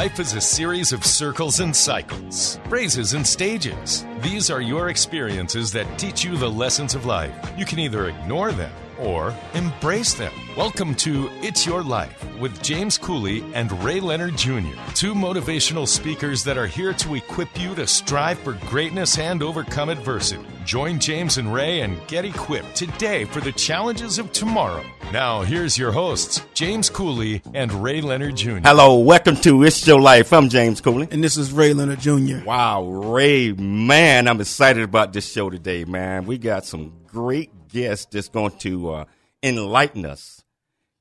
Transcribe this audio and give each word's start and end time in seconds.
Life 0.00 0.18
is 0.18 0.32
a 0.32 0.40
series 0.40 0.94
of 0.94 1.04
circles 1.04 1.60
and 1.60 1.76
cycles, 1.76 2.58
phrases 2.70 3.12
and 3.12 3.26
stages. 3.26 4.06
These 4.22 4.48
are 4.48 4.62
your 4.62 4.88
experiences 4.88 5.70
that 5.72 5.98
teach 5.98 6.24
you 6.24 6.38
the 6.38 6.50
lessons 6.50 6.94
of 6.94 7.04
life. 7.04 7.34
You 7.54 7.66
can 7.66 7.78
either 7.78 8.08
ignore 8.08 8.50
them 8.50 8.72
or 9.00 9.34
embrace 9.54 10.14
them. 10.14 10.32
Welcome 10.56 10.94
to 10.96 11.30
It's 11.42 11.64
Your 11.64 11.82
Life 11.82 12.24
with 12.38 12.62
James 12.62 12.98
Cooley 12.98 13.42
and 13.54 13.72
Ray 13.82 14.00
Leonard 14.00 14.36
Jr., 14.36 14.76
two 14.94 15.14
motivational 15.14 15.86
speakers 15.88 16.44
that 16.44 16.58
are 16.58 16.66
here 16.66 16.92
to 16.94 17.14
equip 17.14 17.58
you 17.58 17.74
to 17.74 17.86
strive 17.86 18.38
for 18.40 18.54
greatness 18.68 19.18
and 19.18 19.42
overcome 19.42 19.88
adversity. 19.88 20.44
Join 20.64 20.98
James 20.98 21.38
and 21.38 21.52
Ray 21.52 21.80
and 21.80 22.06
get 22.06 22.24
equipped 22.24 22.76
today 22.76 23.24
for 23.24 23.40
the 23.40 23.52
challenges 23.52 24.18
of 24.18 24.30
tomorrow. 24.32 24.84
Now, 25.12 25.42
here's 25.42 25.78
your 25.78 25.92
hosts, 25.92 26.42
James 26.54 26.90
Cooley 26.90 27.42
and 27.54 27.72
Ray 27.72 28.00
Leonard 28.00 28.36
Jr. 28.36 28.58
Hello, 28.62 28.98
welcome 28.98 29.36
to 29.36 29.64
It's 29.64 29.86
Your 29.86 30.00
Life. 30.00 30.32
I'm 30.32 30.48
James 30.48 30.80
Cooley. 30.80 31.08
And 31.10 31.24
this 31.24 31.36
is 31.36 31.52
Ray 31.52 31.72
Leonard 31.72 32.00
Jr. 32.00 32.44
Wow, 32.44 32.84
Ray, 32.84 33.52
man, 33.52 34.28
I'm 34.28 34.40
excited 34.40 34.82
about 34.82 35.12
this 35.12 35.30
show 35.30 35.48
today, 35.50 35.84
man. 35.84 36.26
We 36.26 36.38
got 36.38 36.64
some 36.66 36.92
great 37.06 37.50
guest 37.72 38.10
that's 38.12 38.28
going 38.28 38.52
to 38.58 38.90
uh, 38.90 39.04
enlighten 39.42 40.04
us, 40.06 40.44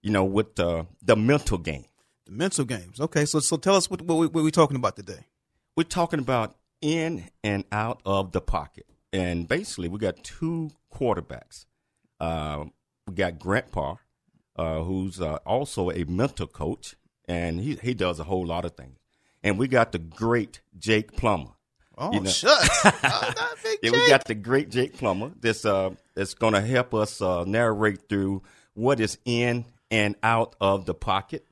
you 0.01 0.11
know, 0.11 0.23
with 0.23 0.59
uh, 0.59 0.83
the 1.01 1.15
mental 1.15 1.57
game. 1.57 1.85
The 2.25 2.31
mental 2.31 2.65
games. 2.65 2.99
Okay, 2.99 3.25
so 3.25 3.39
so 3.39 3.57
tell 3.57 3.75
us 3.75 3.89
what 3.89 4.01
what, 4.01 4.15
we, 4.17 4.27
what 4.27 4.43
we're 4.43 4.49
talking 4.51 4.77
about 4.77 4.95
today. 4.95 5.25
We're 5.75 5.83
talking 5.83 6.19
about 6.19 6.55
in 6.81 7.29
and 7.43 7.65
out 7.71 8.01
of 8.05 8.31
the 8.31 8.41
pocket, 8.41 8.85
and 9.13 9.47
basically 9.47 9.89
we 9.89 9.99
got 9.99 10.23
two 10.23 10.71
quarterbacks. 10.93 11.65
Uh, 12.19 12.65
we 13.07 13.13
got 13.15 13.39
Grant 13.39 13.71
Parr, 13.71 13.99
uh, 14.55 14.81
who's 14.83 15.19
uh, 15.21 15.39
also 15.45 15.89
a 15.89 16.03
mental 16.05 16.47
coach, 16.47 16.95
and 17.27 17.59
he 17.59 17.75
he 17.75 17.93
does 17.93 18.19
a 18.19 18.23
whole 18.25 18.45
lot 18.45 18.65
of 18.65 18.73
things. 18.75 18.97
And 19.43 19.57
we 19.57 19.67
got 19.69 19.93
the 19.93 19.99
great 19.99 20.61
Jake 20.77 21.13
Plummer. 21.15 21.51
Oh, 21.97 22.11
You 22.13 22.21
know- 22.21 22.29
shucks. 22.29 22.85
Oh, 23.03 23.33
Yeah, 23.81 23.91
we 23.91 24.07
got 24.09 24.25
the 24.25 24.35
great 24.35 24.69
Jake 24.69 24.97
Plummer 24.97 25.31
This 25.39 25.63
uh 25.65 25.91
that's 26.19 26.33
going 26.33 26.53
to 26.53 26.61
help 26.61 26.93
us 26.93 27.21
uh, 27.21 27.45
narrate 27.45 28.09
through 28.09 28.43
what 28.73 28.99
is 28.99 29.17
in 29.25 29.63
and 29.89 30.15
out 30.21 30.55
of 30.59 30.85
the 30.85 30.93
pocket. 30.93 31.45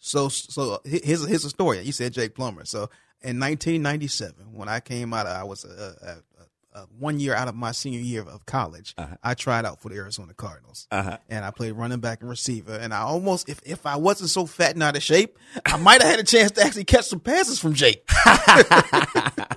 So 0.00 0.28
so 0.28 0.80
here's 0.84 1.24
here's 1.26 1.44
a 1.44 1.50
story. 1.50 1.80
You 1.82 1.92
said 1.92 2.12
Jake 2.12 2.34
Plummer. 2.34 2.64
So 2.64 2.90
in 3.22 3.38
1997, 3.40 4.52
when 4.52 4.68
I 4.68 4.80
came 4.80 5.14
out, 5.14 5.26
I 5.26 5.44
was 5.44 5.64
uh, 5.64 5.94
uh, 6.02 6.14
uh, 6.78 6.84
one 6.98 7.18
year 7.18 7.34
out 7.34 7.48
of 7.48 7.54
my 7.56 7.72
senior 7.72 7.98
year 8.00 8.22
of 8.22 8.44
college. 8.46 8.94
I 9.24 9.34
tried 9.34 9.64
out 9.64 9.80
for 9.80 9.88
the 9.88 9.96
Arizona 9.96 10.34
Cardinals, 10.34 10.86
Uh-huh. 10.92 11.18
and 11.28 11.44
I 11.44 11.50
played 11.50 11.72
running 11.72 11.98
back 12.00 12.20
and 12.20 12.30
receiver. 12.30 12.74
And 12.76 12.92
I 12.94 13.00
almost, 13.00 13.48
if 13.48 13.60
if 13.64 13.86
I 13.86 13.96
wasn't 13.96 14.30
so 14.30 14.46
fat 14.46 14.74
and 14.74 14.82
out 14.82 14.96
of 14.96 15.02
shape, 15.02 15.36
I 15.64 15.76
might 15.88 16.00
have 16.02 16.10
had 16.10 16.20
a 16.20 16.24
chance 16.24 16.50
to 16.52 16.62
actually 16.64 16.84
catch 16.84 17.06
some 17.06 17.20
passes 17.20 17.58
from 17.58 17.74
Jake. 17.74 18.08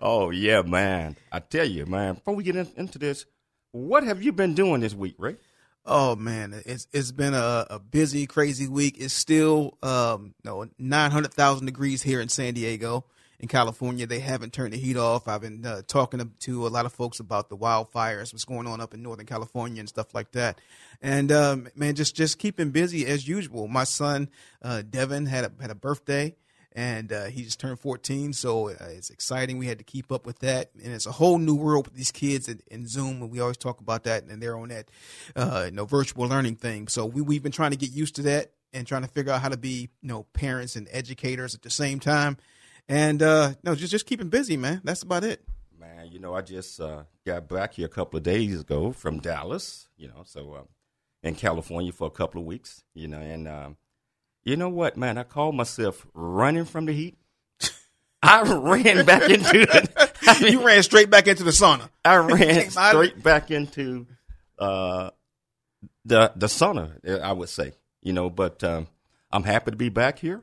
Oh 0.00 0.30
yeah, 0.30 0.62
man! 0.62 1.16
I 1.32 1.40
tell 1.40 1.66
you, 1.66 1.86
man. 1.86 2.14
Before 2.14 2.34
we 2.34 2.44
get 2.44 2.56
in, 2.56 2.68
into 2.76 2.98
this, 2.98 3.24
what 3.72 4.04
have 4.04 4.22
you 4.22 4.32
been 4.32 4.54
doing 4.54 4.80
this 4.80 4.94
week, 4.94 5.16
Ray? 5.18 5.36
Oh 5.84 6.14
man, 6.14 6.62
it's 6.64 6.86
it's 6.92 7.10
been 7.10 7.34
a, 7.34 7.66
a 7.68 7.78
busy, 7.80 8.26
crazy 8.26 8.68
week. 8.68 8.96
It's 8.98 9.14
still 9.14 9.76
um 9.82 10.34
no 10.44 10.66
nine 10.78 11.10
hundred 11.10 11.34
thousand 11.34 11.66
degrees 11.66 12.02
here 12.02 12.20
in 12.20 12.28
San 12.28 12.54
Diego, 12.54 13.04
in 13.40 13.48
California. 13.48 14.06
They 14.06 14.20
haven't 14.20 14.52
turned 14.52 14.72
the 14.74 14.78
heat 14.78 14.96
off. 14.96 15.26
I've 15.26 15.40
been 15.40 15.66
uh, 15.66 15.82
talking 15.88 16.20
to, 16.20 16.28
to 16.46 16.66
a 16.66 16.68
lot 16.68 16.86
of 16.86 16.92
folks 16.92 17.18
about 17.18 17.48
the 17.48 17.56
wildfires, 17.56 18.32
what's 18.32 18.44
going 18.44 18.68
on 18.68 18.80
up 18.80 18.94
in 18.94 19.02
Northern 19.02 19.26
California 19.26 19.80
and 19.80 19.88
stuff 19.88 20.14
like 20.14 20.30
that. 20.32 20.60
And 21.00 21.32
um, 21.32 21.68
man, 21.74 21.96
just 21.96 22.14
just 22.14 22.38
keeping 22.38 22.70
busy 22.70 23.04
as 23.04 23.26
usual. 23.26 23.66
My 23.66 23.84
son 23.84 24.30
uh, 24.62 24.82
Devin 24.88 25.26
had 25.26 25.44
a 25.44 25.52
had 25.60 25.72
a 25.72 25.74
birthday. 25.74 26.36
And 26.74 27.12
uh, 27.12 27.24
he 27.26 27.42
just 27.42 27.60
turned 27.60 27.78
14, 27.78 28.32
so 28.32 28.70
uh, 28.70 28.76
it's 28.80 29.10
exciting. 29.10 29.58
We 29.58 29.66
had 29.66 29.76
to 29.78 29.84
keep 29.84 30.10
up 30.10 30.24
with 30.24 30.38
that, 30.38 30.70
and 30.82 30.92
it's 30.94 31.04
a 31.04 31.12
whole 31.12 31.36
new 31.36 31.54
world 31.54 31.86
with 31.86 31.96
these 31.96 32.10
kids 32.10 32.48
in, 32.48 32.86
Zoom. 32.86 33.20
And 33.20 33.30
we 33.30 33.40
always 33.40 33.58
talk 33.58 33.80
about 33.80 34.04
that, 34.04 34.24
and 34.24 34.42
they're 34.42 34.56
on 34.56 34.70
that, 34.70 34.90
uh, 35.36 35.64
you 35.66 35.72
know, 35.72 35.84
virtual 35.84 36.26
learning 36.26 36.56
thing. 36.56 36.88
So 36.88 37.04
we 37.04 37.20
we've 37.20 37.42
been 37.42 37.52
trying 37.52 37.72
to 37.72 37.76
get 37.76 37.90
used 37.90 38.16
to 38.16 38.22
that 38.22 38.52
and 38.72 38.86
trying 38.86 39.02
to 39.02 39.08
figure 39.08 39.32
out 39.32 39.42
how 39.42 39.50
to 39.50 39.58
be, 39.58 39.90
you 40.00 40.08
know, 40.08 40.24
parents 40.32 40.76
and 40.76 40.88
educators 40.90 41.54
at 41.54 41.60
the 41.60 41.70
same 41.70 42.00
time. 42.00 42.38
And 42.88 43.22
uh, 43.22 43.52
no, 43.62 43.74
just 43.74 43.90
just 43.90 44.06
keeping 44.06 44.28
busy, 44.28 44.56
man. 44.56 44.80
That's 44.82 45.02
about 45.02 45.24
it. 45.24 45.44
Man, 45.78 46.08
you 46.10 46.18
know, 46.20 46.34
I 46.34 46.40
just 46.40 46.80
uh, 46.80 47.04
got 47.26 47.48
back 47.48 47.74
here 47.74 47.86
a 47.86 47.90
couple 47.90 48.16
of 48.16 48.22
days 48.22 48.60
ago 48.60 48.92
from 48.92 49.20
Dallas. 49.20 49.88
You 49.96 50.08
know, 50.08 50.22
so 50.24 50.54
uh, 50.54 50.62
in 51.22 51.34
California 51.34 51.92
for 51.92 52.06
a 52.06 52.10
couple 52.10 52.40
of 52.40 52.46
weeks. 52.46 52.82
You 52.94 53.08
know, 53.08 53.20
and 53.20 53.46
um, 53.46 53.76
you 54.44 54.56
know 54.56 54.68
what, 54.68 54.96
man? 54.96 55.18
I 55.18 55.22
called 55.24 55.54
myself 55.54 56.06
running 56.14 56.64
from 56.64 56.86
the 56.86 56.92
heat. 56.92 57.16
I 58.22 58.42
ran 58.42 59.04
back 59.04 59.28
into 59.28 59.62
it. 59.62 59.92
I 60.28 60.40
mean, 60.40 60.52
You 60.52 60.64
ran 60.66 60.82
straight 60.84 61.10
back 61.10 61.26
into 61.26 61.42
the 61.42 61.50
sauna. 61.50 61.88
I 62.04 62.16
ran 62.16 62.70
straight 62.70 63.22
back 63.22 63.50
into 63.50 64.06
uh, 64.58 65.10
the 66.04 66.32
the 66.36 66.46
sauna. 66.46 67.20
I 67.20 67.32
would 67.32 67.48
say, 67.48 67.72
you 68.00 68.12
know, 68.12 68.30
but 68.30 68.62
um, 68.62 68.86
I'm 69.32 69.42
happy 69.42 69.72
to 69.72 69.76
be 69.76 69.88
back 69.88 70.20
here, 70.20 70.42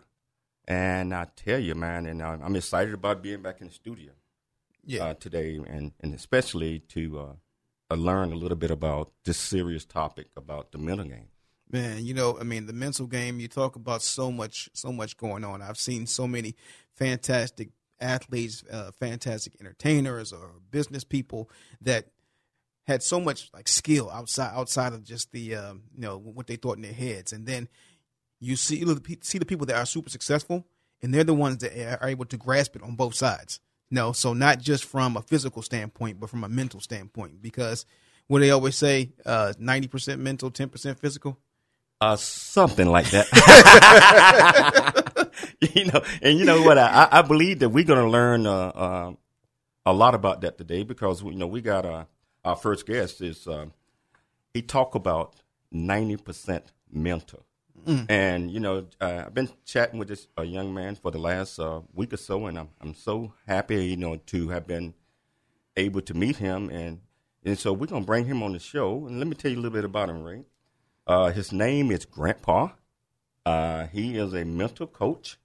and 0.67 1.13
I 1.13 1.27
tell 1.37 1.59
you, 1.59 1.73
man, 1.73 2.05
and 2.05 2.21
I'm 2.21 2.55
excited 2.57 2.93
about 2.93 3.21
being 3.23 3.41
back 3.41 3.61
in 3.61 3.67
the 3.67 3.73
studio 3.73 4.11
Yeah, 4.83 5.05
uh, 5.05 5.13
today, 5.13 5.55
and 5.55 5.93
and 6.01 6.13
especially 6.13 6.79
to 6.89 7.19
uh, 7.19 7.33
uh, 7.91 7.95
learn 7.95 8.33
a 8.33 8.35
little 8.35 8.57
bit 8.57 8.71
about 8.71 9.13
this 9.23 9.37
serious 9.37 9.85
topic 9.85 10.27
about 10.35 10.73
the 10.73 10.79
mental 10.79 11.05
game. 11.05 11.29
Man. 11.71 12.05
You 12.05 12.13
know, 12.13 12.37
I 12.39 12.43
mean, 12.43 12.65
the 12.65 12.73
mental 12.73 13.07
game. 13.07 13.39
You 13.39 13.47
talk 13.47 13.75
about 13.75 14.01
so 14.01 14.31
much, 14.31 14.69
so 14.73 14.91
much 14.91 15.17
going 15.17 15.43
on. 15.43 15.61
I've 15.61 15.77
seen 15.77 16.05
so 16.05 16.27
many 16.27 16.55
fantastic 16.95 17.69
athletes, 17.99 18.63
uh, 18.71 18.91
fantastic 18.91 19.55
entertainers, 19.59 20.31
or 20.33 20.51
business 20.71 21.03
people 21.03 21.49
that 21.81 22.07
had 22.87 23.03
so 23.03 23.19
much 23.19 23.51
like 23.53 23.67
skill 23.67 24.09
outside 24.09 24.51
outside 24.55 24.93
of 24.93 25.03
just 25.03 25.31
the 25.31 25.55
um, 25.55 25.83
you 25.93 26.01
know 26.01 26.17
what 26.17 26.47
they 26.47 26.55
thought 26.55 26.77
in 26.77 26.81
their 26.81 26.93
heads, 26.93 27.33
and 27.33 27.45
then 27.45 27.67
you 28.39 28.55
see 28.55 28.83
see 29.21 29.37
the 29.37 29.45
people 29.45 29.67
that 29.67 29.75
are 29.75 29.85
super 29.85 30.09
successful, 30.09 30.65
and 31.01 31.13
they're 31.13 31.23
the 31.23 31.33
ones 31.33 31.59
that 31.59 32.01
are 32.01 32.09
able 32.09 32.25
to 32.25 32.37
grasp 32.37 32.75
it 32.75 32.83
on 32.83 32.95
both 32.95 33.15
sides. 33.15 33.59
No, 33.91 34.11
so 34.11 34.33
not 34.33 34.59
just 34.59 34.85
from 34.85 35.17
a 35.17 35.21
physical 35.21 35.61
standpoint, 35.61 36.19
but 36.19 36.29
from 36.29 36.43
a 36.43 36.49
mental 36.49 36.79
standpoint, 36.79 37.41
because 37.41 37.85
what 38.27 38.39
they 38.39 38.51
always 38.51 38.75
say, 38.75 39.11
uh, 39.25 39.53
ninety 39.59 39.87
percent 39.87 40.21
mental, 40.21 40.51
ten 40.51 40.69
percent 40.69 40.99
physical. 40.99 41.39
Uh, 42.01 42.15
something 42.15 42.87
like 42.87 43.09
that. 43.09 43.27
you 45.75 45.85
know, 45.85 46.01
and 46.21 46.39
you 46.39 46.45
know 46.45 46.61
what? 46.61 46.77
I, 46.77 47.09
I- 47.11 47.21
believe 47.23 47.59
that 47.59 47.67
we're 47.69 47.83
going 47.83 47.99
to 48.03 48.09
learn 48.09 48.47
uh, 48.47 48.51
uh, 48.69 49.13
a 49.85 49.91
lot 49.93 50.15
about 50.15 50.39
that 50.41 50.57
today 50.57 50.83
because 50.83 51.21
you 51.21 51.35
know 51.35 51.47
we 51.47 51.59
got 51.61 51.85
uh, 51.85 52.05
our 52.45 52.55
first 52.55 52.85
guest 52.85 53.19
is 53.21 53.45
uh, 53.47 53.65
he 54.53 54.61
talk 54.61 54.95
about 54.95 55.35
ninety 55.73 56.15
percent 56.15 56.71
mental, 56.89 57.43
and 58.07 58.49
you 58.49 58.61
know 58.61 58.85
uh, 59.01 59.23
I've 59.25 59.33
been 59.33 59.49
chatting 59.65 59.99
with 59.99 60.07
this 60.07 60.29
uh, 60.37 60.43
young 60.43 60.73
man 60.73 60.95
for 60.95 61.11
the 61.11 61.17
last 61.19 61.59
uh, 61.59 61.81
week 61.93 62.13
or 62.13 62.17
so, 62.17 62.45
and 62.45 62.57
I'm 62.57 62.69
I'm 62.79 62.93
so 62.93 63.33
happy 63.45 63.85
you 63.87 63.97
know 63.97 64.15
to 64.27 64.49
have 64.49 64.65
been 64.67 64.93
able 65.75 65.99
to 66.01 66.13
meet 66.13 66.37
him 66.37 66.69
and. 66.69 67.01
And 67.41 67.57
so 67.57 67.71
we're 67.71 67.85
gonna 67.87 68.03
bring 68.05 68.25
him 68.25 68.43
on 68.43 68.51
the 68.51 68.59
show, 68.59 69.07
and 69.07 69.17
let 69.17 69.25
me 69.25 69.33
tell 69.33 69.49
you 69.49 69.55
a 69.55 69.61
little 69.61 69.71
bit 69.73 69.85
about 69.85 70.09
him, 70.09 70.23
Ray. 70.23 70.43
Uh, 71.09 71.31
his 71.31 71.51
name 71.51 71.89
is 71.89 72.05
Grant 72.05 72.43
Parr. 72.43 72.71
Uh, 73.43 73.87
he 73.87 74.15
is 74.15 74.31
a 74.35 74.45
mental 74.45 74.85
coach. 74.85 75.37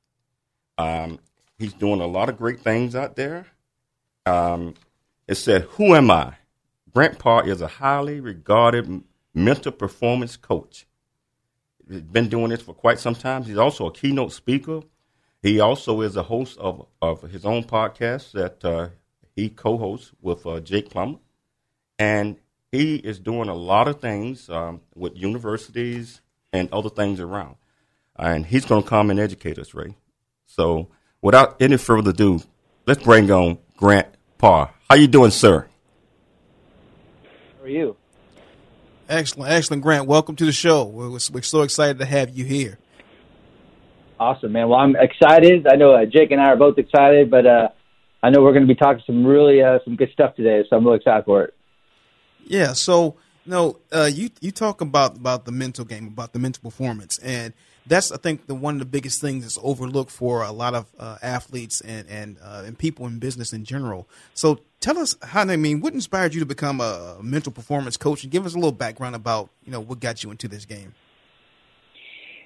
Um, 0.76 1.19
he's 1.58 1.72
doing 1.72 2.02
a 2.02 2.06
lot 2.06 2.28
of 2.28 2.36
great 2.36 2.60
things 2.60 2.94
out 2.94 3.16
there. 3.16 3.47
Um, 4.26 4.74
it 5.26 5.36
said, 5.36 5.62
Who 5.62 5.94
am 5.94 6.10
I? 6.10 6.34
Grant 6.92 7.19
Parr 7.19 7.48
is 7.48 7.62
a 7.62 7.66
highly 7.66 8.20
regarded 8.20 9.04
mental 9.32 9.72
performance 9.72 10.36
coach. 10.36 10.86
He's 11.89 12.03
been 12.03 12.28
doing 12.28 12.50
this 12.50 12.60
for 12.60 12.74
quite 12.74 12.98
some 12.98 13.15
time. 13.15 13.44
He's 13.44 13.56
also 13.56 13.86
a 13.86 13.92
keynote 13.92 14.33
speaker. 14.33 14.83
He 15.41 15.60
also 15.60 16.03
is 16.03 16.15
a 16.16 16.24
host 16.24 16.59
of, 16.59 16.86
of 17.00 17.22
his 17.22 17.47
own 17.47 17.65
podcast 17.65 18.33
that 18.33 18.62
uh, 18.62 18.91
he 19.34 19.48
co 19.48 19.78
hosts 19.78 20.12
with 20.21 20.47
uh, 20.47 20.60
Jake 20.60 20.91
Plummer 20.91 21.21
and 21.98 22.36
he 22.74 22.97
is 22.97 23.21
doing 23.21 23.48
a 23.48 23.54
lot 23.54 23.86
of 23.86 24.00
things 24.00 24.50
um, 24.50 24.80
with 24.97 25.16
universities 25.16 26.21
and 26.53 26.68
other 26.72 26.91
things 26.91 27.21
around. 27.21 27.54
And 28.16 28.44
he's 28.44 28.65
going 28.65 28.82
to 28.82 28.88
come 28.88 29.10
and 29.10 29.21
educate 29.21 29.59
us, 29.59 29.74
Ray. 29.74 29.94
So, 30.47 30.88
without 31.22 31.60
any 31.62 31.76
further 31.76 32.10
ado, 32.10 32.41
let's 32.86 33.03
bring 33.03 33.30
on 33.30 33.59
Grant 33.76 34.09
Parr. 34.38 34.74
How 34.91 34.97
you 34.97 35.06
doing, 35.06 35.30
sir? 35.30 35.68
How 37.59 37.65
are 37.65 37.68
you? 37.68 37.97
Excellent, 39.09 39.53
excellent, 39.53 39.82
Grant. 39.82 40.06
Welcome 40.06 40.34
to 40.36 40.44
the 40.44 40.53
show. 40.53 40.84
We're, 40.84 41.10
we're 41.10 41.42
so 41.42 41.62
excited 41.62 41.98
to 42.00 42.04
have 42.04 42.30
you 42.30 42.44
here. 42.44 42.78
Awesome, 44.18 44.53
man. 44.53 44.68
Well, 44.68 44.80
I'm 44.80 44.97
excited. 44.97 45.66
I 45.68 45.77
know 45.77 45.92
uh, 45.92 46.06
Jake 46.06 46.32
and 46.32 46.41
I 46.41 46.47
are 46.47 46.56
both 46.56 46.78
excited, 46.78 47.30
but 47.30 47.47
uh, 47.47 47.68
I 48.22 48.30
know 48.30 48.42
we're 48.42 48.53
going 48.53 48.66
to 48.66 48.72
be 48.72 48.78
talking 48.78 49.03
some 49.06 49.24
really 49.24 49.62
uh, 49.62 49.78
some 49.84 49.97
good 49.97 50.10
stuff 50.12 50.34
today, 50.34 50.65
so 50.68 50.77
I'm 50.77 50.84
really 50.84 50.97
excited 50.97 51.24
for 51.24 51.44
it. 51.44 51.53
Yeah. 52.46 52.72
So 52.72 53.16
no, 53.46 53.78
uh, 53.92 54.10
you 54.12 54.30
you 54.41 54.50
talk 54.50 54.80
about 54.80 55.16
about 55.16 55.44
the 55.44 55.52
mental 55.52 55.84
game, 55.84 56.06
about 56.06 56.32
the 56.32 56.38
mental 56.38 56.62
performance, 56.62 57.18
and 57.18 57.52
that's 57.86 58.10
I 58.10 58.16
think 58.16 58.46
the 58.46 58.54
one 58.54 58.74
of 58.74 58.78
the 58.80 58.86
biggest 58.86 59.20
things 59.20 59.44
that's 59.44 59.58
overlooked 59.62 60.10
for 60.10 60.42
a 60.42 60.52
lot 60.52 60.74
of 60.74 60.86
uh, 60.98 61.18
athletes 61.22 61.80
and 61.82 62.08
and 62.08 62.38
uh, 62.42 62.62
and 62.64 62.78
people 62.78 63.06
in 63.06 63.18
business 63.18 63.52
in 63.52 63.64
general. 63.64 64.08
So 64.32 64.60
tell 64.80 64.98
us 64.98 65.16
how 65.22 65.42
I 65.42 65.56
mean, 65.56 65.80
what 65.80 65.92
inspired 65.92 66.34
you 66.34 66.41
to 66.41 66.46
become 66.46 66.80
a 66.80 67.18
mental 67.22 67.52
performance 67.52 67.96
coach, 67.96 68.22
and 68.22 68.32
give 68.32 68.46
us 68.46 68.54
a 68.54 68.56
little 68.56 68.72
background 68.72 69.14
about 69.14 69.50
you 69.64 69.72
know 69.72 69.80
what 69.80 70.00
got 70.00 70.22
you 70.22 70.30
into 70.30 70.48
this 70.48 70.64
game. 70.64 70.94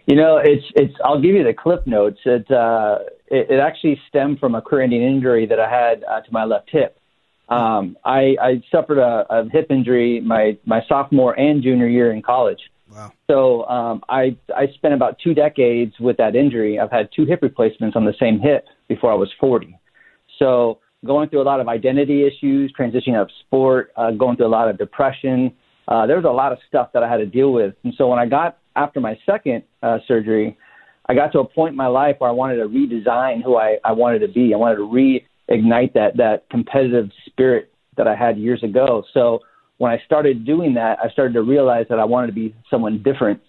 You 0.06 0.16
know, 0.16 0.38
it's 0.38 0.64
it's. 0.74 0.94
I'll 1.04 1.20
give 1.20 1.34
you 1.34 1.44
the 1.44 1.54
clip 1.54 1.86
notes. 1.86 2.18
It 2.24 2.50
uh, 2.50 2.98
it, 3.26 3.50
it 3.50 3.60
actually 3.60 4.00
stemmed 4.08 4.40
from 4.40 4.54
a 4.54 4.62
career-ending 4.62 5.02
injury 5.02 5.46
that 5.46 5.60
I 5.60 5.70
had 5.70 6.02
uh, 6.04 6.22
to 6.22 6.32
my 6.32 6.44
left 6.44 6.70
hip. 6.70 6.97
Um, 7.48 7.96
I, 8.04 8.36
I 8.40 8.62
suffered 8.70 8.98
a, 8.98 9.26
a 9.30 9.48
hip 9.48 9.70
injury 9.70 10.20
my 10.20 10.58
my 10.66 10.82
sophomore 10.88 11.38
and 11.38 11.62
junior 11.62 11.88
year 11.88 12.12
in 12.12 12.22
college. 12.22 12.60
Wow. 12.90 13.12
So 13.30 13.64
um, 13.68 14.02
I 14.08 14.36
I 14.54 14.68
spent 14.74 14.94
about 14.94 15.18
two 15.22 15.34
decades 15.34 15.94
with 15.98 16.16
that 16.18 16.36
injury. 16.36 16.78
I've 16.78 16.90
had 16.90 17.08
two 17.14 17.24
hip 17.24 17.40
replacements 17.42 17.96
on 17.96 18.04
the 18.04 18.14
same 18.20 18.38
hip 18.38 18.66
before 18.88 19.12
I 19.12 19.14
was 19.14 19.30
40. 19.40 19.78
So 20.38 20.78
going 21.04 21.28
through 21.28 21.42
a 21.42 21.44
lot 21.44 21.60
of 21.60 21.68
identity 21.68 22.26
issues, 22.26 22.72
transitioning 22.78 23.14
out 23.14 23.22
of 23.22 23.30
sport, 23.46 23.92
uh, 23.96 24.10
going 24.12 24.36
through 24.36 24.46
a 24.46 24.48
lot 24.48 24.68
of 24.68 24.78
depression. 24.78 25.52
Uh, 25.86 26.06
there 26.06 26.16
was 26.16 26.24
a 26.24 26.30
lot 26.30 26.52
of 26.52 26.58
stuff 26.68 26.90
that 26.92 27.02
I 27.02 27.08
had 27.08 27.18
to 27.18 27.26
deal 27.26 27.52
with. 27.52 27.74
And 27.84 27.94
so 27.96 28.08
when 28.08 28.18
I 28.18 28.26
got 28.26 28.58
after 28.76 29.00
my 29.00 29.18
second 29.24 29.62
uh, 29.82 29.98
surgery, 30.06 30.56
I 31.08 31.14
got 31.14 31.32
to 31.32 31.40
a 31.40 31.44
point 31.44 31.72
in 31.72 31.76
my 31.76 31.86
life 31.86 32.16
where 32.18 32.28
I 32.28 32.32
wanted 32.32 32.56
to 32.56 32.68
redesign 32.68 33.42
who 33.42 33.56
I, 33.56 33.78
I 33.84 33.92
wanted 33.92 34.18
to 34.20 34.28
be. 34.28 34.52
I 34.52 34.58
wanted 34.58 34.76
to 34.76 34.82
reignite 35.50 35.94
that 35.94 36.16
that 36.16 36.48
competitive 36.50 37.10
spirit 37.26 37.72
that 37.96 38.06
I 38.06 38.14
had 38.14 38.38
years 38.38 38.62
ago. 38.62 39.04
So 39.12 39.40
when 39.78 39.92
I 39.92 40.02
started 40.04 40.44
doing 40.44 40.74
that, 40.74 40.98
I 41.02 41.10
started 41.10 41.34
to 41.34 41.42
realize 41.42 41.86
that 41.88 41.98
I 41.98 42.04
wanted 42.04 42.28
to 42.28 42.32
be 42.32 42.54
someone 42.70 43.02
different, 43.02 43.40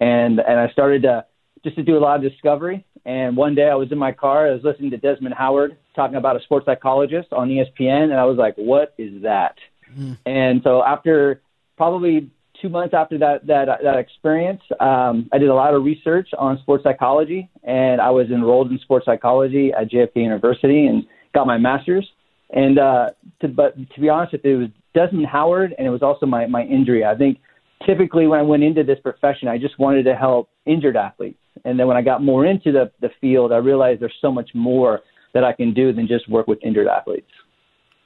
and 0.00 0.40
and 0.40 0.60
I 0.60 0.68
started 0.70 1.02
to 1.02 1.24
just 1.64 1.76
to 1.76 1.82
do 1.82 1.96
a 1.96 2.00
lot 2.00 2.16
of 2.16 2.30
discovery. 2.30 2.84
And 3.04 3.36
one 3.36 3.54
day 3.54 3.68
I 3.68 3.74
was 3.74 3.92
in 3.92 3.98
my 3.98 4.12
car, 4.12 4.48
I 4.48 4.52
was 4.52 4.62
listening 4.64 4.90
to 4.90 4.96
Desmond 4.96 5.34
Howard 5.36 5.76
talking 5.94 6.16
about 6.16 6.36
a 6.36 6.42
sports 6.42 6.66
psychologist 6.66 7.28
on 7.32 7.48
ESPN, 7.48 8.04
and 8.04 8.14
I 8.14 8.24
was 8.24 8.36
like, 8.36 8.54
"What 8.56 8.94
is 8.98 9.22
that?" 9.22 9.56
Mm. 9.96 10.18
And 10.26 10.60
so 10.62 10.82
after 10.82 11.40
probably 11.76 12.30
two 12.60 12.68
months 12.68 12.94
after 12.94 13.18
that 13.18 13.46
that 13.46 13.68
that 13.82 13.98
experience, 13.98 14.60
um, 14.80 15.28
I 15.32 15.38
did 15.38 15.48
a 15.48 15.54
lot 15.54 15.74
of 15.74 15.84
research 15.84 16.28
on 16.38 16.58
sports 16.58 16.84
psychology, 16.84 17.48
and 17.62 18.00
I 18.00 18.10
was 18.10 18.28
enrolled 18.30 18.70
in 18.70 18.78
sports 18.80 19.06
psychology 19.06 19.72
at 19.72 19.90
JFK 19.90 20.16
University 20.16 20.86
and 20.86 21.04
got 21.36 21.46
my 21.46 21.58
master's. 21.58 22.08
And 22.50 22.78
uh, 22.78 23.10
to, 23.40 23.48
but 23.48 23.76
to 23.76 24.00
be 24.00 24.08
honest 24.08 24.32
with 24.32 24.44
you, 24.44 24.54
it 24.54 24.58
was 24.58 24.68
Desmond 24.94 25.26
Howard, 25.26 25.74
and 25.76 25.86
it 25.86 25.90
was 25.90 26.02
also 26.02 26.26
my 26.26 26.46
my 26.46 26.62
injury. 26.62 27.04
I 27.04 27.14
think 27.14 27.38
typically 27.84 28.26
when 28.26 28.38
I 28.38 28.42
went 28.42 28.62
into 28.62 28.84
this 28.84 28.98
profession, 29.02 29.48
I 29.48 29.58
just 29.58 29.78
wanted 29.78 30.04
to 30.04 30.14
help 30.14 30.48
injured 30.64 30.96
athletes, 30.96 31.38
and 31.64 31.78
then 31.78 31.86
when 31.88 31.96
I 31.96 32.02
got 32.02 32.22
more 32.22 32.46
into 32.46 32.72
the 32.72 32.92
the 33.00 33.10
field, 33.20 33.52
I 33.52 33.56
realized 33.56 34.00
there's 34.00 34.14
so 34.20 34.30
much 34.30 34.50
more 34.54 35.00
that 35.34 35.44
I 35.44 35.52
can 35.52 35.74
do 35.74 35.92
than 35.92 36.06
just 36.06 36.28
work 36.30 36.46
with 36.46 36.58
injured 36.64 36.86
athletes. 36.86 37.30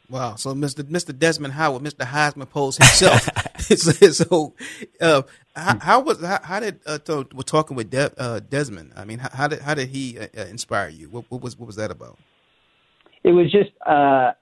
Wow. 0.09 0.35
So 0.35 0.55
Mr. 0.55 0.83
Mr. 0.83 1.17
Desmond 1.17 1.55
Howard, 1.55 1.83
Mr. 1.83 2.05
Heisman 2.05 2.49
Pose 2.49 2.79
himself. 2.79 3.29
so, 3.61 4.55
uh, 5.01 5.23
how, 5.55 5.79
how, 5.79 6.01
was 6.01 6.21
how, 6.21 6.41
how 6.43 6.61
did 6.61 6.81
uh, 6.87 6.99
to, 6.99 7.27
we're 7.33 7.43
talking 7.43 7.77
with 7.77 7.91
De, 7.91 8.13
uh, 8.19 8.41
Desmond? 8.41 8.93
I 8.97 9.05
mean, 9.05 9.21
how, 9.21 9.29
how, 9.33 9.49
did 9.49 9.61
how 9.61 9.75
did 9.75 9.91
he 9.91 10.19
uh, 10.19 10.27
uh, 10.37 10.47
inspire 10.47 10.89
you? 10.89 11.09
What, 11.09 11.27
what, 11.29 11.41
was 11.41 11.57
what 11.57 11.67
was 11.67 11.77
that 11.77 11.91
about? 11.91 12.19
It 13.25 13.33
was 13.33 13.51
just 13.51 13.71
uh, 13.87 14.33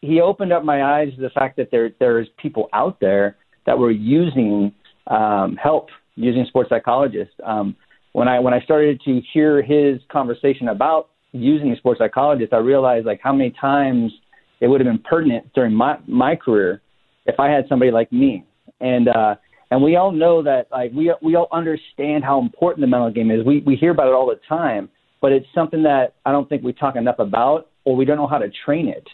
he 0.00 0.20
opened 0.20 0.52
up 0.52 0.64
my 0.64 0.82
eyes 0.82 1.14
to 1.14 1.20
the 1.20 1.30
fact 1.30 1.56
that 1.56 1.70
there 1.70 1.90
there's 1.98 2.28
people 2.40 2.68
out 2.72 3.00
there 3.00 3.36
that 3.66 3.78
were 3.78 3.90
using 3.90 4.72
um, 5.06 5.56
help 5.62 5.88
using 6.16 6.44
sports 6.48 6.70
psychologists. 6.70 7.34
Um, 7.44 7.76
when 8.12 8.28
I 8.28 8.38
when 8.40 8.54
I 8.54 8.60
started 8.60 9.00
to 9.04 9.20
hear 9.32 9.62
his 9.62 10.00
conversation 10.10 10.68
about 10.68 11.08
using 11.32 11.72
a 11.72 11.76
sports 11.76 11.98
psychologist, 11.98 12.52
I 12.52 12.58
realized 12.58 13.06
like 13.06 13.20
how 13.22 13.32
many 13.32 13.52
times 13.60 14.12
it 14.60 14.66
would 14.66 14.80
have 14.80 14.88
been 14.88 15.02
pertinent 15.02 15.52
during 15.54 15.72
my 15.72 15.98
my 16.06 16.36
career 16.36 16.82
if 17.26 17.38
I 17.38 17.48
had 17.48 17.66
somebody 17.68 17.90
like 17.90 18.12
me. 18.12 18.44
And 18.80 19.08
uh, 19.08 19.36
and 19.70 19.82
we 19.82 19.96
all 19.96 20.12
know 20.12 20.42
that 20.42 20.68
like 20.70 20.92
we 20.92 21.14
we 21.22 21.36
all 21.36 21.48
understand 21.52 22.24
how 22.24 22.40
important 22.40 22.80
the 22.80 22.86
mental 22.86 23.10
game 23.10 23.30
is. 23.30 23.44
We 23.44 23.60
we 23.60 23.76
hear 23.76 23.90
about 23.90 24.08
it 24.08 24.14
all 24.14 24.26
the 24.26 24.40
time, 24.48 24.88
but 25.20 25.32
it's 25.32 25.46
something 25.54 25.82
that 25.82 26.14
I 26.24 26.32
don't 26.32 26.48
think 26.48 26.62
we 26.62 26.72
talk 26.72 26.96
enough 26.96 27.18
about, 27.18 27.68
or 27.84 27.96
we 27.96 28.04
don't 28.04 28.16
know 28.16 28.26
how 28.26 28.38
to 28.38 28.50
train 28.64 28.88
it. 28.88 29.06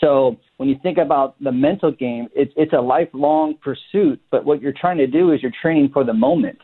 So 0.00 0.36
when 0.58 0.68
you 0.68 0.76
think 0.82 0.98
about 0.98 1.42
the 1.42 1.52
mental 1.52 1.90
game, 1.90 2.28
it's 2.34 2.52
it's 2.56 2.72
a 2.72 2.80
lifelong 2.80 3.54
pursuit. 3.62 4.20
But 4.30 4.44
what 4.44 4.60
you're 4.60 4.74
trying 4.78 4.98
to 4.98 5.06
do 5.06 5.32
is 5.32 5.42
you're 5.42 5.52
training 5.62 5.90
for 5.92 6.04
the 6.04 6.12
moment. 6.12 6.58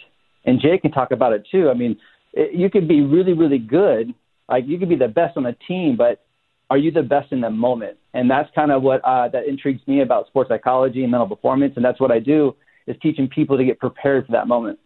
And 0.44 0.60
Jay 0.60 0.78
can 0.78 0.90
talk 0.90 1.12
about 1.12 1.32
it 1.32 1.46
too. 1.50 1.70
I 1.70 1.74
mean, 1.74 1.96
it, 2.32 2.52
you 2.54 2.68
could 2.68 2.88
be 2.88 3.00
really 3.02 3.32
really 3.32 3.58
good, 3.58 4.14
like 4.48 4.64
you 4.66 4.78
could 4.78 4.88
be 4.88 4.96
the 4.96 5.08
best 5.08 5.36
on 5.36 5.44
the 5.44 5.56
team, 5.66 5.96
but 5.96 6.24
are 6.68 6.78
you 6.78 6.90
the 6.90 7.02
best 7.02 7.32
in 7.32 7.40
the 7.40 7.50
moment? 7.50 7.98
And 8.14 8.30
that's 8.30 8.48
kind 8.54 8.72
of 8.72 8.82
what 8.82 9.02
uh, 9.04 9.28
that 9.28 9.46
intrigues 9.46 9.86
me 9.86 10.00
about 10.00 10.26
sports 10.26 10.48
psychology 10.48 11.02
and 11.02 11.10
mental 11.10 11.28
performance. 11.28 11.74
And 11.76 11.84
that's 11.84 12.00
what 12.00 12.10
I 12.10 12.18
do 12.18 12.56
is 12.86 12.96
teaching 13.02 13.28
people 13.28 13.56
to 13.56 13.64
get 13.64 13.78
prepared 13.78 14.26
for 14.26 14.32
that 14.32 14.48
moment. 14.48 14.78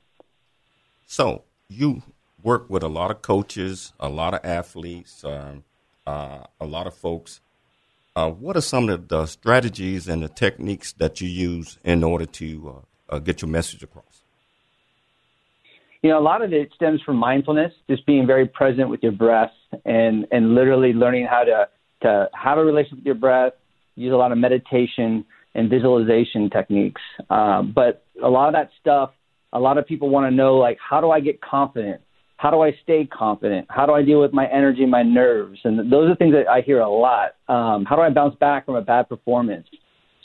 So 1.07 1.45
you 1.69 2.03
work 2.47 2.71
with 2.71 2.85
a 2.85 2.89
lot 2.89 3.11
of 3.11 3.23
coaches, 3.23 3.93
a 3.99 4.09
lot 4.09 4.33
of 4.33 4.41
athletes, 4.45 5.25
um, 5.25 5.65
uh, 6.07 6.45
a 6.61 6.65
lot 6.65 6.87
of 6.87 6.95
folks. 6.95 7.41
Uh, 8.15 8.31
what 8.31 8.57
are 8.57 8.67
some 8.75 8.89
of 8.89 9.09
the 9.09 9.27
strategies 9.27 10.07
and 10.07 10.23
the 10.23 10.29
techniques 10.29 10.93
that 10.93 11.21
you 11.21 11.29
use 11.29 11.77
in 11.83 12.05
order 12.05 12.25
to 12.25 12.49
uh, 13.11 13.15
uh, 13.15 13.19
get 13.19 13.43
your 13.43 13.51
message 13.51 13.83
across? 13.83 14.23
You 16.03 16.11
know, 16.11 16.21
a 16.21 16.27
lot 16.33 16.41
of 16.41 16.53
it 16.53 16.71
stems 16.77 17.03
from 17.03 17.17
mindfulness, 17.17 17.73
just 17.91 18.07
being 18.07 18.29
very 18.29 18.47
present 18.47 18.91
with 18.91 19.03
your 19.03 19.17
breath 19.25 19.51
and, 19.85 20.29
and 20.31 20.55
literally 20.55 20.93
learning 20.93 21.27
how 21.27 21.43
to 21.43 21.69
to 22.03 22.29
have 22.35 22.59
a 22.59 22.65
relationship 22.65 22.99
with 22.99 23.07
your 23.07 23.15
breath, 23.15 23.55
use 23.97 24.13
a 24.13 24.17
lot 24.17 24.31
of 24.31 24.37
meditation 24.37 25.25
and 25.55 25.71
visualization 25.71 26.51
techniques. 26.51 27.01
Um, 27.31 27.73
but 27.75 28.05
a 28.23 28.29
lot 28.29 28.49
of 28.49 28.53
that 28.53 28.69
stuff, 28.81 29.11
a 29.53 29.59
lot 29.59 29.79
of 29.79 29.87
people 29.87 30.11
want 30.11 30.31
to 30.31 30.31
know 30.31 30.59
like, 30.59 30.77
how 30.79 31.01
do 31.01 31.11
I 31.11 31.21
get 31.21 31.41
confident? 31.41 32.03
How 32.39 32.51
do 32.51 32.61
I 32.61 32.77
stay 32.83 33.07
confident? 33.07 33.67
How 33.71 33.87
do 33.87 33.93
I 33.93 34.03
deal 34.03 34.21
with 34.21 34.33
my 34.33 34.47
energy, 34.47 34.85
my 34.85 35.03
nerves? 35.03 35.59
And 35.65 35.91
those 35.91 36.11
are 36.11 36.17
things 36.17 36.35
that 36.35 36.49
I 36.49 36.61
hear 36.61 36.81
a 36.81 36.89
lot. 36.89 37.35
Um, 37.49 37.85
how 37.85 37.97
do 37.97 38.03
I 38.03 38.11
bounce 38.11 38.35
back 38.37 38.67
from 38.67 38.77
a 38.77 38.83
bad 38.83 39.09
performance? 39.09 39.67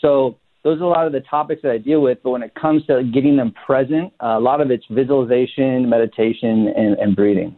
So 0.01 0.37
those 0.63 0.79
are 0.81 0.83
a 0.83 0.89
lot 0.89 1.07
of 1.07 1.13
the 1.13 1.21
topics 1.21 1.61
that 1.63 1.71
I 1.71 1.77
deal 1.77 2.01
with. 2.01 2.19
But 2.23 2.31
when 2.31 2.43
it 2.43 2.53
comes 2.53 2.85
to 2.87 3.03
getting 3.13 3.37
them 3.37 3.53
present, 3.65 4.13
uh, 4.21 4.37
a 4.37 4.39
lot 4.39 4.59
of 4.61 4.71
it's 4.71 4.85
visualization, 4.91 5.89
meditation, 5.89 6.73
and, 6.75 6.97
and 6.99 7.15
breathing. 7.15 7.55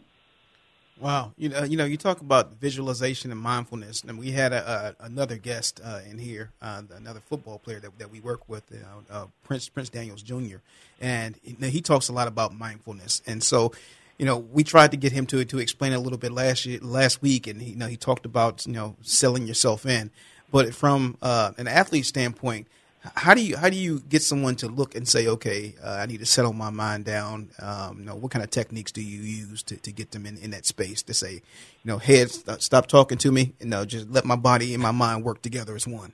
Wow, 1.00 1.34
you 1.36 1.50
know, 1.50 1.64
you 1.64 1.76
know, 1.76 1.84
you 1.84 1.98
talk 1.98 2.22
about 2.22 2.54
visualization 2.62 3.30
and 3.30 3.40
mindfulness, 3.40 4.04
and 4.08 4.18
we 4.18 4.32
had 4.32 4.54
a, 4.54 4.96
a 5.02 5.06
another 5.06 5.36
guest 5.36 5.82
uh, 5.84 6.00
in 6.10 6.18
here, 6.18 6.52
uh, 6.62 6.84
another 6.96 7.20
football 7.20 7.60
player 7.60 7.82
that, 7.82 7.98
that 8.00 8.10
we 8.10 8.22
work 8.22 8.48
with, 8.48 8.64
you 8.72 8.80
know, 8.80 9.04
uh, 9.12 9.26
Prince 9.44 9.68
Prince 9.68 9.90
Daniels 9.90 10.22
Jr., 10.22 10.58
and 11.02 11.36
he 11.44 11.82
talks 11.82 12.08
a 12.08 12.14
lot 12.14 12.30
about 12.30 12.56
mindfulness, 12.56 13.22
and 13.28 13.44
so. 13.44 13.74
You 14.18 14.26
know, 14.26 14.38
we 14.38 14.64
tried 14.64 14.92
to 14.92 14.98
get 14.98 15.12
him 15.12 15.26
to 15.28 15.44
to 15.46 15.60
explain 15.60 15.94
a 15.94 16.00
little 16.00 16.20
bit 16.20 16.32
last 16.32 16.66
year, 16.66 16.80
last 16.82 17.22
week, 17.22 17.48
and 17.48 17.62
he, 17.62 17.72
you 17.72 17.76
know 17.76 17.88
he 17.88 17.98
talked 17.98 18.26
about 18.26 18.66
you 18.66 18.74
know 18.74 18.96
selling 19.02 19.48
yourself 19.48 19.86
in, 19.86 20.12
but 20.52 20.74
from 20.74 21.18
uh, 21.22 21.52
an 21.58 21.68
athlete 21.68 22.06
standpoint, 22.06 22.68
how 23.16 23.34
do 23.34 23.42
you 23.42 23.58
how 23.58 23.70
do 23.70 23.76
you 23.76 24.00
get 24.02 24.22
someone 24.22 24.56
to 24.58 24.68
look 24.68 24.96
and 24.96 25.08
say, 25.08 25.28
okay, 25.28 25.76
uh, 25.84 25.98
I 26.02 26.06
need 26.06 26.20
to 26.20 26.26
settle 26.26 26.54
my 26.54 26.70
mind 26.70 27.06
down? 27.06 27.50
Um, 27.60 28.00
you 28.00 28.06
know, 28.06 28.16
what 28.16 28.32
kind 28.32 28.44
of 28.44 28.50
techniques 28.50 28.92
do 28.92 29.02
you 29.02 29.22
use 29.22 29.62
to, 29.64 29.78
to 29.78 29.92
get 29.92 30.12
them 30.12 30.26
in, 30.26 30.38
in 30.38 30.52
that 30.52 30.66
space 30.66 31.02
to 31.04 31.14
say, 31.14 31.34
you 31.34 31.42
know, 31.84 31.98
head, 31.98 32.32
st- 32.32 32.62
stop 32.62 32.88
talking 32.88 33.18
to 33.18 33.32
me, 33.32 33.54
and 33.60 33.72
no, 33.72 33.84
just 33.84 34.10
let 34.10 34.26
my 34.26 34.38
body 34.38 34.74
and 34.74 34.82
my 34.82 34.92
mind 34.92 35.24
work 35.24 35.42
together 35.42 35.76
as 35.76 35.86
one. 35.86 36.14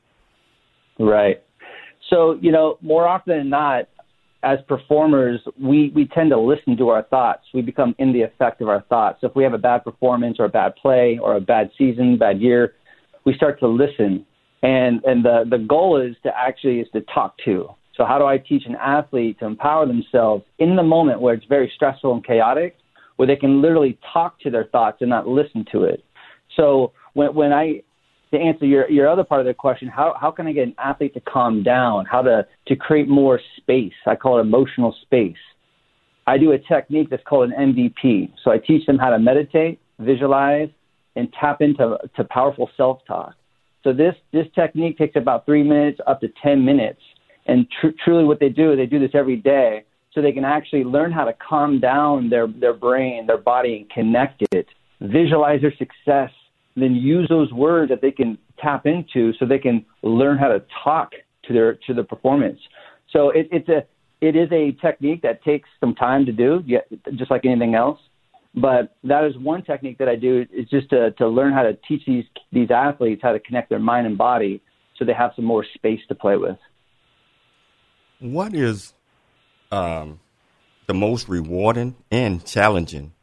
Right. 0.98 1.44
So 2.10 2.38
you 2.42 2.52
know, 2.52 2.78
more 2.82 3.08
often 3.08 3.38
than 3.38 3.50
not, 3.50 3.88
as 4.44 4.60
performers, 4.68 5.42
we 5.62 5.92
we 5.96 6.08
tend 6.08 6.30
to 6.32 6.40
listen 6.40 6.78
to 6.78 6.90
our 6.90 7.04
thoughts. 7.04 7.44
We 7.54 7.62
become 7.62 7.96
in 8.00 8.14
the 8.14 8.22
effect 8.22 8.62
of 8.62 8.70
our 8.70 8.82
thoughts. 8.84 9.22
So 9.22 9.28
if 9.28 9.36
we 9.36 9.44
have 9.44 9.54
a 9.54 9.58
bad 9.58 9.84
performance 9.84 10.38
or 10.40 10.46
a 10.46 10.50
bad 10.50 10.76
play 10.76 11.20
or 11.22 11.36
a 11.36 11.42
bad 11.42 11.72
season, 11.78 12.18
bad 12.18 12.40
year, 12.40 12.76
we 13.26 13.34
start 13.34 13.60
to 13.60 13.68
listen 13.68 14.26
and 14.62 15.04
and 15.04 15.24
the 15.24 15.46
the 15.50 15.58
goal 15.58 16.02
is 16.02 16.16
to 16.24 16.32
actually 16.38 16.80
is 16.80 16.88
to 16.94 17.02
talk 17.02 17.36
to. 17.46 17.70
So 17.96 18.06
how 18.06 18.18
do 18.18 18.26
I 18.26 18.38
teach 18.38 18.64
an 18.66 18.76
athlete 18.76 19.40
to 19.40 19.46
empower 19.46 19.86
themselves 19.86 20.44
in 20.60 20.76
the 20.76 20.84
moment 20.84 21.22
where 21.22 21.34
it's 21.34 21.46
very 21.46 21.72
stressful 21.76 22.14
and 22.14 22.26
chaotic, 22.26 22.78
where 23.18 23.28
they 23.28 23.36
can 23.36 23.62
literally 23.62 23.98
talk 24.14 24.40
to 24.42 24.50
their 24.50 24.66
thoughts 24.66 24.98
and 25.02 25.10
not 25.10 25.28
listen 25.28 25.66
to 25.72 25.84
it. 25.84 26.04
So 26.56 26.94
when 27.14 27.34
when 27.34 27.54
I 27.54 27.84
to 28.32 28.38
answer 28.40 28.66
your 28.66 28.90
your 28.90 29.08
other 29.08 29.24
part 29.24 29.42
of 29.42 29.48
the 29.48 29.54
question, 29.54 29.88
how 29.88 30.16
how 30.20 30.32
can 30.32 30.48
I 30.48 30.52
get 30.54 30.68
an 30.68 30.76
athlete 30.78 31.14
to 31.16 31.20
calm 31.22 31.64
down? 31.64 32.06
How 32.06 32.22
to 32.22 32.46
to 32.68 32.76
create 32.76 33.08
more 33.08 33.40
space? 33.58 33.94
I 34.06 34.16
call 34.16 34.38
it 34.38 34.42
emotional 34.42 34.96
space. 35.02 35.38
I 36.28 36.38
do 36.38 36.52
a 36.52 36.60
technique 36.60 37.10
that's 37.10 37.24
called 37.24 37.52
an 37.52 37.74
MVP. 37.74 38.32
So 38.44 38.52
I 38.52 38.60
teach 38.60 38.86
them 38.86 39.00
how 39.00 39.10
to 39.10 39.18
meditate, 39.18 39.80
visualize, 40.00 40.70
and 41.16 41.32
tap 41.40 41.62
into 41.62 41.98
to 42.16 42.24
powerful 42.26 42.70
self 42.78 43.00
talk. 43.08 43.34
So 43.84 43.94
this 43.94 44.16
this 44.32 44.46
technique 44.54 44.98
takes 44.98 45.16
about 45.16 45.46
three 45.46 45.64
minutes 45.64 46.00
up 46.06 46.22
to 46.22 46.28
ten 46.44 46.64
minutes, 46.64 47.02
and 47.48 47.66
tr- 47.82 47.96
truly 48.04 48.26
what 48.26 48.40
they 48.40 48.50
do, 48.50 48.76
they 48.76 48.86
do 48.86 49.00
this 49.00 49.12
every 49.14 49.38
day. 49.38 49.86
so 50.12 50.22
they 50.22 50.32
can 50.32 50.46
actually 50.46 50.84
learn 50.84 51.12
how 51.12 51.24
to 51.26 51.34
calm 51.34 51.80
down 51.80 52.30
their, 52.30 52.48
their 52.48 52.74
brain, 52.74 53.28
their 53.28 53.38
body, 53.38 53.78
and 53.78 53.90
connect 53.92 54.44
it, 54.52 54.68
visualize 55.02 55.62
their 55.62 55.74
success, 55.78 56.32
then 56.82 56.96
use 56.96 57.28
those 57.30 57.52
words 57.52 57.90
that 57.90 58.02
they 58.02 58.12
can 58.12 58.38
tap 58.60 58.86
into 58.86 59.34
so 59.34 59.46
they 59.46 59.60
can 59.60 59.86
learn 60.04 60.38
how 60.38 60.48
to 60.48 60.64
talk 60.84 61.12
to 61.46 61.54
their 61.54 61.76
to 61.88 61.94
the 61.94 62.04
performance. 62.04 62.60
So 63.12 63.30
it, 63.32 63.48
it's 63.52 63.70
a 63.70 63.86
it 64.22 64.36
is 64.36 64.50
a 64.52 64.72
technique 64.82 65.22
that 65.22 65.44
takes 65.44 65.70
some 65.80 65.96
time 65.96 66.26
to 66.26 66.32
do, 66.32 66.64
just 67.16 67.32
like 67.32 67.46
anything 67.46 67.76
else. 67.76 68.00
But 68.56 68.96
that 69.04 69.24
is 69.24 69.38
one 69.38 69.64
technique 69.64 70.00
that 70.00 70.10
I 70.10 70.16
do 70.16 70.46
is 70.52 70.68
just 70.70 70.90
to, 70.90 71.12
to 71.12 71.28
learn 71.28 71.54
how 71.54 71.64
to 71.64 71.78
teach 71.88 72.02
these 72.06 72.26
these 72.52 72.72
athletes 72.72 73.22
how 73.24 73.32
to 73.32 73.40
connect 73.40 73.70
their 73.70 73.80
mind 73.80 74.08
and 74.08 74.18
body 74.18 74.62
so 74.98 75.06
they 75.06 75.14
have 75.14 75.32
some 75.36 75.46
more 75.46 75.66
space 75.76 76.02
to 76.10 76.16
play 76.16 76.36
with. 76.36 76.58
What 78.20 78.54
is 78.54 78.94
um, 79.72 80.20
the 80.88 80.94
most 80.94 81.30
rewarding 81.30 81.96
and 82.12 82.46
challenging 82.46 83.14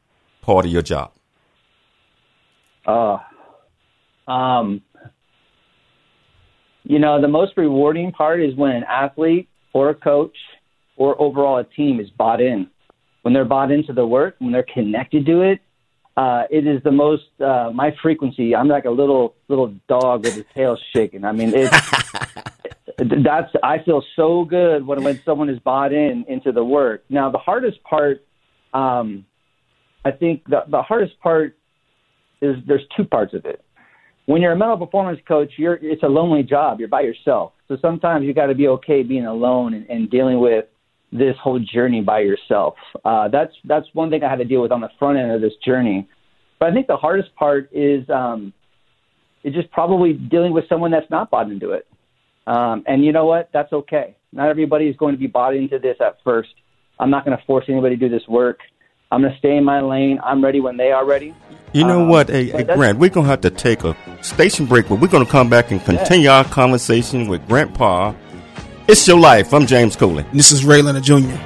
part 0.40 0.64
of 0.64 0.72
your 0.72 0.82
job? 0.82 1.12
Uh, 2.86 3.18
um, 4.26 4.83
you 6.85 6.99
know, 6.99 7.21
the 7.21 7.28
most 7.28 7.52
rewarding 7.56 8.12
part 8.12 8.40
is 8.40 8.54
when 8.54 8.71
an 8.71 8.85
athlete 8.85 9.49
or 9.73 9.90
a 9.90 9.95
coach 9.95 10.37
or 10.97 11.21
overall 11.21 11.59
a 11.59 11.64
team 11.64 12.00
is 12.00 12.09
bought 12.11 12.40
in. 12.40 12.68
When 13.23 13.35
they're 13.35 13.45
bought 13.45 13.73
into 13.73 13.92
the 13.92 14.06
work, 14.06 14.37
when 14.38 14.52
they're 14.52 14.66
connected 14.73 15.26
to 15.26 15.42
it, 15.42 15.61
uh, 16.16 16.45
it 16.49 16.66
is 16.66 16.83
the 16.83 16.92
most 16.92 17.25
uh, 17.40 17.71
my 17.75 17.95
frequency. 18.00 18.54
I'm 18.54 18.68
like 18.68 18.85
a 18.87 18.90
little 18.90 19.35
little 19.49 19.75
dog 19.88 20.25
with 20.25 20.35
his 20.35 20.45
tail 20.54 20.78
shaking. 20.95 21.25
I 21.25 21.33
mean, 21.33 21.52
it's 21.54 21.71
that's 23.25 23.52
I 23.62 23.83
feel 23.85 24.02
so 24.14 24.45
good 24.45 24.87
when 24.87 25.02
when 25.04 25.21
someone 25.25 25.50
is 25.50 25.59
bought 25.59 25.92
in 25.92 26.25
into 26.28 26.52
the 26.52 26.64
work. 26.64 27.04
Now, 27.11 27.30
the 27.30 27.38
hardest 27.38 27.83
part, 27.83 28.25
um, 28.73 29.26
I 30.04 30.12
think 30.12 30.45
the 30.49 30.64
the 30.68 30.80
hardest 30.80 31.21
part 31.21 31.59
is 32.40 32.56
there's 32.66 32.87
two 32.97 33.04
parts 33.04 33.35
of 33.35 33.45
it. 33.45 33.62
When 34.26 34.42
you're 34.42 34.52
a 34.52 34.56
mental 34.56 34.76
performance 34.76 35.21
coach, 35.26 35.52
you're 35.56 35.78
it's 35.80 36.02
a 36.02 36.09
lonely 36.09 36.42
job. 36.42 36.80
You're 36.80 36.88
by 36.88 37.02
yourself. 37.02 37.52
So 37.68 37.76
sometimes 37.80 38.25
you 38.26 38.35
got 38.35 38.47
to 38.47 38.54
be 38.54 38.68
okay 38.68 39.02
being 39.02 39.26
alone 39.26 39.75
and, 39.75 39.88
and 39.88 40.11
dealing 40.11 40.40
with 40.40 40.66
this 41.12 41.37
whole 41.42 41.61
journey 41.61 42.00
by 42.00 42.21
yourself. 42.21 42.75
Uh, 43.04 43.28
that's 43.28 43.52
that's 43.64 43.87
one 43.92 44.11
thing 44.11 44.23
I 44.23 44.28
had 44.28 44.38
to 44.38 44.45
deal 44.45 44.62
with 44.62 44.73
on 44.73 44.80
the 44.80 44.90
front 44.99 45.18
end 45.18 45.30
of 45.30 45.40
this 45.40 45.54
journey. 45.64 46.09
But 46.59 46.71
I 46.71 46.75
think 46.75 46.87
the 46.87 46.97
hardest 46.97 47.35
part 47.37 47.71
is 47.73 48.09
um, 48.11 48.52
is 49.45 49.54
just 49.54 49.71
probably 49.71 50.12
dealing 50.12 50.52
with 50.52 50.64
someone 50.68 50.90
that's 50.90 51.11
not 51.11 51.30
bought 51.30 51.50
into 51.50 51.71
it. 51.71 51.87
Um, 52.47 52.85
and 52.87 53.04
you 53.04 53.12
know 53.12 53.26
what? 53.26 53.50
That's 53.52 53.73
okay. 53.73 54.16
Not 54.33 54.49
everybody 54.49 54.87
is 54.87 54.97
going 54.97 55.14
to 55.14 55.18
be 55.18 55.26
bought 55.26 55.54
into 55.54 55.78
this 55.78 55.97
at 56.00 56.18
first. 56.25 56.50
I'm 56.99 57.11
not 57.11 57.25
going 57.25 57.37
to 57.37 57.45
force 57.45 57.66
anybody 57.68 57.97
to 57.97 58.09
do 58.09 58.12
this 58.12 58.26
work. 58.28 58.59
I'm 59.12 59.22
going 59.22 59.32
to 59.32 59.38
stay 59.38 59.56
in 59.56 59.64
my 59.64 59.80
lane. 59.80 60.18
I'm 60.25 60.42
ready 60.42 60.60
when 60.60 60.76
they 60.76 60.90
are 60.90 61.04
ready. 61.04 61.34
You 61.72 61.84
know 61.84 62.02
um, 62.02 62.08
what, 62.08 62.28
hey, 62.28 62.46
hey 62.46 62.64
Grant, 62.64 62.98
we're 62.98 63.10
going 63.10 63.25
to 63.25 63.30
have 63.30 63.42
to 63.42 63.50
take 63.50 63.84
a 63.84 63.96
station 64.22 64.66
break, 64.66 64.88
but 64.88 65.00
we're 65.00 65.08
going 65.08 65.25
to 65.25 65.30
come 65.30 65.48
back 65.48 65.70
and 65.70 65.80
continue 65.84 66.25
yeah. 66.25 66.38
our 66.38 66.44
conversation 66.44 67.28
with 67.28 67.46
Grant 67.46 67.75
Parr. 67.75 68.16
It's 68.88 69.06
your 69.06 69.18
life. 69.18 69.54
I'm 69.54 69.66
James 69.66 69.94
Cooley. 69.94 70.25
This 70.32 70.50
is 70.50 70.64
Ray 70.64 70.82
Leonard 70.82 71.04
Jr. 71.04 71.36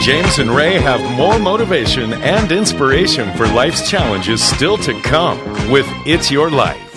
James 0.00 0.38
and 0.38 0.50
Ray 0.50 0.80
have 0.80 1.00
more 1.16 1.38
motivation 1.38 2.14
and 2.14 2.50
inspiration 2.50 3.36
for 3.36 3.46
life's 3.46 3.88
challenges 3.88 4.42
still 4.42 4.78
to 4.78 4.98
come 5.02 5.38
with 5.70 5.86
It's 6.06 6.30
Your 6.30 6.50
Life. 6.50 6.89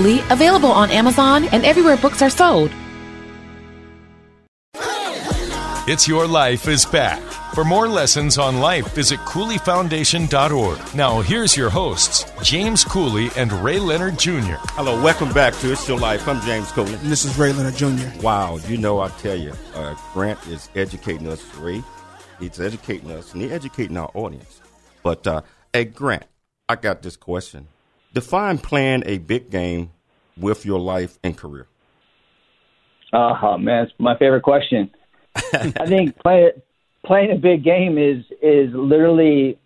available 0.29 0.71
on 0.71 0.89
Amazon 0.91 1.45
and 1.45 1.65
everywhere 1.65 1.97
books 1.97 2.21
are 2.21 2.29
sold. 2.29 2.71
It's 5.87 6.07
Your 6.07 6.27
Life 6.27 6.67
is 6.67 6.85
back. 6.85 7.19
For 7.55 7.65
more 7.65 7.87
lessons 7.87 8.37
on 8.37 8.59
life, 8.59 8.93
visit 8.93 9.19
CooleyFoundation.org. 9.21 10.95
Now, 10.95 11.19
here's 11.19 11.57
your 11.57 11.69
hosts, 11.69 12.31
James 12.43 12.85
Cooley 12.85 13.29
and 13.35 13.51
Ray 13.51 13.77
Leonard 13.77 14.17
Jr. 14.17 14.55
Hello, 14.77 15.01
welcome 15.03 15.33
back 15.33 15.53
to 15.55 15.71
It's 15.71 15.85
Your 15.85 15.99
Life. 15.99 16.27
I'm 16.29 16.39
James 16.41 16.71
Cooley. 16.71 16.93
And 16.93 17.11
this 17.11 17.25
is 17.25 17.37
Ray 17.37 17.51
Leonard 17.51 17.75
Jr. 17.75 18.07
Wow, 18.21 18.57
you 18.67 18.77
know, 18.77 19.01
I 19.01 19.09
tell 19.09 19.35
you, 19.35 19.53
uh, 19.75 19.95
Grant 20.13 20.39
is 20.47 20.69
educating 20.75 21.27
us, 21.27 21.43
Ray. 21.57 21.83
He's 22.39 22.61
educating 22.61 23.11
us, 23.11 23.33
and 23.33 23.41
he's 23.41 23.51
educating 23.51 23.97
our 23.97 24.11
audience. 24.13 24.61
But, 25.03 25.27
uh, 25.27 25.41
hey, 25.73 25.85
Grant, 25.85 26.23
I 26.69 26.77
got 26.77 27.01
this 27.01 27.17
question. 27.17 27.67
Define 28.13 28.57
playing 28.57 29.03
a 29.05 29.17
big 29.19 29.49
game 29.49 29.91
with 30.37 30.65
your 30.65 30.79
life 30.79 31.17
and 31.23 31.37
career. 31.37 31.67
Oh 33.13 33.57
man, 33.57 33.85
it's 33.85 33.93
my 33.99 34.17
favorite 34.17 34.43
question. 34.43 34.89
I 35.35 35.85
think 35.85 36.17
play, 36.23 36.51
playing 37.05 37.31
a 37.31 37.35
big 37.35 37.63
game 37.63 37.97
is 37.97 38.23
is 38.41 38.73
literally 38.73 39.59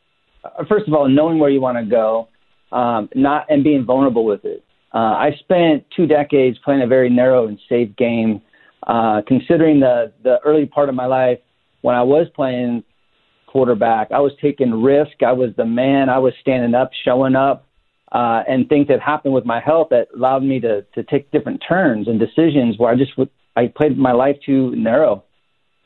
uh, 0.43 0.63
first 0.67 0.87
of 0.87 0.93
all 0.93 1.07
knowing 1.07 1.39
where 1.39 1.49
you 1.49 1.61
want 1.61 1.77
to 1.77 1.85
go, 1.85 2.27
um, 2.71 3.09
not 3.15 3.45
and 3.49 3.63
being 3.63 3.85
vulnerable 3.85 4.25
with 4.25 4.45
it. 4.45 4.63
Uh, 4.93 4.97
I 4.97 5.31
spent 5.39 5.85
two 5.95 6.07
decades 6.07 6.57
playing 6.63 6.81
a 6.81 6.87
very 6.87 7.09
narrow 7.09 7.47
and 7.47 7.59
safe 7.67 7.95
game. 7.95 8.41
Uh, 8.85 9.21
considering 9.27 9.79
the 9.79 10.11
the 10.23 10.39
early 10.45 10.65
part 10.65 10.89
of 10.89 10.95
my 10.95 11.05
life 11.05 11.39
when 11.81 11.95
I 11.95 12.03
was 12.03 12.27
playing 12.35 12.83
quarterback, 13.47 14.11
I 14.11 14.19
was 14.19 14.31
taking 14.41 14.81
risk. 14.81 15.23
I 15.25 15.31
was 15.33 15.51
the 15.55 15.65
man. 15.65 16.09
I 16.09 16.19
was 16.19 16.33
standing 16.41 16.75
up, 16.75 16.91
showing 17.03 17.35
up 17.35 17.67
uh, 18.11 18.43
and 18.47 18.69
things 18.69 18.87
that 18.87 19.01
happened 19.01 19.33
with 19.33 19.45
my 19.45 19.59
health 19.59 19.87
that 19.89 20.07
allowed 20.15 20.43
me 20.43 20.59
to 20.59 20.83
to 20.93 21.03
take 21.03 21.31
different 21.31 21.63
turns 21.67 22.07
and 22.07 22.19
decisions 22.19 22.77
where 22.77 22.91
I 22.91 22.95
just 22.95 23.17
would, 23.17 23.29
I 23.55 23.67
played 23.67 23.97
my 23.97 24.11
life 24.11 24.37
too 24.45 24.75
narrow. 24.75 25.23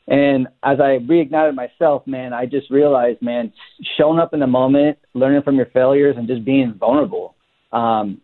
And 0.08 0.48
as 0.64 0.80
I 0.80 0.98
reignited 0.98 1.54
myself, 1.54 2.08
man, 2.08 2.34
I 2.34 2.48
just 2.48 2.72
realized, 2.72 3.22
man, 3.22 3.54
showing 3.96 4.20
up 4.20 4.34
in 4.34 4.40
the 4.40 4.48
moment, 4.48 4.98
learning 5.14 5.44
from 5.44 5.56
your 5.56 5.68
failures, 5.68 6.16
and 6.18 6.28
just 6.28 6.44
being 6.44 6.74
vulnerable. 6.74 7.36
Um, 7.72 8.20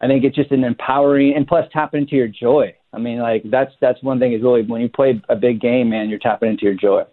I 0.00 0.08
think 0.08 0.24
it's 0.24 0.34
just 0.34 0.50
an 0.50 0.64
empowering, 0.64 1.34
and 1.36 1.46
plus 1.46 1.66
tapping 1.72 2.02
into 2.02 2.16
your 2.16 2.26
joy. 2.28 2.74
I 2.92 2.98
mean, 2.98 3.20
like 3.20 3.42
that's 3.44 3.72
that's 3.80 4.02
one 4.02 4.18
thing 4.18 4.32
is 4.32 4.42
really 4.42 4.62
when 4.62 4.80
you 4.80 4.88
play 4.88 5.22
a 5.28 5.36
big 5.36 5.60
game, 5.60 5.90
man, 5.90 6.08
you're 6.08 6.18
tapping 6.18 6.50
into 6.50 6.64
your 6.64 6.74
joy. 6.74 7.04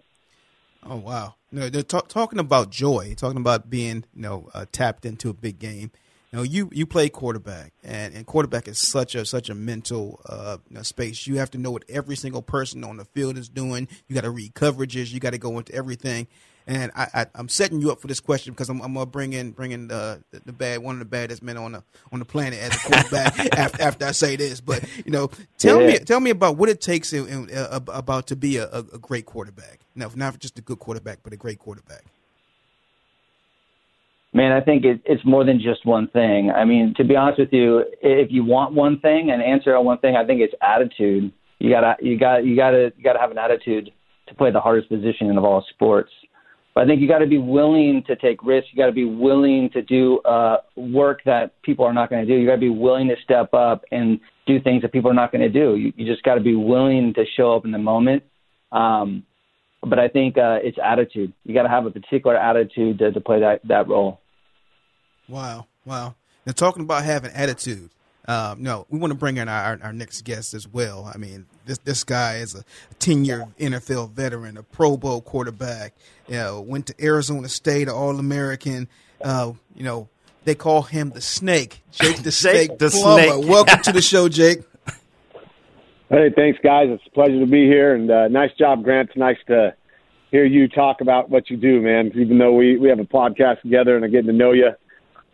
Oh 0.84 0.98
wow! 0.98 1.36
No, 1.52 1.70
they're 1.70 1.84
t- 1.84 2.00
talking 2.08 2.40
about 2.40 2.72
joy, 2.72 3.14
talking 3.16 3.38
about 3.38 3.70
being, 3.70 4.06
you 4.16 4.22
know, 4.22 4.50
uh, 4.54 4.66
tapped 4.72 5.06
into 5.06 5.30
a 5.30 5.34
big 5.34 5.60
game. 5.60 5.92
You 6.32 6.38
know, 6.38 6.44
you 6.44 6.70
you 6.74 6.86
play 6.86 7.08
quarterback, 7.08 7.72
and, 7.84 8.14
and 8.14 8.26
quarterback 8.26 8.68
is 8.68 8.78
such 8.78 9.16
a 9.16 9.26
such 9.26 9.50
a 9.50 9.56
mental 9.56 10.20
uh, 10.26 10.58
space. 10.84 11.26
You 11.26 11.38
have 11.38 11.52
to 11.52 11.58
know 11.58 11.72
what 11.72 11.86
every 11.88 12.18
single 12.18 12.42
person 12.42 12.84
on 12.84 12.98
the 12.98 13.06
field 13.06 13.38
is 13.38 13.48
doing. 13.48 13.88
You 14.08 14.16
got 14.16 14.26
to 14.26 14.30
read 14.30 14.54
coverages. 14.54 15.14
You 15.14 15.22
got 15.22 15.32
to 15.32 15.38
go 15.38 15.58
into 15.58 15.74
everything. 15.74 16.28
And 16.70 16.92
I, 16.98 17.08
I, 17.14 17.40
am 17.40 17.48
setting 17.48 17.80
you 17.80 17.94
up 17.94 18.02
for 18.02 18.08
this 18.08 18.20
question 18.20 18.52
because 18.52 18.68
I'm, 18.68 18.82
I'm 18.82 18.94
gonna 18.94 19.06
bring 19.06 19.32
in 19.32 19.52
bring 19.52 19.72
in 19.72 19.88
the, 19.88 20.22
the, 20.32 20.42
the 20.48 20.52
bad 20.52 20.80
one 20.80 20.96
of 20.96 21.00
the 21.00 21.06
baddest 21.06 21.42
men 21.42 21.56
on 21.56 21.72
the 21.72 21.84
on 22.12 22.20
the 22.20 22.26
planet 22.26 22.60
as 22.60 22.76
a 22.76 22.80
quarterback 22.80 23.40
after, 23.58 23.82
after 23.82 24.06
I 24.06 24.12
say 24.12 24.36
this. 24.36 24.60
But 24.60 24.84
you 25.06 25.12
know, 25.12 25.30
tell 25.58 25.80
yeah. 25.80 25.88
me 25.88 26.00
tell 26.00 26.20
me 26.20 26.32
about 26.32 26.58
what 26.58 26.68
it 26.68 26.82
takes 26.82 27.14
in, 27.14 27.26
in, 27.26 27.58
uh, 27.58 27.80
about 27.88 28.28
to 28.28 28.36
be 28.36 28.58
a, 28.58 28.68
a, 28.70 29.00
great 29.00 29.26
quarterback. 29.26 29.80
Now, 29.96 30.12
not 30.14 30.38
just 30.40 30.60
a 30.60 30.62
good 30.62 30.80
quarterback, 30.80 31.20
but 31.24 31.32
a 31.32 31.38
great 31.38 31.58
quarterback. 31.58 32.04
Man, 34.38 34.52
I 34.52 34.62
think 34.62 34.86
it, 34.86 35.02
it's 35.04 35.26
more 35.26 35.44
than 35.44 35.60
just 35.60 35.84
one 35.84 36.10
thing. 36.10 36.52
I 36.52 36.64
mean, 36.64 36.94
to 36.98 37.04
be 37.04 37.16
honest 37.16 37.40
with 37.40 37.52
you, 37.52 37.84
if 38.04 38.28
you 38.30 38.46
want 38.46 38.76
one 38.76 39.00
thing 39.00 39.32
and 39.32 39.42
answer 39.42 39.76
on 39.76 39.84
one 39.84 39.98
thing, 39.98 40.16
I 40.16 40.24
think 40.28 40.42
it's 40.42 40.54
attitude. 40.62 41.34
You 41.58 41.72
gotta, 41.72 41.96
you 42.04 42.20
got, 42.20 42.46
you 42.46 42.56
gotta, 42.56 42.92
you 42.96 43.04
gotta 43.04 43.18
have 43.18 43.32
an 43.32 43.40
attitude 43.40 43.90
to 44.28 44.36
play 44.36 44.52
the 44.52 44.60
hardest 44.60 44.90
position 44.90 45.36
of 45.40 45.44
all 45.44 45.66
sports. 45.74 46.12
But 46.76 46.84
I 46.84 46.86
think 46.86 47.02
you 47.02 47.08
got 47.08 47.18
to 47.18 47.26
be 47.26 47.40
willing 47.40 48.04
to 48.06 48.16
take 48.16 48.44
risks. 48.44 48.70
You 48.72 48.78
got 48.78 48.86
to 48.86 48.92
be 48.92 49.06
willing 49.06 49.72
to 49.74 49.82
do 49.82 50.20
uh, 50.20 50.58
work 50.76 51.22
that 51.26 51.60
people 51.64 51.86
are 51.86 51.94
not 51.94 52.12
going 52.12 52.24
to 52.24 52.32
do. 52.32 52.40
You 52.40 52.46
got 52.46 52.58
to 52.58 52.62
be 52.62 52.70
willing 52.70 53.08
to 53.08 53.16
step 53.24 53.56
up 53.56 53.86
and 53.92 54.20
do 54.46 54.62
things 54.62 54.84
that 54.84 54.92
people 54.92 55.10
are 55.10 55.16
not 55.16 55.32
going 55.32 55.42
to 55.42 55.50
do. 55.50 55.78
You, 55.78 55.92
you 55.98 56.06
just 56.06 56.22
got 56.22 56.36
to 56.36 56.42
be 56.42 56.54
willing 56.54 57.16
to 57.16 57.26
show 57.36 57.56
up 57.56 57.66
in 57.66 57.72
the 57.72 57.80
moment. 57.80 58.22
Um, 58.72 59.24
but 59.82 59.98
I 59.98 60.08
think 60.10 60.38
uh, 60.38 60.60
it's 60.62 60.78
attitude. 60.78 61.34
You 61.44 61.56
got 61.56 61.64
to 61.64 61.70
have 61.70 61.88
a 61.88 61.90
particular 61.90 62.38
attitude 62.38 63.00
to, 63.00 63.12
to 63.12 63.20
play 63.20 63.40
that 63.40 63.62
that 63.68 63.88
role. 63.88 64.20
Wow, 65.30 65.68
wow. 65.86 66.16
Now 66.46 66.54
talking 66.54 66.84
about 66.84 67.04
having 67.04 67.32
attitude, 67.32 67.90
um, 68.28 68.62
no, 68.62 68.86
we 68.90 69.00
want 69.00 69.12
to 69.12 69.18
bring 69.18 69.38
in 69.38 69.48
our, 69.48 69.80
our 69.82 69.94
next 69.94 70.24
guest 70.24 70.54
as 70.54 70.68
well. 70.68 71.10
I 71.14 71.18
mean, 71.18 71.46
this 71.66 71.78
this 71.80 72.04
guy 72.04 72.38
is 72.38 72.56
a 72.56 72.64
ten 73.00 73.26
year 73.26 73.48
NFL 73.60 74.12
veteran, 74.12 74.58
a 74.58 74.64
Pro 74.64 74.98
Bowl 74.98 75.22
quarterback. 75.22 75.94
You 76.28 76.36
know, 76.36 76.62
went 76.62 76.88
to 76.88 76.96
Arizona 77.04 77.50
State, 77.50 77.88
All 77.90 78.20
American. 78.20 78.88
Uh, 79.22 79.54
you 79.76 79.84
know, 79.84 80.10
they 80.44 80.56
call 80.56 80.84
him 80.84 81.12
the 81.12 81.22
Snake, 81.22 81.84
Jake 81.92 82.18
the 82.18 82.24
Jake 82.24 82.32
Snake 82.32 82.80
the 82.80 82.90
Plummer. 82.90 83.24
Snake. 83.24 83.50
Welcome 83.50 83.82
to 83.84 83.92
the 83.92 84.02
show, 84.02 84.30
Jake. 84.30 84.60
Hey, 86.10 86.32
thanks, 86.34 86.60
guys. 86.64 86.88
It's 86.90 87.04
a 87.06 87.10
pleasure 87.12 87.40
to 87.40 87.46
be 87.46 87.66
here, 87.66 87.94
and 87.94 88.10
uh, 88.10 88.28
nice 88.30 88.54
job, 88.58 88.84
Grant. 88.84 89.10
It's 89.10 89.18
nice 89.18 89.38
to 89.48 89.74
hear 90.32 90.46
you 90.46 90.68
talk 90.68 91.02
about 91.02 91.30
what 91.30 91.50
you 91.50 91.58
do, 91.58 91.82
man. 91.82 92.12
Even 92.16 92.38
though 92.38 92.54
we 92.54 92.78
we 92.78 92.90
have 92.90 93.00
a 93.00 93.06
podcast 93.06 93.62
together 93.62 93.96
and 93.96 94.04
I'm 94.04 94.12
getting 94.12 94.28
to 94.28 94.34
know 94.34 94.52
you 94.52 94.72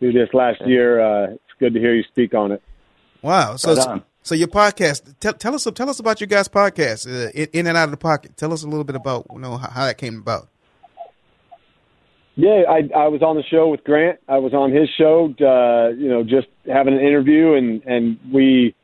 through 0.04 0.12
this 0.12 0.34
last 0.34 0.60
year, 0.66 1.00
uh, 1.00 1.30
it's 1.30 1.42
good 1.58 1.72
to 1.72 1.80
hear 1.80 1.94
you 1.94 2.02
speak 2.02 2.34
on 2.34 2.52
it. 2.52 2.62
Wow. 3.22 3.56
So, 3.56 3.74
Right 3.74 4.02
so 4.22 4.34
your 4.34 4.48
podcast. 4.48 5.14
Tell, 5.18 5.32
tell 5.32 5.54
us 5.54 5.66
tell 5.74 5.88
us 5.88 5.98
about 5.98 6.20
your 6.20 6.26
guys' 6.26 6.48
podcast, 6.48 7.06
uh, 7.06 7.30
in, 7.34 7.48
in 7.52 7.66
and 7.66 7.76
out 7.76 7.84
of 7.84 7.90
the 7.90 7.96
pocket. 7.96 8.36
Tell 8.36 8.52
us 8.52 8.62
a 8.62 8.68
little 8.68 8.84
bit 8.84 8.96
about 8.96 9.26
you 9.32 9.38
know 9.38 9.56
how, 9.56 9.70
how 9.70 9.86
that 9.86 9.96
came 9.96 10.18
about. 10.18 10.48
Yeah, 12.34 12.64
I 12.68 12.88
I 12.94 13.08
was 13.08 13.22
on 13.22 13.36
the 13.36 13.44
show 13.50 13.68
with 13.68 13.82
Grant. 13.84 14.18
I 14.28 14.38
was 14.38 14.52
on 14.52 14.72
his 14.72 14.90
show, 14.98 15.32
uh, 15.40 15.94
you 15.96 16.08
know, 16.08 16.22
just 16.22 16.48
having 16.66 16.92
an 16.92 17.00
interview, 17.00 17.54
and 17.54 17.82
and 17.84 18.18
we 18.30 18.74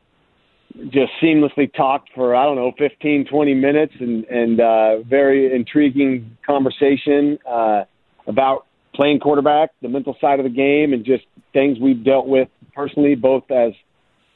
just 0.89 1.11
seamlessly 1.21 1.71
talked 1.75 2.09
for 2.15 2.35
I 2.35 2.45
don't 2.45 2.55
know 2.55 2.71
15, 2.79 3.25
20 3.25 3.53
minutes, 3.53 3.93
and 3.99 4.23
and 4.25 4.59
uh, 4.59 5.01
very 5.01 5.53
intriguing 5.53 6.37
conversation 6.47 7.37
uh, 7.47 7.83
about 8.25 8.65
playing 8.93 9.19
quarterback, 9.19 9.71
the 9.81 9.89
mental 9.89 10.15
side 10.19 10.39
of 10.39 10.43
the 10.43 10.49
game, 10.49 10.93
and 10.93 11.05
just 11.05 11.23
things 11.53 11.77
we've 11.79 12.03
dealt 12.03 12.27
with 12.27 12.47
personally, 12.75 13.15
both 13.15 13.49
as 13.51 13.73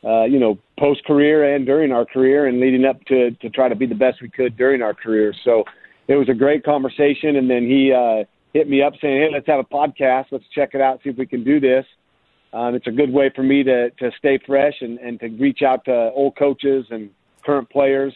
uh, 0.03 0.23
you 0.23 0.39
know 0.39 0.57
post 0.79 1.03
career 1.05 1.55
and 1.55 1.65
during 1.65 1.91
our 1.91 2.05
career, 2.05 2.47
and 2.47 2.59
leading 2.59 2.85
up 2.85 3.03
to 3.05 3.31
to 3.31 3.49
try 3.49 3.69
to 3.69 3.75
be 3.75 3.85
the 3.85 3.95
best 3.95 4.21
we 4.21 4.29
could 4.29 4.57
during 4.57 4.81
our 4.81 4.93
career. 4.93 5.33
So 5.43 5.63
it 6.07 6.15
was 6.15 6.29
a 6.29 6.33
great 6.33 6.63
conversation, 6.63 7.35
and 7.35 7.49
then 7.49 7.63
he. 7.63 7.93
Uh, 7.93 8.25
hit 8.55 8.69
me 8.69 8.81
up 8.81 8.93
saying, 9.01 9.21
"Hey, 9.21 9.29
let's 9.31 9.47
have 9.47 9.59
a 9.59 9.63
podcast. 9.65 10.27
Let's 10.31 10.45
check 10.55 10.69
it 10.73 10.81
out, 10.81 11.01
see 11.03 11.09
if 11.09 11.17
we 11.17 11.25
can 11.25 11.43
do 11.43 11.59
this." 11.59 11.85
Um, 12.53 12.73
it's 12.73 12.87
a 12.87 12.91
good 12.91 13.11
way 13.11 13.29
for 13.35 13.43
me 13.43 13.63
to 13.63 13.89
to 13.89 14.11
stay 14.17 14.39
fresh 14.47 14.75
and 14.79 14.97
and 14.99 15.19
to 15.19 15.27
reach 15.27 15.61
out 15.61 15.83
to 15.85 16.11
old 16.13 16.37
coaches 16.37 16.85
and 16.89 17.09
current 17.45 17.69
players. 17.69 18.13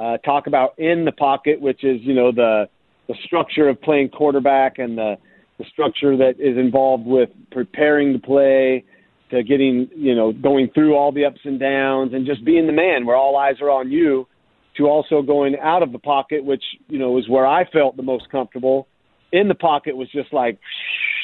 Uh, 0.00 0.18
talk 0.18 0.46
about 0.46 0.78
in 0.78 1.04
the 1.04 1.12
pocket, 1.12 1.60
which 1.60 1.82
is 1.82 2.00
you 2.02 2.14
know 2.14 2.30
the 2.30 2.68
the 3.08 3.14
structure 3.24 3.68
of 3.68 3.82
playing 3.82 4.08
quarterback 4.08 4.78
and 4.78 4.96
the 4.96 5.18
the 5.62 5.70
structure 5.70 6.16
that 6.16 6.34
is 6.38 6.56
involved 6.56 7.06
with 7.06 7.30
preparing 7.50 8.12
to 8.12 8.18
play, 8.18 8.84
to 9.30 9.42
getting 9.42 9.88
you 9.94 10.14
know 10.14 10.32
going 10.32 10.70
through 10.74 10.94
all 10.94 11.12
the 11.12 11.24
ups 11.24 11.40
and 11.44 11.60
downs, 11.60 12.12
and 12.14 12.26
just 12.26 12.44
being 12.44 12.66
the 12.66 12.72
man 12.72 13.06
where 13.06 13.16
all 13.16 13.36
eyes 13.36 13.56
are 13.60 13.70
on 13.70 13.90
you. 13.90 14.26
To 14.78 14.86
also 14.86 15.20
going 15.20 15.54
out 15.60 15.82
of 15.82 15.92
the 15.92 15.98
pocket, 15.98 16.42
which 16.42 16.64
you 16.88 16.98
know 16.98 17.18
is 17.18 17.28
where 17.28 17.46
I 17.46 17.68
felt 17.70 17.96
the 17.96 18.02
most 18.02 18.30
comfortable 18.30 18.88
in 19.30 19.48
the 19.48 19.54
pocket 19.54 19.96
was 19.96 20.10
just 20.12 20.32
like 20.32 20.58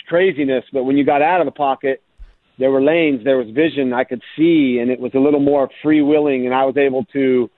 craziness. 0.07 0.65
But 0.73 0.85
when 0.85 0.99
you 0.99 1.05
got 1.05 1.23
out 1.23 1.41
of 1.41 1.47
the 1.47 1.53
pocket, 1.53 2.03
there 2.59 2.71
were 2.71 2.83
lanes, 2.83 3.25
there 3.25 3.39
was 3.39 3.49
vision 3.55 3.93
I 3.93 4.05
could 4.05 4.23
see, 4.37 4.79
and 4.81 4.91
it 4.91 5.01
was 5.01 5.13
a 5.15 5.19
little 5.19 5.41
more 5.41 5.71
free 5.83 6.03
willing, 6.03 6.45
and 6.45 6.55
I 6.55 6.65
was 6.65 6.77
able 6.77 7.05
to 7.13 7.49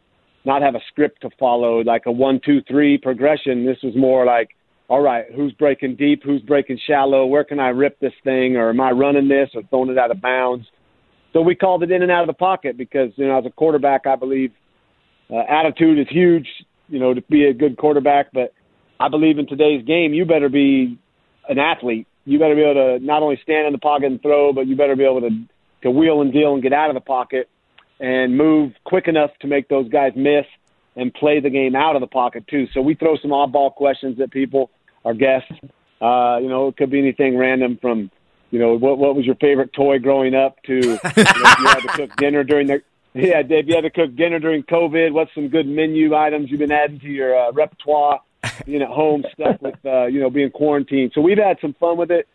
not 0.45 0.63
have 0.63 0.75
a 0.75 0.81
script 0.89 1.23
to 1.23 1.31
follow, 1.39 1.81
like 1.81 2.03
a 2.07 2.13
one, 2.13 2.41
two, 2.45 2.61
three 2.69 2.99
progression. 2.99 3.67
This 3.67 3.79
was 3.83 3.95
more 3.97 4.25
like, 4.25 4.51
all 4.91 5.01
right, 5.01 5.27
who's 5.33 5.53
breaking 5.53 5.95
deep, 5.95 6.25
who's 6.25 6.43
breaking 6.43 6.81
shallow, 6.85 7.25
where 7.25 7.45
can 7.45 7.61
I 7.61 7.69
rip 7.69 8.01
this 8.01 8.13
thing, 8.25 8.57
or 8.57 8.71
am 8.71 8.81
I 8.81 8.91
running 8.91 9.29
this 9.29 9.49
or 9.55 9.63
throwing 9.71 9.89
it 9.89 9.97
out 9.97 10.11
of 10.11 10.21
bounds? 10.21 10.67
So 11.33 11.43
we 11.43 11.55
called 11.55 11.85
it 11.85 11.93
in 11.93 12.03
and 12.03 12.11
out 12.11 12.23
of 12.23 12.27
the 12.27 12.35
pocket 12.35 12.77
because, 12.77 13.13
you 13.15 13.29
know, 13.29 13.39
as 13.39 13.47
a 13.47 13.51
quarterback, 13.51 14.09
I 14.09 14.17
believe 14.17 14.53
uh, 15.31 15.39
attitude 15.49 16.01
is 16.01 16.09
huge, 16.11 16.49
you 16.89 16.99
know, 16.99 17.15
to 17.15 17.23
be 17.23 17.45
a 17.45 17.55
good 17.55 17.77
quarterback, 17.77 18.33
but 18.33 18.53
I 18.99 19.09
believe 19.09 19.39
in 19.39 19.47
today's 19.47 19.85
game, 19.87 20.13
you 20.13 20.25
better 20.25 20.49
be 20.49 20.99
an 21.49 21.61
athlete. 21.61 22.09
You 22.25 22.41
better 22.41 22.57
be 22.57 22.63
able 22.63 22.99
to 22.99 23.05
not 23.05 23.23
only 23.23 23.39
stand 23.45 23.69
in 23.69 23.73
the 23.73 23.79
pocket 23.79 24.07
and 24.07 24.21
throw, 24.21 24.53
but 24.53 24.67
you 24.67 24.75
better 24.75 24.97
be 24.97 25.05
able 25.05 25.21
to 25.21 25.31
to 25.83 25.91
wheel 25.91 26.21
and 26.21 26.33
deal 26.33 26.53
and 26.53 26.63
get 26.63 26.75
out 26.75 26.91
of 26.91 26.95
the 26.95 27.01
pocket 27.01 27.49
and 28.01 28.37
move 28.37 28.73
quick 28.85 29.09
enough 29.09 29.31
to 29.41 29.47
make 29.47 29.69
those 29.69 29.89
guys 29.89 30.13
miss 30.15 30.45
and 30.97 31.15
play 31.15 31.41
the 31.41 31.49
game 31.49 31.75
out 31.75 31.97
of 31.97 32.01
the 32.01 32.07
pocket 32.07 32.47
too. 32.49 32.67
So 32.75 32.83
we 32.83 32.95
throw 32.95 33.17
some 33.17 33.31
oddball 33.31 33.75
questions 33.75 34.21
at 34.21 34.31
people, 34.31 34.71
our 35.05 35.15
guests. 35.15 35.53
Uh, 36.01 36.39
you 36.41 36.49
know, 36.49 36.69
it 36.69 36.77
could 36.77 36.91
be 36.91 36.99
anything 36.99 37.37
random 37.37 37.79
from, 37.81 38.11
you 38.51 38.59
know, 38.59 38.79
what 38.79 38.99
what 38.99 39.15
was 39.15 39.27
your 39.27 39.37
favorite 39.37 39.73
toy 39.73 39.99
growing 39.99 40.35
up 40.35 40.63
to 40.65 40.75
you 40.75 40.87
know, 40.87 40.99
if 41.05 41.59
you 41.59 41.69
had 41.69 41.81
to 41.81 41.89
cook 41.95 42.17
dinner 42.17 42.45
during 42.45 42.67
the 42.67 42.83
yeah, 43.13 43.43
Dave, 43.43 43.69
you 43.69 43.75
had 43.75 43.83
to 43.83 43.91
cook 43.91 44.15
dinner 44.15 44.39
during 44.39 44.63
COVID, 44.63 45.13
what's 45.13 45.35
some 45.35 45.49
good 45.49 45.67
menu 45.67 46.15
items 46.15 46.49
you've 46.49 46.61
been 46.61 46.71
adding 46.71 47.01
to 47.01 47.09
your 47.09 47.37
uh, 47.37 47.51
repertoire? 47.51 48.21
being 48.65 48.83
at 48.83 48.89
home, 48.89 49.25
stuff 49.33 49.61
with 49.61 49.75
uh, 49.85 50.07
you 50.07 50.21
know 50.21 50.31
being 50.31 50.51
quarantined. 50.51 51.13
So 51.15 51.21
we've 51.21 51.39
had 51.39 51.59
some 51.61 51.75
fun 51.75 51.97
with 51.97 52.11
it. 52.11 52.29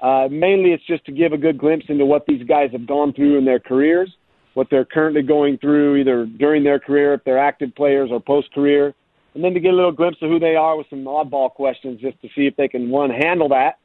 Uh, 0.00 0.28
mainly, 0.30 0.72
it's 0.72 0.84
just 0.86 1.04
to 1.06 1.12
give 1.12 1.32
a 1.32 1.38
good 1.38 1.58
glimpse 1.58 1.86
into 1.88 2.04
what 2.04 2.26
these 2.26 2.46
guys 2.46 2.70
have 2.72 2.86
gone 2.86 3.12
through 3.12 3.38
in 3.38 3.44
their 3.44 3.58
careers, 3.58 4.14
what 4.54 4.68
they're 4.70 4.84
currently 4.84 5.22
going 5.22 5.58
through, 5.58 5.96
either 5.96 6.26
during 6.26 6.64
their 6.64 6.78
career, 6.78 7.14
if 7.14 7.24
they're 7.24 7.38
active 7.38 7.74
players, 7.74 8.10
or 8.12 8.20
post 8.20 8.52
career, 8.52 8.94
and 9.36 9.44
then 9.44 9.52
to 9.52 9.60
get 9.60 9.74
a 9.74 9.76
little 9.76 9.92
glimpse 9.92 10.16
of 10.22 10.30
who 10.30 10.38
they 10.38 10.56
are 10.56 10.78
with 10.78 10.88
some 10.88 11.04
oddball 11.04 11.52
questions, 11.52 12.00
just 12.00 12.18
to 12.22 12.28
see 12.34 12.46
if 12.46 12.56
they 12.56 12.68
can 12.68 12.88
one 12.88 13.10
handle 13.10 13.50
that. 13.50 13.78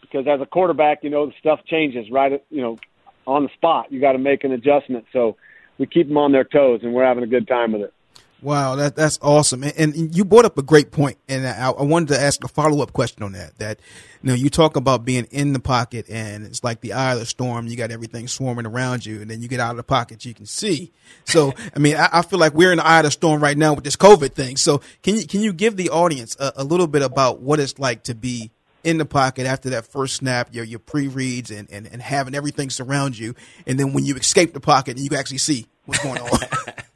Because 0.00 0.26
as 0.26 0.40
a 0.40 0.46
quarterback, 0.46 1.04
you 1.04 1.10
know 1.10 1.26
the 1.26 1.32
stuff 1.38 1.60
changes 1.64 2.10
right, 2.10 2.42
you 2.50 2.60
know, 2.60 2.78
on 3.24 3.44
the 3.44 3.48
spot. 3.54 3.92
You 3.92 4.00
got 4.00 4.12
to 4.12 4.18
make 4.18 4.42
an 4.42 4.50
adjustment. 4.50 5.04
So 5.12 5.36
we 5.78 5.86
keep 5.86 6.08
them 6.08 6.16
on 6.16 6.32
their 6.32 6.42
toes, 6.42 6.80
and 6.82 6.92
we're 6.92 7.04
having 7.04 7.22
a 7.22 7.28
good 7.28 7.46
time 7.46 7.72
with 7.72 7.82
it. 7.82 7.94
Wow, 8.40 8.76
that 8.76 8.94
that's 8.94 9.18
awesome, 9.20 9.64
and, 9.64 9.76
and 9.76 10.16
you 10.16 10.24
brought 10.24 10.44
up 10.44 10.56
a 10.58 10.62
great 10.62 10.92
point, 10.92 11.18
and 11.28 11.44
I, 11.44 11.70
I 11.70 11.82
wanted 11.82 12.08
to 12.14 12.20
ask 12.20 12.44
a 12.44 12.48
follow 12.48 12.82
up 12.82 12.92
question 12.92 13.24
on 13.24 13.32
that. 13.32 13.58
That 13.58 13.80
you 14.22 14.28
know, 14.28 14.34
you 14.34 14.48
talk 14.48 14.76
about 14.76 15.04
being 15.04 15.24
in 15.32 15.52
the 15.52 15.58
pocket, 15.58 16.06
and 16.08 16.46
it's 16.46 16.62
like 16.62 16.80
the 16.80 16.92
eye 16.92 17.14
of 17.14 17.18
the 17.18 17.26
storm. 17.26 17.66
You 17.66 17.76
got 17.76 17.90
everything 17.90 18.28
swarming 18.28 18.64
around 18.64 19.04
you, 19.04 19.20
and 19.20 19.28
then 19.28 19.42
you 19.42 19.48
get 19.48 19.58
out 19.58 19.72
of 19.72 19.76
the 19.76 19.82
pocket, 19.82 20.24
you 20.24 20.34
can 20.34 20.46
see. 20.46 20.92
So, 21.24 21.52
I 21.74 21.80
mean, 21.80 21.96
I, 21.96 22.08
I 22.12 22.22
feel 22.22 22.38
like 22.38 22.54
we're 22.54 22.70
in 22.70 22.78
the 22.78 22.86
eye 22.86 22.98
of 22.98 23.06
the 23.06 23.10
storm 23.10 23.42
right 23.42 23.58
now 23.58 23.74
with 23.74 23.82
this 23.82 23.96
COVID 23.96 24.34
thing. 24.34 24.56
So, 24.56 24.82
can 25.02 25.16
you 25.16 25.26
can 25.26 25.40
you 25.40 25.52
give 25.52 25.76
the 25.76 25.90
audience 25.90 26.36
a, 26.38 26.52
a 26.58 26.64
little 26.64 26.86
bit 26.86 27.02
about 27.02 27.40
what 27.40 27.58
it's 27.58 27.80
like 27.80 28.04
to 28.04 28.14
be 28.14 28.52
in 28.84 28.98
the 28.98 29.04
pocket 29.04 29.46
after 29.46 29.70
that 29.70 29.84
first 29.84 30.14
snap, 30.14 30.54
your 30.54 30.64
your 30.64 30.78
pre 30.78 31.08
reads, 31.08 31.50
and, 31.50 31.68
and 31.72 31.88
and 31.88 32.00
having 32.00 32.36
everything 32.36 32.70
surround 32.70 33.18
you, 33.18 33.34
and 33.66 33.80
then 33.80 33.92
when 33.94 34.04
you 34.04 34.14
escape 34.14 34.52
the 34.52 34.60
pocket, 34.60 34.92
and 34.92 35.00
you 35.00 35.08
can 35.08 35.18
actually 35.18 35.38
see 35.38 35.66
what's 35.86 36.04
going 36.04 36.20
on. 36.20 36.38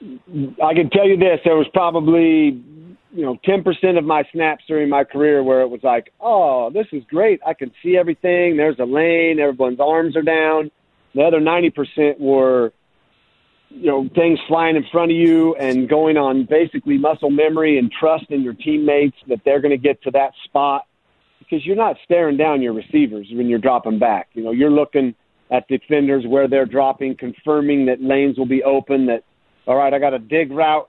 I 0.00 0.74
can 0.74 0.90
tell 0.90 1.08
you 1.08 1.16
this: 1.16 1.40
there 1.44 1.56
was 1.56 1.66
probably, 1.72 2.62
you 3.12 3.24
know, 3.24 3.36
ten 3.44 3.64
percent 3.64 3.98
of 3.98 4.04
my 4.04 4.22
snaps 4.32 4.64
during 4.68 4.88
my 4.88 5.04
career 5.04 5.42
where 5.42 5.60
it 5.62 5.68
was 5.68 5.80
like, 5.82 6.12
"Oh, 6.20 6.70
this 6.70 6.86
is 6.92 7.02
great! 7.08 7.40
I 7.46 7.54
can 7.54 7.72
see 7.82 7.96
everything. 7.96 8.56
There's 8.56 8.78
a 8.78 8.84
lane. 8.84 9.40
Everyone's 9.40 9.80
arms 9.80 10.16
are 10.16 10.22
down." 10.22 10.70
The 11.14 11.22
other 11.22 11.40
ninety 11.40 11.70
percent 11.70 12.20
were, 12.20 12.72
you 13.70 13.86
know, 13.86 14.08
things 14.14 14.38
flying 14.46 14.76
in 14.76 14.84
front 14.92 15.10
of 15.10 15.16
you 15.16 15.56
and 15.56 15.88
going 15.88 16.16
on 16.16 16.46
basically 16.48 16.96
muscle 16.98 17.30
memory 17.30 17.78
and 17.78 17.90
trust 17.90 18.26
in 18.30 18.42
your 18.42 18.54
teammates 18.54 19.16
that 19.26 19.40
they're 19.44 19.60
going 19.60 19.76
to 19.76 19.82
get 19.82 20.02
to 20.02 20.10
that 20.12 20.32
spot 20.44 20.82
because 21.38 21.64
you're 21.64 21.76
not 21.76 21.96
staring 22.04 22.36
down 22.36 22.62
your 22.62 22.72
receivers 22.72 23.26
when 23.32 23.48
you're 23.48 23.58
dropping 23.58 23.98
back. 23.98 24.28
You 24.34 24.44
know, 24.44 24.52
you're 24.52 24.70
looking 24.70 25.14
at 25.50 25.66
defenders 25.66 26.24
where 26.26 26.46
they're 26.46 26.66
dropping, 26.66 27.16
confirming 27.16 27.86
that 27.86 28.02
lanes 28.02 28.38
will 28.38 28.46
be 28.46 28.62
open, 28.62 29.06
that 29.06 29.24
all 29.68 29.76
right, 29.76 29.92
I 29.92 29.98
got 29.98 30.14
a 30.14 30.18
dig 30.18 30.50
route 30.50 30.88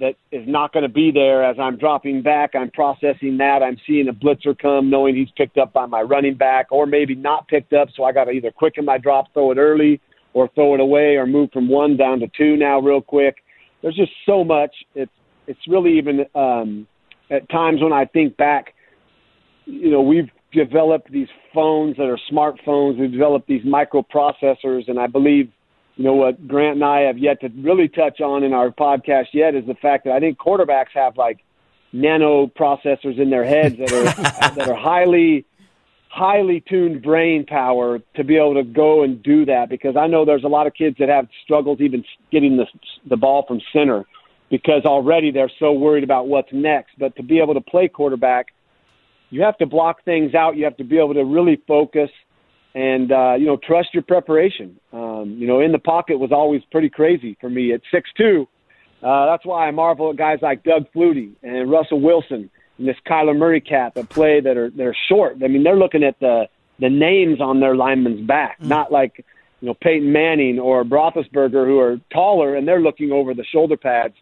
that 0.00 0.14
is 0.32 0.42
not 0.48 0.72
going 0.72 0.82
to 0.82 0.88
be 0.88 1.12
there 1.12 1.44
as 1.44 1.56
I'm 1.60 1.76
dropping 1.76 2.22
back. 2.22 2.54
I'm 2.54 2.70
processing 2.70 3.36
that. 3.38 3.62
I'm 3.62 3.76
seeing 3.86 4.08
a 4.08 4.12
blitzer 4.12 4.58
come, 4.58 4.90
knowing 4.90 5.14
he's 5.14 5.28
picked 5.36 5.58
up 5.58 5.72
by 5.72 5.86
my 5.86 6.00
running 6.00 6.34
back, 6.34 6.72
or 6.72 6.86
maybe 6.86 7.14
not 7.14 7.46
picked 7.46 7.74
up. 7.74 7.88
So 7.94 8.02
I 8.02 8.12
got 8.12 8.24
to 8.24 8.30
either 8.32 8.50
quicken 8.50 8.84
my 8.84 8.98
drop, 8.98 9.32
throw 9.34 9.52
it 9.52 9.58
early, 9.58 10.00
or 10.32 10.48
throw 10.54 10.74
it 10.74 10.80
away, 10.80 11.16
or 11.16 11.26
move 11.26 11.50
from 11.52 11.68
one 11.68 11.96
down 11.96 12.18
to 12.20 12.26
two 12.36 12.56
now 12.56 12.80
real 12.80 13.00
quick. 13.00 13.36
There's 13.82 13.94
just 13.94 14.12
so 14.26 14.42
much. 14.42 14.74
It's 14.94 15.12
it's 15.46 15.60
really 15.68 15.98
even 15.98 16.24
um, 16.34 16.86
at 17.30 17.48
times 17.50 17.82
when 17.82 17.92
I 17.92 18.06
think 18.06 18.36
back, 18.38 18.74
you 19.66 19.90
know, 19.90 20.00
we've 20.00 20.30
developed 20.52 21.12
these 21.12 21.28
phones 21.52 21.96
that 21.98 22.04
are 22.04 22.18
smartphones. 22.32 22.98
We've 22.98 23.12
developed 23.12 23.46
these 23.46 23.62
microprocessors, 23.64 24.88
and 24.88 24.98
I 24.98 25.06
believe, 25.06 25.50
you 25.96 26.04
know, 26.04 26.14
what 26.14 26.46
Grant 26.48 26.76
and 26.76 26.84
I 26.84 27.02
have 27.02 27.18
yet 27.18 27.40
to 27.42 27.48
really 27.48 27.88
touch 27.88 28.20
on 28.20 28.42
in 28.42 28.52
our 28.52 28.70
podcast 28.70 29.28
yet 29.32 29.54
is 29.54 29.66
the 29.66 29.74
fact 29.74 30.04
that 30.04 30.12
I 30.12 30.20
think 30.20 30.38
quarterbacks 30.38 30.90
have 30.94 31.16
like 31.16 31.38
nano 31.92 32.46
processors 32.46 33.18
in 33.18 33.30
their 33.30 33.44
heads 33.44 33.76
that 33.78 33.92
are 33.92 34.04
that 34.54 34.68
are 34.68 34.76
highly 34.76 35.44
highly 36.08 36.62
tuned 36.68 37.02
brain 37.02 37.44
power 37.44 38.00
to 38.14 38.24
be 38.24 38.36
able 38.36 38.54
to 38.54 38.62
go 38.62 39.02
and 39.02 39.22
do 39.22 39.44
that 39.44 39.68
because 39.68 39.96
I 39.96 40.06
know 40.06 40.24
there's 40.24 40.44
a 40.44 40.48
lot 40.48 40.66
of 40.66 40.74
kids 40.74 40.96
that 40.98 41.08
have 41.08 41.28
struggles 41.44 41.80
even 41.80 42.04
getting 42.30 42.56
the 42.56 42.66
the 43.08 43.16
ball 43.16 43.44
from 43.46 43.60
center 43.72 44.04
because 44.50 44.84
already 44.84 45.30
they're 45.30 45.50
so 45.58 45.72
worried 45.72 46.04
about 46.04 46.28
what's 46.28 46.52
next. 46.52 46.92
But 46.98 47.16
to 47.16 47.22
be 47.22 47.40
able 47.40 47.54
to 47.54 47.60
play 47.60 47.88
quarterback 47.88 48.48
you 49.34 49.42
have 49.42 49.58
to 49.58 49.66
block 49.66 50.04
things 50.04 50.32
out. 50.32 50.56
You 50.56 50.64
have 50.64 50.76
to 50.76 50.84
be 50.84 50.96
able 50.96 51.14
to 51.14 51.24
really 51.24 51.60
focus 51.66 52.08
and 52.74 53.12
uh 53.12 53.34
you 53.38 53.46
know 53.46 53.56
trust 53.56 53.88
your 53.92 54.02
preparation 54.02 54.78
um 54.92 55.36
you 55.38 55.46
know 55.46 55.60
in 55.60 55.72
the 55.72 55.78
pocket 55.78 56.18
was 56.18 56.32
always 56.32 56.62
pretty 56.70 56.90
crazy 56.90 57.36
for 57.40 57.48
me 57.48 57.72
at 57.72 57.80
6'2 57.92 58.46
uh 59.02 59.26
that's 59.26 59.44
why 59.44 59.68
I 59.68 59.70
marvel 59.70 60.10
at 60.10 60.16
guys 60.16 60.38
like 60.42 60.64
Doug 60.64 60.86
Flutie 60.94 61.32
and 61.42 61.70
Russell 61.70 62.00
Wilson 62.00 62.50
and 62.78 62.88
this 62.88 62.96
Kyler 63.06 63.36
Murray 63.36 63.60
cat 63.60 63.94
that 63.94 64.08
play 64.08 64.40
that 64.40 64.56
are 64.56 64.70
they're 64.70 64.96
short. 65.08 65.36
I 65.42 65.48
mean, 65.48 65.62
they're 65.62 65.76
looking 65.76 66.02
at 66.02 66.18
the 66.20 66.48
the 66.80 66.90
names 66.90 67.40
on 67.40 67.60
their 67.60 67.76
lineman's 67.76 68.26
back, 68.26 68.60
mm. 68.60 68.66
not 68.66 68.90
like 68.90 69.24
you 69.60 69.68
know 69.68 69.74
Peyton 69.74 70.12
Manning 70.12 70.58
or 70.58 70.84
Roethlisberger 70.84 71.66
who 71.66 71.78
are 71.78 72.00
taller 72.12 72.56
and 72.56 72.66
they're 72.66 72.80
looking 72.80 73.12
over 73.12 73.34
the 73.34 73.44
shoulder 73.44 73.76
pads. 73.76 74.14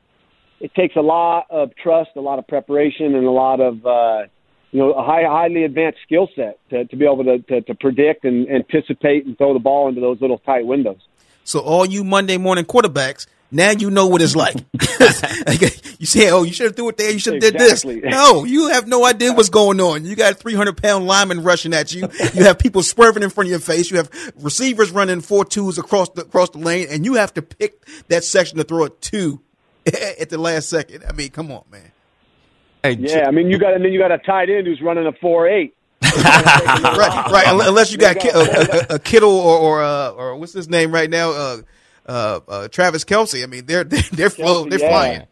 It 0.60 0.72
takes 0.74 0.94
a 0.94 1.00
lot 1.00 1.46
of 1.50 1.74
trust, 1.74 2.10
a 2.16 2.20
lot 2.20 2.38
of 2.38 2.46
preparation, 2.46 3.16
and 3.16 3.26
a 3.26 3.30
lot 3.30 3.60
of 3.60 3.84
uh, 3.84 4.26
you 4.72 4.80
know 4.80 4.92
a 4.92 5.04
high, 5.04 5.24
highly 5.24 5.64
advanced 5.64 6.00
skill 6.02 6.28
set 6.34 6.58
to, 6.70 6.84
to 6.86 6.96
be 6.96 7.04
able 7.04 7.24
to, 7.24 7.38
to, 7.38 7.60
to 7.60 7.74
predict 7.74 8.24
and 8.24 8.48
anticipate 8.50 9.26
and 9.26 9.38
throw 9.38 9.52
the 9.52 9.60
ball 9.60 9.88
into 9.88 10.00
those 10.00 10.20
little 10.20 10.38
tight 10.38 10.66
windows. 10.66 11.00
So 11.44 11.60
all 11.60 11.86
you 11.86 12.04
Monday 12.04 12.38
morning 12.38 12.64
quarterbacks, 12.64 13.26
now 13.50 13.70
you 13.70 13.90
know 13.90 14.06
what 14.06 14.22
it's 14.22 14.34
like. 14.34 14.56
you 15.98 16.06
say, 16.06 16.30
"Oh, 16.30 16.42
you 16.42 16.54
should 16.54 16.66
have 16.66 16.76
threw 16.76 16.88
it 16.88 16.96
there. 16.96 17.10
You 17.10 17.18
should 17.18 17.34
have 17.34 17.54
exactly. 17.54 17.96
did 17.96 18.04
this." 18.04 18.10
No, 18.12 18.44
you 18.44 18.68
have 18.68 18.88
no 18.88 19.04
idea 19.04 19.32
what's 19.32 19.50
going 19.50 19.78
on. 19.80 20.06
You 20.06 20.16
got 20.16 20.36
300 20.36 20.80
pound 20.80 21.06
linemen 21.06 21.42
rushing 21.42 21.74
at 21.74 21.92
you. 21.92 22.08
You 22.32 22.44
have 22.44 22.58
people 22.58 22.82
swerving 22.82 23.22
in 23.22 23.30
front 23.30 23.48
of 23.48 23.50
your 23.50 23.60
face. 23.60 23.90
You 23.90 23.98
have 23.98 24.10
receivers 24.40 24.90
running 24.90 25.20
four 25.20 25.44
twos 25.44 25.76
across 25.76 26.08
the 26.10 26.22
across 26.22 26.50
the 26.50 26.58
lane, 26.58 26.86
and 26.90 27.04
you 27.04 27.14
have 27.14 27.34
to 27.34 27.42
pick 27.42 27.84
that 28.08 28.24
section 28.24 28.56
to 28.56 28.64
throw 28.64 28.84
it 28.84 29.00
to 29.02 29.40
at 29.86 30.30
the 30.30 30.38
last 30.38 30.70
second. 30.70 31.04
I 31.06 31.12
mean, 31.12 31.30
come 31.30 31.52
on, 31.52 31.64
man. 31.70 31.91
Hey, 32.82 32.96
yeah, 32.98 33.28
I 33.28 33.30
mean, 33.30 33.48
you 33.48 33.58
got 33.58 33.74
and 33.74 33.84
then 33.84 33.92
you 33.92 33.98
got 34.00 34.10
a 34.10 34.18
tight 34.18 34.50
end 34.50 34.66
who's 34.66 34.80
running 34.82 35.06
a 35.06 35.12
four 35.12 35.48
eight. 35.48 35.74
right, 36.02 37.28
right. 37.30 37.44
Unless 37.46 37.92
you 37.92 37.98
got 37.98 38.16
a, 38.24 38.92
a, 38.92 38.94
a 38.96 38.98
Kittle 38.98 39.38
or 39.38 39.58
or, 39.58 39.82
uh, 39.82 40.10
or 40.10 40.36
what's 40.36 40.52
his 40.52 40.68
name 40.68 40.92
right 40.92 41.08
now, 41.08 41.30
uh, 41.30 41.56
uh, 42.06 42.40
uh, 42.48 42.68
Travis 42.68 43.04
Kelsey. 43.04 43.44
I 43.44 43.46
mean, 43.46 43.66
they're 43.66 43.84
they're, 43.84 44.02
they're, 44.12 44.28
Kelce, 44.30 44.70
they're 44.70 44.80
yeah. 44.80 44.88
flying. 44.88 45.26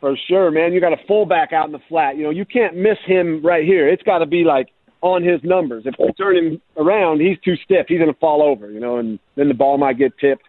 For 0.00 0.16
sure, 0.28 0.50
man. 0.50 0.74
You 0.74 0.80
got 0.80 0.92
a 0.92 1.02
fullback 1.08 1.54
out 1.54 1.66
in 1.66 1.72
the 1.72 1.80
flat. 1.88 2.16
You 2.16 2.24
know, 2.24 2.30
you 2.30 2.44
can't 2.44 2.76
miss 2.76 2.98
him 3.06 3.44
right 3.44 3.64
here. 3.64 3.88
It's 3.88 4.02
got 4.02 4.18
to 4.18 4.26
be 4.26 4.44
like 4.44 4.68
on 5.00 5.22
his 5.22 5.42
numbers. 5.42 5.84
If 5.86 5.94
you 5.98 6.12
turn 6.12 6.36
him 6.36 6.62
around, 6.76 7.20
he's 7.20 7.38
too 7.40 7.56
stiff. 7.56 7.86
He's 7.88 7.98
going 7.98 8.12
to 8.12 8.18
fall 8.18 8.42
over. 8.42 8.70
You 8.70 8.80
know, 8.80 8.98
and 8.98 9.18
then 9.36 9.48
the 9.48 9.54
ball 9.54 9.78
might 9.78 9.96
get 9.98 10.16
tipped. 10.18 10.44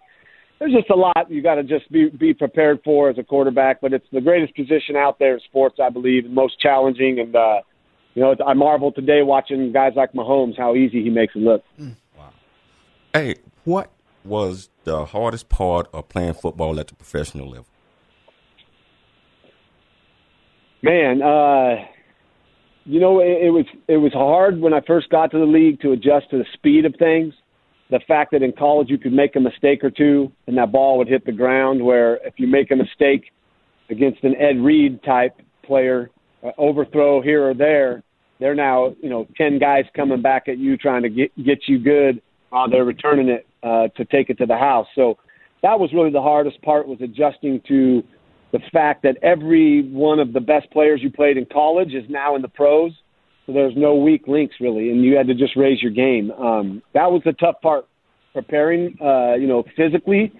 There's 0.59 0.71
just 0.71 0.89
a 0.89 0.95
lot 0.95 1.29
you 1.29 1.41
got 1.41 1.55
to 1.55 1.63
just 1.63 1.91
be 1.91 2.09
be 2.09 2.33
prepared 2.33 2.79
for 2.83 3.09
as 3.09 3.17
a 3.17 3.23
quarterback. 3.23 3.81
But 3.81 3.93
it's 3.93 4.07
the 4.11 4.21
greatest 4.21 4.55
position 4.55 4.95
out 4.95 5.19
there 5.19 5.33
in 5.33 5.39
sports, 5.41 5.77
I 5.83 5.89
believe, 5.89 6.25
and 6.25 6.33
most 6.33 6.59
challenging. 6.59 7.19
And 7.19 7.35
uh, 7.35 7.61
you 8.13 8.21
know, 8.21 8.35
I 8.45 8.53
marvel 8.53 8.91
today 8.91 9.21
watching 9.21 9.71
guys 9.73 9.93
like 9.95 10.13
Mahomes 10.13 10.57
how 10.57 10.75
easy 10.75 11.03
he 11.03 11.09
makes 11.09 11.35
it 11.35 11.39
look. 11.39 11.63
Wow. 12.17 12.31
Hey, 13.13 13.35
what 13.65 13.91
was 14.23 14.69
the 14.85 15.05
hardest 15.05 15.49
part 15.49 15.87
of 15.93 16.09
playing 16.09 16.33
football 16.33 16.79
at 16.79 16.87
the 16.87 16.95
professional 16.95 17.49
level? 17.49 17.67
Man, 20.81 21.21
uh, 21.21 21.85
you 22.85 22.99
know, 22.99 23.19
it, 23.19 23.47
it 23.47 23.49
was 23.49 23.65
it 23.87 23.97
was 23.97 24.13
hard 24.13 24.59
when 24.59 24.73
I 24.73 24.81
first 24.81 25.09
got 25.09 25.31
to 25.31 25.39
the 25.39 25.45
league 25.45 25.81
to 25.81 25.91
adjust 25.91 26.29
to 26.29 26.37
the 26.37 26.45
speed 26.53 26.85
of 26.85 26.95
things. 26.97 27.33
The 27.91 27.99
fact 28.07 28.31
that 28.31 28.41
in 28.41 28.51
college 28.51 28.89
you 28.89 28.97
could 28.97 29.13
make 29.13 29.35
a 29.35 29.39
mistake 29.39 29.83
or 29.83 29.91
two 29.91 30.31
and 30.47 30.57
that 30.57 30.71
ball 30.71 30.97
would 30.97 31.07
hit 31.07 31.25
the 31.25 31.31
ground. 31.31 31.83
Where 31.83 32.15
if 32.25 32.33
you 32.37 32.47
make 32.47 32.71
a 32.71 32.75
mistake 32.75 33.31
against 33.89 34.23
an 34.23 34.35
Ed 34.37 34.59
Reed 34.59 35.03
type 35.03 35.39
player, 35.63 36.09
uh, 36.43 36.51
overthrow 36.57 37.21
here 37.21 37.49
or 37.49 37.53
there, 37.53 38.03
they're 38.39 38.55
now 38.55 38.95
you 39.01 39.09
know 39.09 39.27
ten 39.37 39.59
guys 39.59 39.85
coming 39.95 40.21
back 40.21 40.47
at 40.47 40.57
you 40.57 40.77
trying 40.77 41.03
to 41.03 41.09
get 41.09 41.31
get 41.45 41.59
you 41.67 41.79
good 41.79 42.21
while 42.49 42.69
they're 42.69 42.85
returning 42.85 43.29
it 43.29 43.47
uh, 43.63 43.87
to 43.97 44.05
take 44.05 44.29
it 44.29 44.37
to 44.37 44.45
the 44.45 44.57
house. 44.57 44.87
So 44.95 45.17
that 45.61 45.79
was 45.79 45.91
really 45.93 46.11
the 46.11 46.21
hardest 46.21 46.61
part 46.61 46.87
was 46.87 46.99
adjusting 47.01 47.61
to 47.67 48.03
the 48.51 48.59
fact 48.71 49.03
that 49.03 49.17
every 49.21 49.89
one 49.89 50.19
of 50.19 50.31
the 50.31 50.39
best 50.39 50.69
players 50.71 51.01
you 51.03 51.11
played 51.11 51.37
in 51.37 51.45
college 51.51 51.93
is 51.93 52.03
now 52.09 52.35
in 52.35 52.41
the 52.41 52.47
pros. 52.47 52.91
So 53.45 53.53
there's 53.53 53.73
no 53.75 53.95
weak 53.95 54.27
links 54.27 54.55
really, 54.59 54.89
and 54.89 55.03
you 55.03 55.15
had 55.15 55.27
to 55.27 55.35
just 55.35 55.55
raise 55.55 55.81
your 55.81 55.91
game. 55.91 56.31
Um, 56.31 56.81
that 56.93 57.11
was 57.11 57.21
the 57.25 57.33
tough 57.33 57.61
part, 57.61 57.85
preparing, 58.33 58.97
uh, 58.99 59.35
you 59.35 59.47
know, 59.47 59.63
physically, 59.77 60.31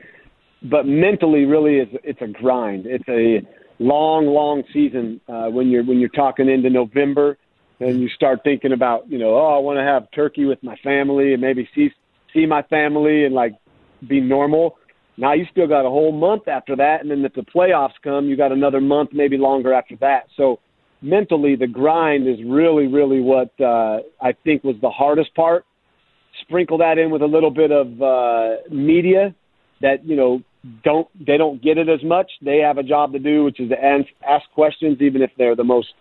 but 0.64 0.88
mentally, 0.88 1.46
really, 1.46 1.78
is 1.78 1.88
it's 2.04 2.22
a 2.22 2.28
grind. 2.28 2.86
It's 2.88 3.08
a 3.08 3.46
long, 3.78 4.26
long 4.26 4.64
season 4.74 5.22
uh, 5.28 5.48
when 5.48 5.70
you're 5.70 5.84
when 5.84 6.00
you're 6.00 6.10
talking 6.10 6.50
into 6.50 6.70
November, 6.70 7.38
and 7.80 8.00
you 8.00 8.10
start 8.10 8.40
thinking 8.44 8.72
about, 8.72 9.10
you 9.10 9.20
know, 9.20 9.36
oh, 9.36 9.56
I 9.56 9.60
want 9.60 9.78
to 9.78 9.84
have 9.84 10.10
turkey 10.12 10.46
with 10.46 10.62
my 10.64 10.76
family 10.78 11.34
and 11.34 11.42
maybe 11.42 11.70
see 11.76 11.92
see 12.34 12.46
my 12.46 12.64
family 12.64 13.26
and 13.26 13.36
like 13.36 13.54
be 14.08 14.20
normal. 14.20 14.78
Now 15.18 15.34
you 15.34 15.46
still 15.52 15.68
got 15.68 15.86
a 15.86 15.90
whole 15.90 16.12
month 16.12 16.48
after 16.48 16.76
that, 16.78 17.02
and 17.02 17.12
then 17.12 17.24
if 17.24 17.34
the 17.34 17.42
playoffs 17.42 17.94
come, 18.04 18.26
you 18.26 18.36
got 18.36 18.52
another 18.52 18.82
month, 18.82 19.12
maybe 19.14 19.38
longer 19.38 19.74
after 19.74 19.96
that. 19.98 20.28
So 20.36 20.60
mentally, 21.02 21.56
the 21.56 21.68
grind 21.68 22.28
is 22.28 22.38
really, 22.46 22.88
really 22.88 23.22
what 23.22 23.50
uh, 23.60 24.00
I 24.22 24.34
think 24.44 24.64
was 24.64 24.76
the 24.82 24.90
hardest 24.90 25.34
part. 25.36 25.66
Sprinkle 26.42 26.78
that 26.80 26.98
in 26.98 27.12
with 27.12 27.22
a 27.22 27.28
little 27.28 27.52
bit 27.52 27.72
of 27.72 28.02
uh, 28.02 28.62
media 28.70 29.34
that 29.82 30.06
you 30.06 30.16
know 30.16 30.42
don't 30.84 31.08
they 31.26 31.38
don't 31.38 31.62
get 31.62 31.78
it 31.78 31.88
as 31.90 32.04
much. 32.04 32.30
They 32.42 32.58
have 32.58 32.78
a 32.78 32.84
job 32.84 33.14
to 33.14 33.20
do, 33.20 33.44
which 33.44 33.60
is 33.60 33.70
to 33.70 33.84
ask, 33.84 34.08
ask 34.28 34.44
questions, 34.54 34.98
even 35.02 35.22
if 35.22 35.32
they're 35.38 35.56
the 35.56 35.64
most 35.64 35.94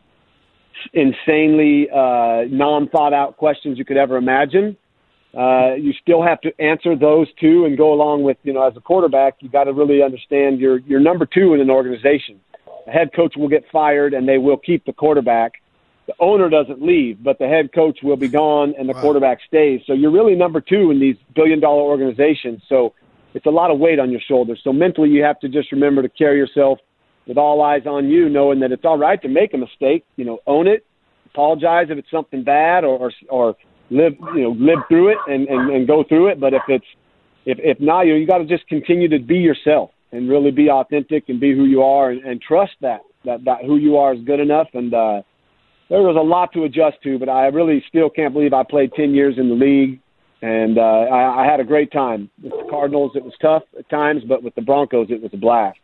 insanely 0.92 1.88
uh, 1.90 2.42
non 2.48 2.88
thought 2.88 3.12
out 3.12 3.37
questions 3.37 3.78
you 3.78 3.85
could 3.85 3.96
ever 3.96 4.16
imagine. 4.16 4.76
Uh, 5.37 5.74
you 5.74 5.92
still 6.00 6.22
have 6.22 6.40
to 6.42 6.52
answer 6.61 6.94
those 6.94 7.26
two 7.40 7.64
and 7.64 7.76
go 7.76 7.92
along 7.92 8.22
with, 8.22 8.37
you 8.44 8.52
know, 8.52 8.64
as 8.64 8.76
a 8.76 8.80
quarterback, 8.80 9.35
you 9.40 9.48
got 9.48 9.64
to 9.64 9.72
really 9.72 10.00
understand 10.00 10.61
you're, 10.61 10.78
you're 10.80 11.00
number 11.00 11.26
two 11.26 11.54
in 11.54 11.61
an 11.61 11.70
organization. 11.70 12.38
The 12.87 12.92
head 12.92 13.11
coach 13.14 13.35
will 13.37 13.49
get 13.49 13.64
fired 13.73 14.14
and 14.14 14.29
they 14.29 14.38
will 14.38 14.57
keep 14.57 14.85
the 14.85 14.92
quarterback. 14.92 15.55
The 16.07 16.14
owner 16.20 16.51
doesn't 16.51 16.83
leave, 16.83 17.23
but 17.23 17.38
the 17.38 17.49
head 17.49 17.73
coach 17.73 18.01
will 18.03 18.16
be 18.16 18.29
gone 18.29 18.75
and 18.79 18.88
the 18.88 18.92
wow. 18.92 19.01
quarterback 19.01 19.38
stays. 19.47 19.81
So 19.87 19.94
you're 19.94 20.11
really 20.11 20.35
number 20.35 20.61
two 20.61 20.90
in 20.90 21.01
these 21.01 21.16
billion 21.35 21.61
dollar 21.61 21.81
organizations. 21.81 22.62
So 22.68 22.92
it's 23.33 23.47
a 23.47 23.51
lot 23.51 23.70
of 23.70 23.79
weight 23.79 23.99
on 23.99 24.11
your 24.11 24.20
shoulders. 24.20 24.61
So 24.62 24.73
mentally, 24.73 25.09
you 25.09 25.23
have 25.23 25.40
to 25.40 25.49
just 25.49 25.73
remember 25.73 26.03
to 26.03 26.09
carry 26.11 26.37
yourself 26.37 26.79
with 27.27 27.38
all 27.38 27.62
eyes 27.62 27.87
on 27.87 28.09
you, 28.09 28.29
knowing 28.29 28.61
that 28.61 28.70
it's 28.70 28.85
all 28.85 28.99
right 28.99 29.20
to 29.23 29.29
make 29.29 29.55
a 29.55 29.59
mistake. 29.59 30.05
You 30.16 30.27
know, 30.27 30.38
own 30.47 30.66
it, 30.66 30.85
apologize 31.27 31.87
if 31.88 31.97
it's 31.97 32.11
something 32.11 32.44
bad, 32.44 32.85
or 32.85 32.99
or, 32.99 33.12
or 33.31 33.57
live 33.90 34.12
you 34.35 34.42
know 34.42 34.51
live 34.51 34.81
through 34.88 35.09
it 35.09 35.18
and, 35.27 35.49
and, 35.49 35.70
and 35.70 35.87
go 35.87 36.05
through 36.05 36.29
it. 36.29 36.38
But 36.38 36.53
if 36.53 36.62
it's 36.68 36.87
if 37.47 37.59
if 37.61 37.81
not, 37.81 38.03
you 38.03 38.12
know, 38.12 38.18
you 38.18 38.27
got 38.27 38.38
to 38.38 38.44
just 38.44 38.68
continue 38.68 39.09
to 39.09 39.18
be 39.18 39.37
yourself 39.37 39.90
and 40.14 40.29
really 40.29 40.50
be 40.50 40.70
authentic 40.70 41.29
and 41.29 41.40
be 41.40 41.55
who 41.55 41.64
you 41.64 41.83
are 41.83 42.11
and, 42.11 42.22
and 42.24 42.40
trust 42.40 42.72
that, 42.81 43.00
that 43.24 43.44
that 43.44 43.64
who 43.66 43.77
you 43.77 43.96
are 43.96 44.14
is 44.14 44.20
good 44.24 44.40
enough. 44.40 44.68
And 44.72 44.94
uh, 44.94 45.22
there 45.90 46.03
was 46.03 46.16
a 46.16 46.22
lot 46.35 46.53
to 46.53 46.64
adjust 46.64 47.03
to, 47.03 47.18
but 47.18 47.29
I 47.29 47.46
really 47.46 47.83
still 47.88 48.09
can't 48.09 48.33
believe 48.33 48.53
I 48.53 48.62
played 48.62 48.92
ten 48.94 49.12
years 49.12 49.35
in 49.37 49.48
the 49.48 49.55
league. 49.55 50.00
And 50.42 50.79
uh, 50.79 50.83
I, 51.18 51.42
I 51.42 51.50
had 51.50 51.61
a 51.61 51.64
great 51.64 51.90
time. 51.90 52.31
With 52.42 52.53
the 52.53 52.66
Cardinals, 52.70 53.12
it 53.14 53.24
was 53.24 53.33
tough 53.40 53.62
at 53.79 53.88
times, 53.88 54.22
but 54.29 54.42
with 54.42 54.55
the 54.55 54.61
Broncos, 54.61 55.07
it 55.11 55.22
was 55.22 55.31
a 55.33 55.38
blast. 55.38 55.79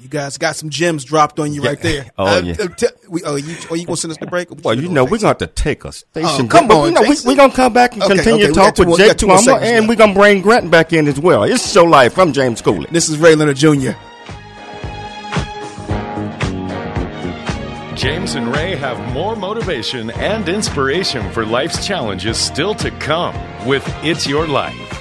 You 0.00 0.08
guys 0.08 0.36
got 0.36 0.56
some 0.56 0.68
gems 0.68 1.04
dropped 1.04 1.38
on 1.38 1.52
you 1.52 1.62
yeah. 1.62 1.68
right 1.68 1.80
there. 1.80 2.10
Oh 2.18 2.26
uh, 2.26 2.40
yeah. 2.42 2.54
Uh, 2.58 2.68
t- 2.68 2.86
we, 3.08 3.22
oh, 3.24 3.36
you, 3.36 3.56
oh, 3.70 3.74
you 3.74 3.86
gonna 3.86 3.96
send 3.96 4.12
us 4.12 4.18
the 4.18 4.26
break? 4.26 4.48
Well, 4.64 4.74
you 4.74 4.88
know 4.88 5.04
we're 5.04 5.10
going 5.10 5.20
to 5.20 5.26
have 5.28 5.38
to 5.38 5.46
take 5.46 5.84
a 5.84 5.92
station. 5.92 6.46
Oh, 6.46 6.48
come 6.48 6.66
break, 6.66 6.78
on, 6.78 6.86
you 6.86 6.92
know, 6.92 7.02
we, 7.02 7.32
are 7.32 7.36
gonna 7.36 7.52
come 7.52 7.72
back 7.72 7.94
and 7.94 8.02
okay, 8.02 8.16
continue 8.16 8.44
okay, 8.44 8.52
to 8.52 8.52
talk 8.52 8.78
with 8.78 8.98
Jake 8.98 9.18
Plummer, 9.18 9.58
and 9.60 9.88
we're 9.88 9.96
gonna 9.96 10.14
bring 10.14 10.42
Grant 10.42 10.70
back 10.70 10.92
in 10.92 11.06
as 11.08 11.20
well. 11.20 11.44
It's 11.44 11.70
show 11.70 11.84
life 11.84 12.12
from 12.12 12.32
James 12.32 12.60
Cooley. 12.60 12.86
This 12.90 13.08
is 13.08 13.18
Ray 13.18 13.34
Leonard 13.34 13.56
Jr. 13.56 13.92
James 17.94 18.34
and 18.34 18.48
Ray 18.48 18.74
have 18.74 19.12
more 19.12 19.36
motivation 19.36 20.10
and 20.12 20.48
inspiration 20.48 21.30
for 21.30 21.46
life's 21.46 21.86
challenges 21.86 22.36
still 22.36 22.74
to 22.74 22.90
come 22.90 23.36
with 23.66 23.86
It's 24.02 24.26
Your 24.26 24.48
Life. 24.48 24.91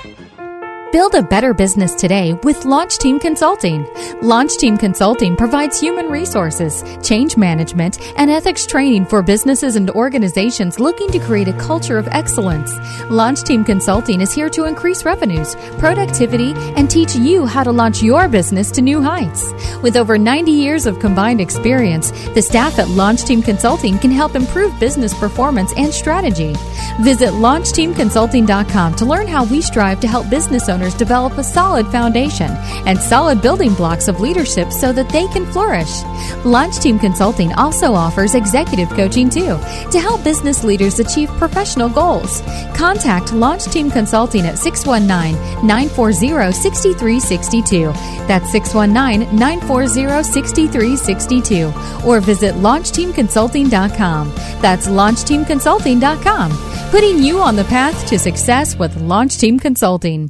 Build 0.92 1.16
a 1.16 1.24
better 1.24 1.54
business 1.54 1.96
today 1.96 2.34
with 2.44 2.66
Launch 2.66 2.98
Team 2.98 3.18
Consulting. 3.18 3.88
Launch 4.22 4.58
Team 4.58 4.76
Consulting 4.76 5.38
provides 5.38 5.80
human 5.80 6.08
resources, 6.08 6.84
change 7.02 7.38
management, 7.38 7.98
and 8.18 8.30
ethics 8.30 8.66
training 8.66 9.06
for 9.06 9.22
businesses 9.22 9.78
and 9.78 9.90
organizations 9.92 10.82
looking 10.82 11.08
to 11.12 11.20
create 11.20 11.48
a 11.48 11.54
culture 11.54 11.98
of 11.98 12.10
excellence. 12.10 12.74
Launch 13.10 13.44
Team 13.44 13.64
Consulting 13.64 14.20
is 14.20 14.34
here 14.34 14.50
to 14.50 14.66
increase 14.66 15.06
revenues, 15.06 15.56
productivity, 15.80 16.52
and 16.76 16.92
teach 16.92 17.16
you 17.16 17.46
how 17.46 17.64
to 17.64 17.72
launch 17.72 18.04
your 18.04 18.28
business 18.28 18.70
to 18.72 18.82
new 18.82 19.02
heights. 19.02 19.50
With 19.82 19.96
over 19.96 20.18
90 20.18 20.52
years 20.52 20.86
of 20.86 21.00
combined 21.00 21.40
experience, 21.40 22.12
the 22.34 22.42
staff 22.42 22.80
at 22.80 22.90
Launch 22.90 23.24
Team 23.24 23.42
Consulting 23.42 23.98
can 23.98 24.12
help 24.12 24.36
improve 24.36 24.78
business 24.78 25.18
performance 25.18 25.72
and 25.78 25.94
strategy. 25.94 26.54
Visit 27.00 27.30
LaunchTeamConsulting.com 27.30 28.96
to 28.96 29.06
learn 29.06 29.28
how 29.28 29.46
we 29.46 29.62
strive 29.62 30.02
to 30.02 30.08
help 30.10 30.30
business 30.30 30.68
owners 30.68 30.81
develop 30.90 31.38
a 31.38 31.44
solid 31.44 31.88
foundation 31.88 32.50
and 32.88 33.00
solid 33.00 33.42
building 33.42 33.74
blocks 33.76 34.08
of 34.08 34.20
leadership 34.20 34.72
so 34.72 34.92
that 34.92 35.10
they 35.10 35.28
can 35.28 35.46
flourish. 35.52 36.04
Launch 36.44 36.78
Team 36.80 36.98
Consulting 36.98 37.54
also 37.54 37.94
offers 37.94 38.36
executive 38.36 38.90
coaching 38.90 39.30
too 39.30 39.58
to 39.92 40.00
help 40.00 40.24
business 40.24 40.64
leaders 40.64 41.00
achieve 41.00 41.30
professional 41.38 41.90
goals. 41.90 42.42
Contact 42.76 43.34
Launch 43.34 43.66
Team 43.66 43.92
Consulting 43.92 44.46
at 44.46 44.58
619 44.58 45.36
940 45.68 46.52
6362. 46.52 47.92
That's 48.28 48.52
619 48.52 49.38
940 49.38 50.24
6362. 50.24 51.74
Or 52.08 52.20
visit 52.20 52.56
LaunchTeamConsulting.com. 52.56 54.30
That's 54.62 54.88
LaunchTeamConsulting.com. 54.88 56.52
Putting 56.92 57.24
you 57.24 57.40
on 57.40 57.56
the 57.56 57.64
path 57.66 58.08
to 58.10 58.20
success 58.20 58.76
with 58.78 59.00
Launch 59.02 59.38
Team 59.38 59.60
Consulting. 59.60 60.30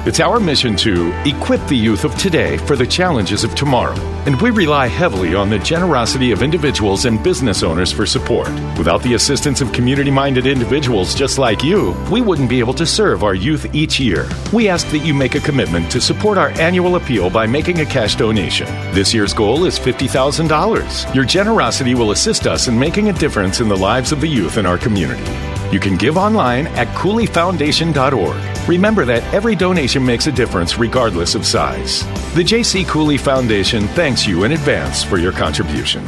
It's 0.03 0.19
our 0.19 0.39
mission 0.39 0.75
to 0.77 1.11
equip 1.29 1.63
the 1.67 1.77
youth 1.77 2.05
of 2.05 2.15
today 2.17 2.57
for 2.57 2.75
the 2.75 2.87
challenges 2.87 3.43
of 3.43 3.53
tomorrow, 3.53 3.93
and 4.25 4.41
we 4.41 4.49
rely 4.49 4.87
heavily 4.87 5.35
on 5.35 5.51
the 5.51 5.59
generosity 5.59 6.31
of 6.31 6.41
individuals 6.41 7.05
and 7.05 7.21
business 7.23 7.61
owners 7.61 7.91
for 7.91 8.07
support. 8.07 8.49
Without 8.79 9.03
the 9.03 9.13
assistance 9.13 9.61
of 9.61 9.71
community 9.73 10.09
minded 10.09 10.47
individuals 10.47 11.13
just 11.13 11.37
like 11.37 11.63
you, 11.63 11.91
we 12.09 12.19
wouldn't 12.19 12.49
be 12.49 12.57
able 12.57 12.73
to 12.73 12.85
serve 12.85 13.23
our 13.23 13.35
youth 13.35 13.75
each 13.75 13.99
year. 13.99 14.27
We 14.51 14.69
ask 14.69 14.89
that 14.89 15.05
you 15.05 15.13
make 15.13 15.35
a 15.35 15.39
commitment 15.39 15.91
to 15.91 16.01
support 16.01 16.39
our 16.39 16.49
annual 16.59 16.95
appeal 16.95 17.29
by 17.29 17.45
making 17.45 17.81
a 17.81 17.85
cash 17.85 18.15
donation. 18.15 18.65
This 18.95 19.13
year's 19.13 19.35
goal 19.35 19.65
is 19.65 19.77
$50,000. 19.77 21.13
Your 21.13 21.25
generosity 21.25 21.93
will 21.93 22.09
assist 22.09 22.47
us 22.47 22.67
in 22.67 22.79
making 22.79 23.09
a 23.09 23.13
difference 23.13 23.59
in 23.59 23.69
the 23.69 23.77
lives 23.77 24.11
of 24.11 24.19
the 24.19 24.27
youth 24.27 24.57
in 24.57 24.65
our 24.65 24.79
community. 24.79 25.31
You 25.71 25.79
can 25.79 25.95
give 25.95 26.17
online 26.17 26.65
at 26.67 26.87
CooleyFoundation.org. 26.95 28.50
Remember 28.67 29.05
that 29.05 29.23
every 29.33 29.55
donation 29.55 30.05
makes 30.05 30.27
a 30.27 30.31
difference 30.31 30.77
regardless 30.77 31.35
of 31.35 31.45
size. 31.45 32.05
The 32.35 32.43
J.C. 32.43 32.85
Cooley 32.85 33.17
Foundation 33.17 33.87
thanks 33.89 34.27
you 34.27 34.43
in 34.43 34.51
advance 34.51 35.03
for 35.03 35.17
your 35.17 35.31
contribution. 35.31 36.05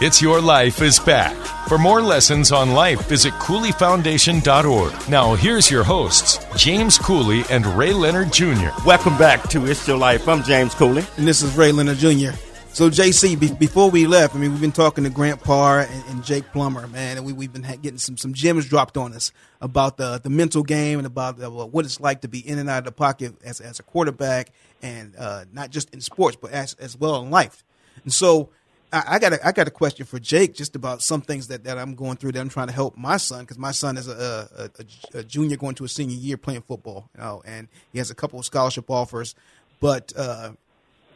It's 0.00 0.22
Your 0.22 0.40
Life 0.40 0.80
is 0.80 1.00
back. 1.00 1.36
For 1.66 1.76
more 1.76 2.00
lessons 2.00 2.52
on 2.52 2.70
life, 2.72 3.08
visit 3.08 3.32
CooleyFoundation.org. 3.34 5.10
Now, 5.10 5.34
here's 5.34 5.70
your 5.70 5.82
hosts, 5.82 6.38
James 6.56 6.96
Cooley 6.96 7.42
and 7.50 7.66
Ray 7.66 7.92
Leonard 7.92 8.32
Jr. 8.32 8.70
Welcome 8.86 9.18
back 9.18 9.42
to 9.50 9.66
It's 9.66 9.86
Your 9.88 9.98
Life. 9.98 10.28
I'm 10.28 10.44
James 10.44 10.74
Cooley. 10.74 11.04
And 11.16 11.26
this 11.26 11.42
is 11.42 11.56
Ray 11.56 11.72
Leonard 11.72 11.98
Jr. 11.98 12.30
So 12.78 12.88
JC, 12.88 13.40
be, 13.40 13.52
before 13.52 13.90
we 13.90 14.06
left, 14.06 14.36
I 14.36 14.38
mean, 14.38 14.52
we've 14.52 14.60
been 14.60 14.70
talking 14.70 15.02
to 15.02 15.10
Grant 15.10 15.42
Parr 15.42 15.80
and, 15.80 16.04
and 16.10 16.24
Jake 16.24 16.44
Plummer, 16.52 16.86
man, 16.86 17.16
and 17.16 17.26
we, 17.26 17.32
we've 17.32 17.52
been 17.52 17.66
getting 17.82 17.98
some 17.98 18.16
some 18.16 18.32
gems 18.32 18.68
dropped 18.68 18.96
on 18.96 19.14
us 19.14 19.32
about 19.60 19.96
the 19.96 20.20
the 20.22 20.30
mental 20.30 20.62
game 20.62 20.98
and 20.98 21.04
about 21.04 21.38
the, 21.38 21.50
what 21.50 21.84
it's 21.84 21.98
like 21.98 22.20
to 22.20 22.28
be 22.28 22.38
in 22.38 22.56
and 22.56 22.70
out 22.70 22.78
of 22.78 22.84
the 22.84 22.92
pocket 22.92 23.34
as 23.42 23.60
as 23.60 23.80
a 23.80 23.82
quarterback, 23.82 24.52
and 24.80 25.16
uh, 25.18 25.44
not 25.52 25.70
just 25.70 25.92
in 25.92 26.00
sports, 26.00 26.36
but 26.40 26.52
as 26.52 26.74
as 26.74 26.96
well 26.96 27.20
in 27.20 27.32
life. 27.32 27.64
And 28.04 28.12
so, 28.12 28.50
I, 28.92 29.02
I 29.08 29.18
got 29.18 29.32
a, 29.32 29.44
I 29.44 29.50
got 29.50 29.66
a 29.66 29.72
question 29.72 30.06
for 30.06 30.20
Jake, 30.20 30.54
just 30.54 30.76
about 30.76 31.02
some 31.02 31.20
things 31.20 31.48
that, 31.48 31.64
that 31.64 31.78
I'm 31.78 31.96
going 31.96 32.16
through 32.16 32.30
that 32.30 32.40
I'm 32.40 32.48
trying 32.48 32.68
to 32.68 32.72
help 32.72 32.96
my 32.96 33.16
son 33.16 33.40
because 33.40 33.58
my 33.58 33.72
son 33.72 33.96
is 33.96 34.06
a, 34.06 34.70
a, 34.78 35.18
a, 35.18 35.24
junior 35.24 35.56
going 35.56 35.74
to 35.74 35.84
a 35.84 35.88
senior 35.88 36.14
year 36.14 36.36
playing 36.36 36.62
football, 36.62 37.10
you 37.16 37.24
know, 37.24 37.42
and 37.44 37.66
he 37.90 37.98
has 37.98 38.12
a 38.12 38.14
couple 38.14 38.38
of 38.38 38.44
scholarship 38.44 38.88
offers, 38.88 39.34
but 39.80 40.12
uh, 40.16 40.52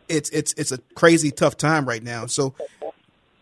it's 0.09 0.31
it's 0.31 0.53
it's 0.55 0.73
a 0.73 0.79
crazy 0.95 1.31
tough 1.31 1.57
time 1.57 1.87
right 1.87 2.03
now. 2.03 2.27
So 2.27 2.55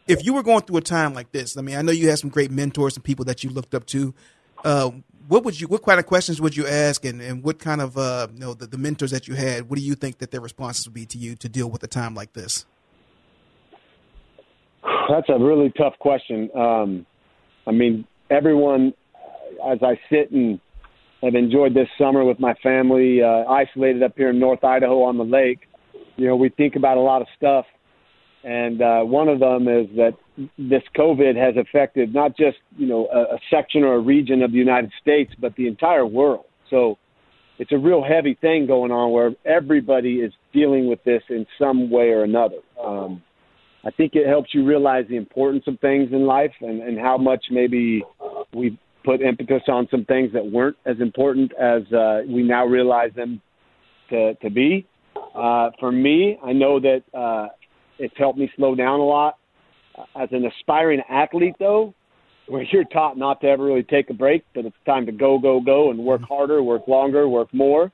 if 0.07 0.25
you 0.25 0.35
were 0.35 0.43
going 0.43 0.63
through 0.63 0.79
a 0.79 0.83
time 0.83 1.15
like 1.15 1.33
this, 1.33 1.57
I 1.57 1.63
mean, 1.63 1.77
I 1.77 1.83
know 1.83 1.93
you 1.93 2.09
had 2.09 2.19
some 2.19 2.31
great 2.31 2.51
mentors 2.51 2.97
and 2.97 3.05
people 3.05 3.25
that 3.27 3.45
you 3.45 3.51
looked 3.51 3.75
up 3.75 3.87
to. 3.87 4.15
Uh, 4.65 4.91
what 5.31 5.45
would 5.45 5.61
you 5.61 5.69
what 5.69 5.85
kind 5.85 6.01
of 6.01 6.07
questions 6.07 6.41
would 6.41 6.57
you 6.57 6.67
ask 6.67 7.05
and, 7.05 7.23
and 7.23 7.45
what 7.45 7.61
kind 7.61 7.81
of 7.81 7.97
uh, 7.97 8.27
you 8.35 8.41
know 8.41 8.53
the, 8.53 8.67
the 8.67 8.77
mentors 8.77 9.13
that 9.13 9.29
you 9.29 9.35
had 9.35 9.71
what 9.71 9.79
do 9.79 9.85
you 9.85 9.95
think 9.95 10.19
that 10.19 10.33
their 10.33 10.41
responses 10.41 10.87
would 10.87 10.95
be 10.95 11.07
to 11.07 11.19
you 11.19 11.37
to 11.37 11.49
deal 11.49 11.71
with 11.71 11.83
a 11.85 11.87
time 11.87 12.15
like 12.15 12.33
this 12.33 12.67
that's 15.09 15.29
a 15.29 15.39
really 15.39 15.73
tough 15.79 15.95
question 16.01 16.51
um, 16.57 17.07
i 17.67 17.71
mean 17.71 18.05
everyone 18.29 18.93
as 19.71 19.79
i 19.83 19.99
sit 20.11 20.33
and 20.33 20.61
have 21.23 21.35
enjoyed 21.37 21.75
this 21.75 21.89
summer 21.97 22.25
with 22.25 22.41
my 22.41 22.55
family 22.55 23.23
uh, 23.23 23.45
isolated 23.49 24.03
up 24.03 24.13
here 24.17 24.31
in 24.31 24.39
north 24.41 24.65
idaho 24.65 25.05
on 25.05 25.17
the 25.17 25.25
lake 25.25 25.61
you 26.21 26.27
know, 26.27 26.37
we 26.37 26.51
think 26.51 26.77
about 26.77 26.99
a 26.99 27.01
lot 27.01 27.23
of 27.23 27.29
stuff, 27.35 27.65
and 28.45 28.83
uh, 28.83 29.01
one 29.01 29.29
of 29.29 29.41
them 29.41 29.69
is 29.69 29.87
that 29.97 30.13
this 30.59 30.83
COVID 30.95 31.35
has 31.35 31.55
affected 31.57 32.13
not 32.13 32.37
just 32.37 32.59
you 32.77 32.87
know 32.87 33.07
a, 33.07 33.37
a 33.37 33.39
section 33.51 33.85
or 33.85 33.95
a 33.95 34.01
region 34.01 34.43
of 34.43 34.53
the 34.53 34.59
United 34.59 34.93
States, 35.01 35.33
but 35.41 35.57
the 35.57 35.67
entire 35.67 36.05
world. 36.05 36.45
So 36.69 36.99
it's 37.59 37.73
a 37.73 37.79
real 37.79 38.05
heavy 38.05 38.37
thing 38.39 38.67
going 38.67 38.93
on 38.93 39.13
where 39.13 39.33
everybody 39.47 40.17
is 40.17 40.33
dealing 40.53 40.89
with 40.89 41.03
this 41.05 41.23
in 41.31 41.47
some 41.59 41.91
way 41.91 42.11
or 42.11 42.23
another. 42.25 42.59
Um, 42.83 43.23
I 43.83 43.91
think 43.91 44.15
it 44.15 44.27
helps 44.27 44.53
you 44.53 44.67
realize 44.67 45.07
the 45.09 45.17
importance 45.17 45.65
of 45.67 45.81
things 45.81 46.11
in 46.13 46.27
life 46.27 46.53
and, 46.61 46.83
and 46.83 46.99
how 46.99 47.17
much 47.17 47.47
maybe 47.51 48.05
we 48.53 48.79
put 49.07 49.23
impetus 49.23 49.63
on 49.69 49.89
some 49.91 50.05
things 50.05 50.35
that 50.35 50.45
weren't 50.45 50.77
as 50.85 50.97
important 51.01 51.53
as 51.55 51.91
uh, 51.95 52.21
we 52.29 52.43
now 52.43 52.67
realize 52.67 53.13
them 53.17 53.41
to, 54.11 54.35
to 54.35 54.51
be. 54.51 54.87
Uh, 55.35 55.71
for 55.79 55.93
me, 55.93 56.39
I 56.45 56.53
know 56.53 56.81
that 56.81 57.03
uh, 57.15 57.49
it's 57.99 58.15
helped 58.17 58.39
me 58.39 58.51
slow 58.57 58.75
down 58.75 59.01
a 59.01 59.05
lot. 59.05 59.37
As 60.19 60.29
an 60.33 60.47
aspiring 60.47 61.03
athlete, 61.09 61.57
though, 61.59 61.95
where 62.49 62.65
you're 62.73 62.85
taught 62.85 63.17
not 63.17 63.41
to 63.43 63.47
ever 63.47 63.65
really 63.65 63.85
take 63.85 64.11
a 64.11 64.15
break, 64.15 64.45
but 64.55 64.65
it's 64.65 64.77
time 64.85 65.07
to 65.07 65.13
go, 65.13 65.39
go, 65.39 65.61
go, 65.61 65.91
and 65.91 65.99
work 66.01 66.23
harder, 66.23 66.63
work 66.63 66.89
longer, 66.89 67.29
work 67.29 67.53
more. 67.55 67.93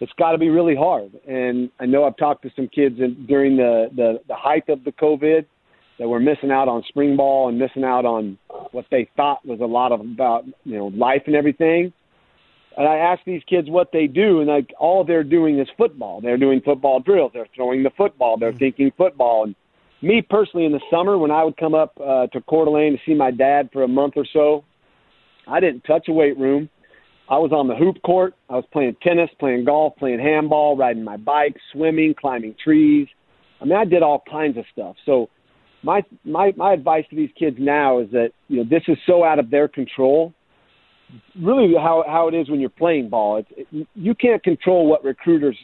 It's 0.00 0.12
got 0.18 0.32
to 0.32 0.38
be 0.38 0.48
really 0.48 0.76
hard. 0.76 1.10
And 1.26 1.70
I 1.80 1.86
know 1.86 2.04
I've 2.04 2.16
talked 2.16 2.42
to 2.42 2.50
some 2.54 2.68
kids 2.68 2.96
in, 3.00 3.26
during 3.26 3.56
the, 3.56 3.88
the 3.96 4.20
the 4.28 4.34
height 4.34 4.68
of 4.68 4.84
the 4.84 4.92
COVID 4.92 5.44
that 5.98 6.08
were 6.08 6.20
missing 6.20 6.52
out 6.52 6.68
on 6.68 6.84
spring 6.88 7.16
ball 7.16 7.48
and 7.48 7.58
missing 7.58 7.82
out 7.82 8.04
on 8.04 8.38
what 8.70 8.84
they 8.90 9.08
thought 9.16 9.44
was 9.44 9.58
a 9.60 9.66
lot 9.66 9.90
of 9.90 10.00
about 10.00 10.44
you 10.64 10.78
know 10.78 10.86
life 10.88 11.22
and 11.26 11.34
everything 11.34 11.92
and 12.78 12.86
I 12.86 12.98
ask 12.98 13.20
these 13.24 13.42
kids 13.50 13.68
what 13.68 13.90
they 13.92 14.06
do, 14.06 14.38
and 14.38 14.46
like 14.46 14.72
all 14.78 15.02
they're 15.02 15.24
doing 15.24 15.58
is 15.58 15.66
football. 15.76 16.20
They're 16.20 16.38
doing 16.38 16.60
football 16.64 17.00
drills. 17.00 17.32
They're 17.34 17.48
throwing 17.54 17.82
the 17.82 17.90
football. 17.90 18.38
They're 18.38 18.50
mm-hmm. 18.50 18.58
thinking 18.58 18.92
football. 18.96 19.44
And 19.44 19.56
me 20.00 20.22
personally, 20.22 20.64
in 20.64 20.70
the 20.70 20.80
summer 20.88 21.18
when 21.18 21.32
I 21.32 21.42
would 21.42 21.56
come 21.56 21.74
up 21.74 21.98
uh, 22.00 22.28
to 22.28 22.40
Coeur 22.40 22.66
d'Alene 22.66 22.92
to 22.92 22.98
see 23.04 23.14
my 23.14 23.32
dad 23.32 23.70
for 23.72 23.82
a 23.82 23.88
month 23.88 24.14
or 24.14 24.24
so, 24.32 24.64
I 25.48 25.58
didn't 25.58 25.80
touch 25.80 26.06
a 26.08 26.12
weight 26.12 26.38
room. 26.38 26.70
I 27.28 27.38
was 27.38 27.50
on 27.50 27.66
the 27.66 27.74
hoop 27.74 28.00
court. 28.02 28.34
I 28.48 28.54
was 28.54 28.64
playing 28.72 28.96
tennis, 29.02 29.28
playing 29.40 29.64
golf, 29.64 29.96
playing 29.96 30.20
handball, 30.20 30.76
riding 30.76 31.02
my 31.02 31.16
bike, 31.16 31.56
swimming, 31.72 32.14
climbing 32.14 32.54
trees. 32.62 33.08
I 33.60 33.64
mean, 33.64 33.76
I 33.76 33.86
did 33.86 34.04
all 34.04 34.22
kinds 34.30 34.56
of 34.56 34.64
stuff. 34.72 34.94
So 35.04 35.30
my 35.82 36.04
my 36.24 36.52
my 36.56 36.74
advice 36.74 37.06
to 37.10 37.16
these 37.16 37.30
kids 37.36 37.56
now 37.58 37.98
is 37.98 38.10
that 38.12 38.30
you 38.46 38.58
know 38.58 38.70
this 38.70 38.84
is 38.86 38.98
so 39.04 39.24
out 39.24 39.40
of 39.40 39.50
their 39.50 39.66
control 39.66 40.32
really 41.40 41.74
how 41.74 42.04
how 42.06 42.28
it 42.28 42.34
is 42.34 42.48
when 42.50 42.60
you're 42.60 42.70
playing 42.70 43.08
ball. 43.08 43.38
It's, 43.38 43.68
it, 43.72 43.86
you 43.94 44.14
can't 44.14 44.42
control 44.42 44.86
what 44.86 45.04
recruiters 45.04 45.56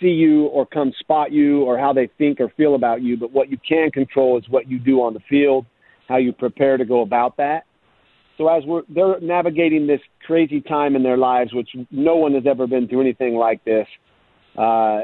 see 0.00 0.08
you 0.08 0.46
or 0.46 0.66
come 0.66 0.92
spot 0.98 1.32
you 1.32 1.62
or 1.62 1.78
how 1.78 1.92
they 1.92 2.08
think 2.18 2.40
or 2.40 2.52
feel 2.56 2.74
about 2.74 3.02
you, 3.02 3.16
but 3.16 3.32
what 3.32 3.50
you 3.50 3.58
can 3.66 3.90
control 3.90 4.36
is 4.38 4.44
what 4.48 4.68
you 4.68 4.78
do 4.78 5.00
on 5.00 5.14
the 5.14 5.20
field, 5.28 5.64
how 6.08 6.16
you 6.16 6.32
prepare 6.32 6.76
to 6.76 6.84
go 6.84 7.02
about 7.02 7.36
that. 7.36 7.64
So 8.36 8.48
as 8.48 8.64
we're 8.66 8.82
they're 8.88 9.20
navigating 9.20 9.86
this 9.86 10.00
crazy 10.26 10.60
time 10.60 10.96
in 10.96 11.02
their 11.02 11.16
lives, 11.16 11.52
which 11.52 11.68
no 11.90 12.16
one 12.16 12.34
has 12.34 12.44
ever 12.46 12.66
been 12.66 12.88
through 12.88 13.02
anything 13.02 13.34
like 13.34 13.64
this, 13.64 13.86
uh, 14.58 15.02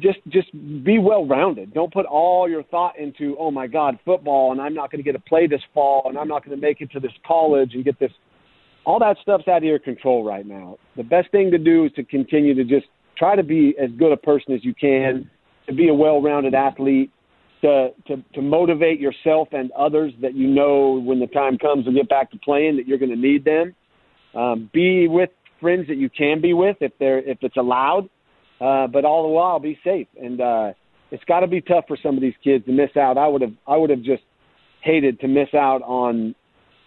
just 0.00 0.18
just 0.28 0.50
be 0.84 0.98
well 0.98 1.26
rounded. 1.26 1.74
Don't 1.74 1.92
put 1.92 2.06
all 2.06 2.48
your 2.48 2.62
thought 2.64 2.98
into 2.98 3.36
oh 3.38 3.50
my 3.50 3.66
God 3.66 3.98
football 4.04 4.52
and 4.52 4.60
I'm 4.60 4.74
not 4.74 4.90
going 4.90 5.02
to 5.02 5.04
get 5.04 5.12
to 5.12 5.28
play 5.28 5.46
this 5.46 5.60
fall 5.74 6.02
and 6.06 6.18
I'm 6.18 6.28
not 6.28 6.44
going 6.44 6.56
to 6.58 6.60
make 6.60 6.80
it 6.80 6.90
to 6.92 7.00
this 7.00 7.12
college 7.26 7.74
and 7.74 7.84
get 7.84 7.98
this. 7.98 8.12
All 8.84 8.98
that 8.98 9.16
stuff's 9.22 9.46
out 9.48 9.58
of 9.58 9.64
your 9.64 9.78
control 9.78 10.24
right 10.24 10.46
now. 10.46 10.78
The 10.96 11.04
best 11.04 11.30
thing 11.30 11.50
to 11.52 11.58
do 11.58 11.86
is 11.86 11.92
to 11.92 12.04
continue 12.04 12.54
to 12.54 12.64
just 12.64 12.86
try 13.16 13.36
to 13.36 13.42
be 13.42 13.74
as 13.80 13.90
good 13.98 14.12
a 14.12 14.16
person 14.16 14.54
as 14.54 14.64
you 14.64 14.74
can, 14.74 15.30
to 15.66 15.74
be 15.74 15.88
a 15.88 15.94
well 15.94 16.20
rounded 16.20 16.54
athlete, 16.54 17.10
to, 17.60 17.90
to 18.08 18.16
to 18.34 18.42
motivate 18.42 18.98
yourself 18.98 19.48
and 19.52 19.70
others 19.72 20.12
that 20.20 20.34
you 20.34 20.48
know 20.48 21.00
when 21.04 21.20
the 21.20 21.28
time 21.28 21.58
comes 21.58 21.84
to 21.84 21.92
get 21.92 22.08
back 22.08 22.30
to 22.32 22.38
playing 22.38 22.76
that 22.76 22.88
you're 22.88 22.98
going 22.98 23.12
to 23.12 23.16
need 23.16 23.44
them. 23.44 23.74
Um, 24.34 24.70
be 24.72 25.06
with 25.08 25.30
friends 25.60 25.86
that 25.88 25.96
you 25.96 26.10
can 26.10 26.40
be 26.40 26.54
with 26.54 26.76
if 26.80 26.92
they're 26.98 27.20
if 27.20 27.38
it's 27.42 27.56
allowed 27.56 28.08
uh, 28.62 28.86
but 28.86 29.04
all 29.04 29.24
the 29.24 29.28
while 29.28 29.58
be 29.58 29.78
safe. 29.82 30.06
And 30.20 30.40
uh, 30.40 30.72
it's 31.10 31.24
got 31.24 31.40
to 31.40 31.48
be 31.48 31.60
tough 31.60 31.84
for 31.88 31.98
some 32.00 32.14
of 32.14 32.20
these 32.20 32.34
kids 32.44 32.64
to 32.66 32.72
miss 32.72 32.96
out. 32.96 33.18
I 33.18 33.26
would 33.26 33.42
have 33.42 33.54
I 33.66 33.76
would 33.76 33.90
have 33.90 34.02
just 34.02 34.22
hated 34.82 35.18
to 35.20 35.28
miss 35.28 35.48
out 35.52 35.82
on 35.82 36.34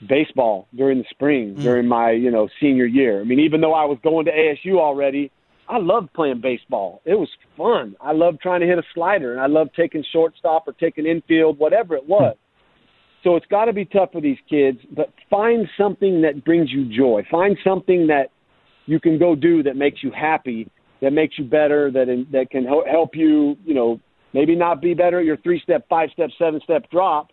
baseball 0.08 0.68
during 0.76 1.00
the 1.00 1.06
spring 1.10 1.56
mm. 1.56 1.64
during 1.64 1.88
my 1.88 2.12
you 2.12 2.32
know 2.32 2.48
senior 2.60 2.86
year. 2.86 3.22
I 3.22 3.24
mean, 3.24 3.40
even 3.40 3.62
though 3.62 3.74
I 3.74 3.86
was 3.86 3.98
going 4.04 4.26
to 4.26 4.32
ASU 4.32 4.80
already, 4.80 5.32
I 5.68 5.78
loved 5.78 6.14
playing 6.14 6.42
baseball. 6.42 7.02
It 7.06 7.16
was 7.16 7.30
fun. 7.58 7.96
I 8.02 8.12
loved 8.12 8.42
trying 8.42 8.62
to 8.62 8.68
hit 8.68 8.78
a 8.78 8.84
slider, 8.94 9.32
and 9.32 9.42
I 9.42 9.48
loved 9.48 9.72
taking 9.76 10.04
shortstop 10.12 10.68
or 10.68 10.74
taking 10.74 11.06
infield, 11.06 11.58
whatever 11.60 11.96
it 11.96 12.08
was. 12.08 12.36
So 13.24 13.36
it's 13.36 13.46
got 13.48 13.66
to 13.66 13.74
be 13.74 13.86
tough 13.86 14.12
for 14.12 14.22
these 14.22 14.38
kids, 14.48 14.78
but 14.96 15.12
find 15.32 15.68
something 15.80 16.22
that 16.22 16.46
brings 16.46 16.72
you 16.72 16.86
joy. 16.96 17.24
Find 17.32 17.58
something 17.64 18.08
that 18.08 18.30
you 18.86 19.00
can 19.00 19.18
go 19.18 19.34
do 19.34 19.64
that 19.64 19.76
makes 19.76 20.04
you 20.04 20.12
happy 20.12 20.70
that 21.02 21.12
makes 21.12 21.38
you 21.38 21.46
better, 21.46 21.92
that 21.92 22.10
in, 22.10 22.28
that 22.32 22.50
can 22.50 22.66
help 22.66 23.12
you, 23.14 23.58
you 23.66 23.74
know, 23.74 24.00
maybe 24.34 24.56
not 24.56 24.82
be 24.82 24.94
better 24.94 25.20
at 25.20 25.26
your 25.26 25.38
three 25.38 25.60
step, 25.62 25.88
five 25.90 26.10
step, 26.14 26.30
seven 26.38 26.60
step 26.64 26.90
drop, 26.90 27.30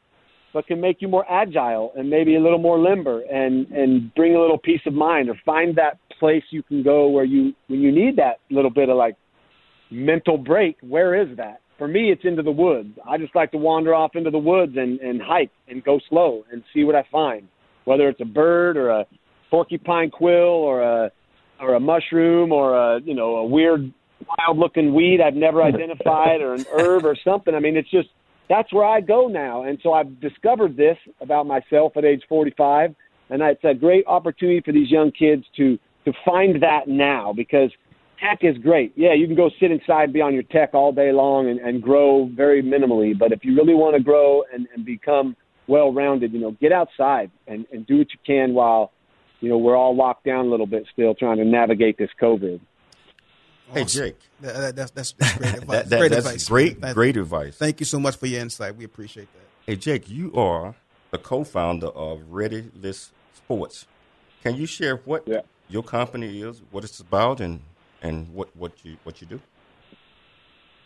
but 0.52 0.66
can 0.66 0.80
make 0.80 1.00
you 1.00 1.08
more 1.08 1.24
agile 1.30 1.92
and 1.96 2.08
maybe 2.10 2.36
a 2.36 2.40
little 2.40 2.58
more 2.58 2.78
limber 2.78 3.20
and 3.22 3.66
and 3.68 4.14
bring 4.14 4.34
a 4.34 4.40
little 4.40 4.58
peace 4.58 4.80
of 4.86 4.92
mind 4.92 5.28
or 5.28 5.34
find 5.44 5.76
that 5.76 5.98
place 6.18 6.42
you 6.50 6.62
can 6.62 6.82
go 6.82 7.08
where 7.08 7.24
you 7.24 7.52
when 7.68 7.80
you 7.80 7.90
need 7.90 8.16
that 8.16 8.38
little 8.50 8.70
bit 8.70 8.88
of 8.88 8.96
like 8.96 9.16
mental 9.90 10.38
break. 10.38 10.76
Where 10.80 11.20
is 11.20 11.36
that? 11.36 11.60
For 11.78 11.88
me, 11.88 12.12
it's 12.12 12.24
into 12.24 12.42
the 12.42 12.52
woods. 12.52 12.90
I 13.08 13.18
just 13.18 13.34
like 13.34 13.50
to 13.52 13.58
wander 13.58 13.94
off 13.94 14.12
into 14.14 14.30
the 14.30 14.38
woods 14.38 14.72
and 14.76 15.00
and 15.00 15.20
hike 15.20 15.50
and 15.68 15.82
go 15.82 16.00
slow 16.08 16.44
and 16.52 16.62
see 16.74 16.84
what 16.84 16.94
I 16.94 17.04
find, 17.10 17.48
whether 17.84 18.08
it's 18.08 18.20
a 18.20 18.26
bird 18.26 18.76
or 18.76 18.90
a 18.90 19.06
porcupine 19.50 20.10
quill 20.10 20.32
or 20.32 20.82
a 20.82 21.10
or 21.60 21.74
a 21.74 21.80
mushroom 21.80 22.52
or 22.52 22.74
a 22.74 23.00
you 23.00 23.14
know 23.14 23.36
a 23.36 23.46
weird 23.46 23.92
wild 24.38 24.58
looking 24.58 24.94
weed 24.94 25.20
I've 25.20 25.34
never 25.34 25.62
identified 25.72 26.40
or 26.40 26.54
an 26.54 26.64
herb 26.72 27.04
or 27.04 27.16
something. 27.24 27.54
I 27.54 27.60
mean, 27.60 27.76
it's 27.76 27.90
just 27.90 28.08
that's 28.52 28.70
where 28.70 28.84
I 28.84 29.00
go 29.00 29.28
now. 29.28 29.62
And 29.62 29.78
so 29.82 29.94
I've 29.94 30.20
discovered 30.20 30.76
this 30.76 30.98
about 31.22 31.46
myself 31.46 31.96
at 31.96 32.04
age 32.04 32.22
45, 32.28 32.94
and 33.30 33.40
it's 33.40 33.64
a 33.64 33.72
great 33.72 34.06
opportunity 34.06 34.60
for 34.60 34.72
these 34.72 34.90
young 34.90 35.10
kids 35.10 35.44
to 35.56 35.78
to 36.04 36.12
find 36.24 36.60
that 36.62 36.88
now 36.88 37.32
because 37.32 37.70
tech 38.20 38.40
is 38.42 38.58
great. 38.58 38.92
Yeah, 38.96 39.14
you 39.14 39.26
can 39.26 39.36
go 39.36 39.48
sit 39.60 39.70
inside, 39.70 40.12
be 40.12 40.20
on 40.20 40.34
your 40.34 40.42
tech 40.42 40.74
all 40.74 40.92
day 40.92 41.12
long, 41.12 41.48
and, 41.48 41.60
and 41.60 41.80
grow 41.80 42.28
very 42.34 42.60
minimally. 42.60 43.16
But 43.16 43.30
if 43.30 43.44
you 43.44 43.54
really 43.54 43.74
want 43.74 43.96
to 43.96 44.02
grow 44.02 44.42
and, 44.52 44.66
and 44.74 44.84
become 44.84 45.36
well 45.68 45.92
rounded, 45.92 46.32
you 46.32 46.40
know, 46.40 46.50
get 46.60 46.72
outside 46.72 47.30
and, 47.46 47.64
and 47.72 47.86
do 47.86 47.98
what 47.98 48.08
you 48.12 48.18
can 48.26 48.52
while 48.52 48.90
you 49.40 49.48
know, 49.48 49.58
we're 49.58 49.76
all 49.76 49.96
locked 49.96 50.24
down 50.24 50.46
a 50.46 50.48
little 50.48 50.66
bit 50.66 50.86
still 50.92 51.14
trying 51.14 51.38
to 51.38 51.44
navigate 51.44 51.98
this 51.98 52.10
COVID. 52.20 52.60
Hey, 53.72 53.84
Jake. 53.84 54.16
That, 54.40 54.76
that's, 54.76 54.90
that's, 54.90 55.12
that's 55.12 55.36
great 55.38 55.54
advice. 55.54 55.66
that, 55.68 55.88
that, 55.90 55.98
great 55.98 56.10
that's 56.10 56.26
advice. 56.26 56.48
great, 56.48 56.80
Thank- 56.80 56.94
great 56.94 57.16
advice. 57.16 57.56
Thank 57.56 57.80
you 57.80 57.86
so 57.86 57.98
much 58.00 58.16
for 58.16 58.26
your 58.26 58.40
insight. 58.40 58.76
We 58.76 58.84
appreciate 58.84 59.28
that. 59.32 59.40
Hey, 59.66 59.76
Jake, 59.76 60.08
you 60.10 60.32
are 60.34 60.74
the 61.10 61.18
co-founder 61.18 61.86
of 61.88 62.20
Ready 62.28 62.70
List 62.80 63.12
Sports. 63.34 63.86
Can 64.42 64.56
you 64.56 64.66
share 64.66 64.96
what 64.96 65.26
Yeah. 65.26 65.40
your 65.68 65.82
company 65.82 66.42
is, 66.42 66.62
what 66.70 66.84
it's 66.84 66.98
about, 67.00 67.40
and 67.40 67.60
and 68.02 68.34
what, 68.34 68.54
what 68.56 68.72
you 68.84 68.96
what 69.04 69.20
you 69.20 69.26
do? 69.28 69.40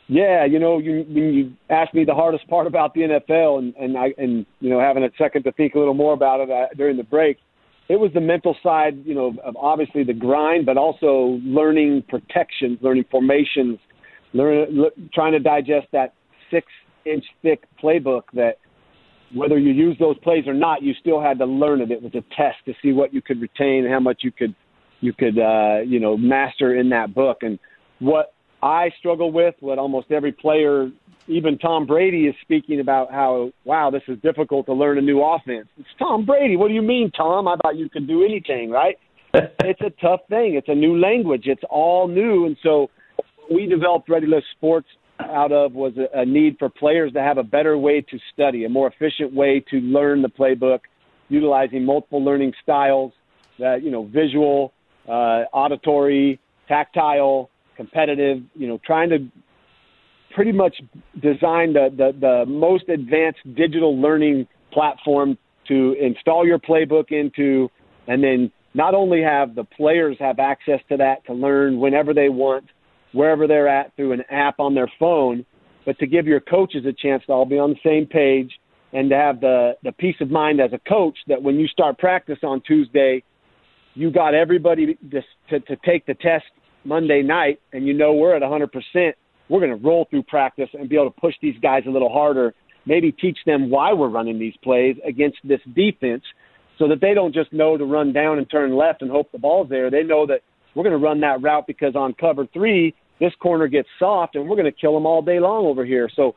Yeah, 0.09 0.45
you 0.45 0.59
know, 0.61 0.79
you, 0.79 1.05
when 1.09 1.35
you 1.35 1.53
asked 1.69 1.93
me 1.93 2.05
the 2.05 2.15
hardest 2.15 2.47
part 2.49 2.67
about 2.69 2.95
the 2.95 3.01
NFL, 3.01 3.59
and 3.59 3.75
and 3.77 3.97
I 3.99 4.15
and 4.19 4.47
you 4.61 4.71
know 4.71 4.79
having 4.79 5.03
a 5.03 5.11
second 5.19 5.43
to 5.45 5.53
think 5.53 5.75
a 5.75 5.79
little 5.79 5.95
more 5.95 6.13
about 6.13 6.41
it 6.41 6.51
uh, 6.51 6.67
during 6.77 6.97
the 6.97 7.03
break, 7.03 7.39
it 7.89 7.97
was 7.97 8.11
the 8.15 8.21
mental 8.21 8.57
side, 8.63 9.03
you 9.05 9.15
know, 9.15 9.35
of 9.45 9.57
obviously 9.57 10.03
the 10.03 10.13
grind, 10.13 10.67
but 10.67 10.77
also 10.77 11.41
learning 11.45 12.03
protections, 12.09 12.79
learning 12.83 13.05
formations, 13.11 13.79
learn, 14.33 14.67
le- 14.71 14.91
trying 15.15 15.33
to 15.33 15.39
digest 15.39 15.87
that 15.93 16.15
six 16.51 16.67
inch 17.05 17.25
thick 17.43 17.65
playbook 17.83 18.23
that 18.35 18.59
whether 19.35 19.59
you 19.59 19.73
use 19.73 19.97
those 19.99 20.19
plays 20.19 20.47
or 20.47 20.55
not, 20.55 20.83
you 20.83 20.95
still 21.01 21.21
had 21.21 21.39
to 21.39 21.47
learn 21.47 21.81
it. 21.81 21.91
It 21.91 22.03
was 22.03 22.13
a 22.15 22.23
test 22.35 22.57
to 22.67 22.75
see 22.83 22.93
what 22.93 23.13
you 23.13 23.23
could 23.23 23.41
retain 23.41 23.85
and 23.85 23.93
how 23.93 24.01
much 24.01 24.21
you 24.23 24.33
could, 24.33 24.55
you 25.01 25.13
could, 25.13 25.39
uh, 25.39 25.81
you 25.87 26.01
know, 26.01 26.17
master 26.17 26.77
in 26.79 26.89
that 26.91 27.15
book. 27.15 27.39
And 27.43 27.59
what 27.99 28.35
I 28.63 28.91
struggle 28.99 29.33
with, 29.33 29.55
what 29.61 29.79
almost 29.79 30.11
every 30.11 30.33
player 30.33 30.91
even 31.29 31.59
Tom 31.59 31.87
Brady 31.87 32.27
is 32.27 32.35
speaking 32.43 32.81
about 32.81 33.11
how, 33.11 33.51
wow, 33.65 33.91
this 33.91 34.03
is 34.09 34.19
difficult 34.23 34.67
to 34.67 34.73
learn 34.73 34.99
a 34.99 35.03
new 35.03 35.23
offense. 35.23 35.67
It's 35.79 35.89
Tom 35.99 36.25
Brady. 36.25 36.57
What 36.57 36.69
do 36.69 36.75
you 36.75 36.83
mean, 36.83 37.11
Tom? 37.11 37.49
I 37.49 37.57
thought 37.57 37.77
you 37.77 37.89
could 37.89 38.07
do 38.07 38.25
anything, 38.25 38.71
right? 38.71 38.97
it's 39.35 39.81
a 39.81 39.91
tough 40.01 40.21
thing. 40.29 40.55
It's 40.55 40.69
a 40.69 40.75
new 40.75 40.99
language. 40.99 41.43
It's 41.47 41.63
all 41.69 42.07
new. 42.09 42.47
And 42.47 42.57
so 42.63 42.91
we 43.53 43.67
developed 43.67 44.09
Ready 44.09 44.27
List 44.27 44.47
Sports 44.57 44.89
out 45.21 45.51
of 45.51 45.73
was 45.73 45.95
a, 45.97 46.21
a 46.21 46.25
need 46.25 46.57
for 46.59 46.69
players 46.69 47.13
to 47.15 47.21
have 47.21 47.39
a 47.39 47.43
better 47.43 47.77
way 47.77 48.03
to 48.03 48.19
study, 48.33 48.65
a 48.65 48.69
more 48.69 48.89
efficient 48.89 49.33
way 49.33 49.65
to 49.71 49.77
learn 49.79 50.23
the 50.23 50.29
playbook, 50.29 50.81
utilizing 51.29 51.85
multiple 51.85 52.25
learning 52.25 52.53
styles, 52.63 53.13
that, 53.59 53.83
you 53.83 53.91
know, 53.91 54.05
visual, 54.05 54.73
uh, 55.09 55.45
auditory, 55.53 56.39
tactile, 56.69 57.51
competitive, 57.77 58.43
you 58.55 58.69
know, 58.69 58.79
trying 58.85 59.09
to 59.11 59.19
pretty 60.37 60.53
much 60.53 60.77
designed 61.15 61.75
the, 61.75 61.89
the, 61.97 62.13
the 62.21 62.45
most 62.47 62.87
advanced 62.91 63.41
digital 63.57 63.99
learning 63.99 64.47
platform 64.71 65.37
to 65.67 65.97
install 65.99 66.47
your 66.47 66.59
playbook 66.59 67.11
into, 67.11 67.69
and 68.07 68.23
then 68.23 68.53
not 68.75 68.95
only 68.95 69.23
have 69.23 69.55
the 69.55 69.65
players 69.65 70.15
have 70.21 70.39
access 70.39 70.79
to 70.91 70.97
that 70.99 71.25
to 71.27 71.33
learn 71.33 71.81
whenever 71.81 72.13
they 72.13 72.29
want, 72.29 72.67
wherever 73.13 73.47
they're 73.47 73.67
at 73.67 73.97
through 73.97 74.13
an 74.13 74.23
app 74.31 74.61
on 74.61 74.75
their 74.75 74.93
phone, 75.01 75.45
but 75.87 75.99
to 75.99 76.07
give 76.07 76.27
your 76.27 76.41
coaches 76.41 76.85
a 76.87 76.93
chance 76.93 77.25
to 77.25 77.33
all 77.33 77.47
be 77.47 77.59
on 77.59 77.71
the 77.71 77.81
same 77.83 78.05
page 78.07 78.53
and 78.93 79.09
to 79.09 79.17
have 79.17 79.41
the, 79.41 79.73
the 79.85 79.93
peace 79.93 80.17
of 80.21 80.31
mind 80.31 80.61
as 80.61 80.71
a 80.75 80.89
coach 80.89 81.17
that 81.29 81.43
when 81.43 81.55
you 81.55 81.67
start 81.67 81.97
practice 81.99 82.39
on 82.43 82.61
Tuesday, 82.61 83.23
you 83.95 84.11
got 84.11 84.35
everybody 84.35 84.99
to, 85.11 85.23
to, 85.49 85.61
to 85.61 85.77
take 85.87 86.05
the 86.05 86.15
test 86.15 86.45
Monday 86.85 87.23
night 87.23 87.59
and 87.73 87.87
you 87.87 87.95
know 87.95 88.13
we're 88.13 88.37
at 88.37 88.43
100% 88.43 89.13
we're 89.49 89.61
going 89.61 89.79
to 89.79 89.85
roll 89.85 90.07
through 90.11 90.25
practice 90.25 90.69
and 90.73 90.89
be 90.89 90.97
able 90.97 91.11
to 91.11 91.21
push 91.21 91.35
these 91.41 91.57
guys 91.61 91.85
a 91.87 91.91
little 91.91 92.13
harder, 92.13 92.55
maybe 92.85 93.13
teach 93.13 93.39
them 93.47 93.71
why 93.71 93.93
we're 93.93 94.09
running 94.09 94.39
these 94.39 94.57
plays 94.63 94.97
against 95.05 95.39
this 95.45 95.61
defense 95.75 96.25
so 96.79 96.89
that 96.89 97.01
they 97.01 97.15
don't 97.15 97.35
just 97.35 97.53
know 97.53 97.77
to 97.77 97.85
run 97.85 98.13
down 98.13 98.39
and 98.39 98.51
turn 98.51 98.77
left 98.77 99.03
and 99.03 99.11
hope 99.11 99.31
the 99.33 99.39
ball's 99.39 99.69
there. 99.69 99.91
They 99.91 100.03
know 100.03 100.27
that 100.27 100.43
we're 100.75 100.85
going 100.85 100.99
to 100.99 101.05
run 101.05 101.21
that 101.21 101.43
route 101.43 101.67
because 101.67 101.97
on 101.97 102.15
cover 102.15 102.47
three, 102.53 102.95
this 103.19 103.33
corner 103.41 103.67
gets 103.67 103.89
soft 103.99 104.35
and 104.35 104.49
we're 104.49 104.57
going 104.57 104.71
to 104.71 104.79
kill 104.79 104.95
them 104.95 105.07
all 105.07 105.23
day 105.23 105.41
long 105.41 105.65
over 105.65 105.85
here. 105.85 106.11
So 106.15 106.35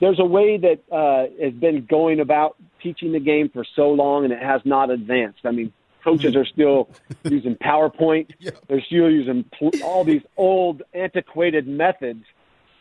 there's 0.00 0.18
a 0.18 0.24
way 0.24 0.58
that 0.58 0.80
uh, 0.92 1.26
has 1.42 1.54
been 1.54 1.86
going 1.86 2.20
about 2.20 2.56
teaching 2.82 3.12
the 3.12 3.20
game 3.20 3.50
for 3.52 3.64
so 3.76 3.90
long 3.90 4.24
and 4.24 4.32
it 4.32 4.42
has 4.42 4.60
not 4.64 4.90
advanced. 4.90 5.40
I 5.44 5.52
mean, 5.52 5.72
coaches 6.02 6.34
are 6.34 6.44
still 6.44 6.88
using 7.24 7.54
PowerPoint. 7.56 8.32
They're 8.68 8.82
still 8.82 9.10
using 9.10 9.44
pl- 9.56 9.82
all 9.84 10.04
these 10.04 10.22
old, 10.36 10.82
antiquated 10.92 11.68
methods 11.68 12.24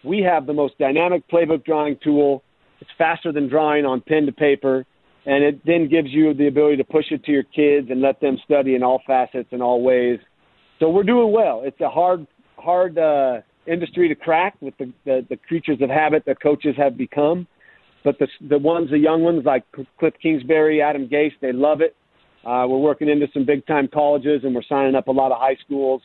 we 0.08 0.22
have 0.22 0.46
the 0.48 0.54
most 0.54 0.78
dynamic 0.78 1.28
playbook 1.30 1.66
drawing 1.66 1.98
tool. 2.04 2.44
It's 2.80 2.90
faster 2.98 3.32
than 3.32 3.50
drawing 3.50 3.86
on 3.86 4.02
pen 4.02 4.26
to 4.26 4.32
paper, 4.32 4.86
and 5.26 5.44
it 5.44 5.66
then 5.66 5.90
gives 5.90 6.10
you 6.10 6.34
the 6.34 6.48
ability 6.48 6.78
to 6.78 6.84
push 6.84 7.06
it 7.12 7.24
to 7.26 7.32
your 7.32 7.44
kids 7.44 7.88
and 7.90 8.02
let 8.02 8.22
them 8.22 8.38
study 8.46 8.76
in 8.76 8.84
all 8.84 9.02
facets 9.06 9.50
and 9.52 9.62
all 9.62 9.82
ways. 9.82 10.20
So 10.80 10.90
we're 10.90 11.04
doing 11.04 11.32
well. 11.32 11.64
It's 11.66 11.82
a 11.82 11.90
hard, 11.90 12.28
hard 12.58 12.98
uh, 12.98 13.42
industry 13.66 14.08
to 14.08 14.16
crack 14.16 14.56
with 14.62 14.78
the, 14.78 14.94
the, 15.06 15.26
the 15.30 15.38
creatures 15.38 15.80
of 15.82 15.90
habit 15.90 16.24
that 16.28 16.42
coaches 16.42 16.76
have 16.78 16.98
become. 16.98 17.48
But 18.04 18.20
the 18.20 18.28
the 18.48 18.58
ones, 18.58 18.90
the 18.92 19.00
young 19.00 19.24
ones 19.24 19.44
like 19.44 19.66
Kliff 20.00 20.14
Kingsbury, 20.22 20.82
Adam 20.82 21.10
Gase, 21.10 21.34
they 21.42 21.52
love 21.52 21.82
it. 21.82 21.96
Uh, 22.46 22.66
we're 22.70 22.78
working 22.78 23.10
into 23.10 23.28
some 23.34 23.44
big 23.44 23.66
time 23.66 23.90
colleges, 23.92 24.42
and 24.44 24.56
we're 24.56 24.62
signing 24.70 24.96
up 24.96 25.08
a 25.08 25.12
lot 25.12 25.32
of 25.34 25.40
high 25.40 25.58
schools. 25.66 26.02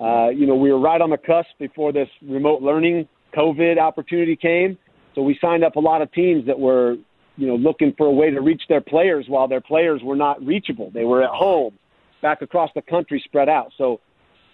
Uh, 0.00 0.28
you 0.30 0.46
know, 0.46 0.54
we 0.54 0.72
were 0.72 0.80
right 0.80 1.00
on 1.00 1.10
the 1.10 1.18
cusp 1.18 1.50
before 1.58 1.92
this 1.92 2.08
remote 2.26 2.62
learning 2.62 3.06
COVID 3.34 3.78
opportunity 3.78 4.36
came. 4.36 4.78
So 5.14 5.22
we 5.22 5.38
signed 5.40 5.64
up 5.64 5.76
a 5.76 5.80
lot 5.80 6.02
of 6.02 6.10
teams 6.12 6.46
that 6.46 6.58
were, 6.58 6.96
you 7.36 7.46
know, 7.46 7.56
looking 7.56 7.94
for 7.96 8.06
a 8.06 8.12
way 8.12 8.30
to 8.30 8.40
reach 8.40 8.62
their 8.68 8.80
players 8.80 9.26
while 9.28 9.48
their 9.48 9.60
players 9.60 10.00
were 10.02 10.16
not 10.16 10.44
reachable. 10.44 10.90
They 10.92 11.04
were 11.04 11.22
at 11.22 11.30
home, 11.30 11.78
back 12.22 12.42
across 12.42 12.70
the 12.74 12.82
country, 12.82 13.22
spread 13.24 13.48
out. 13.48 13.72
So 13.76 14.00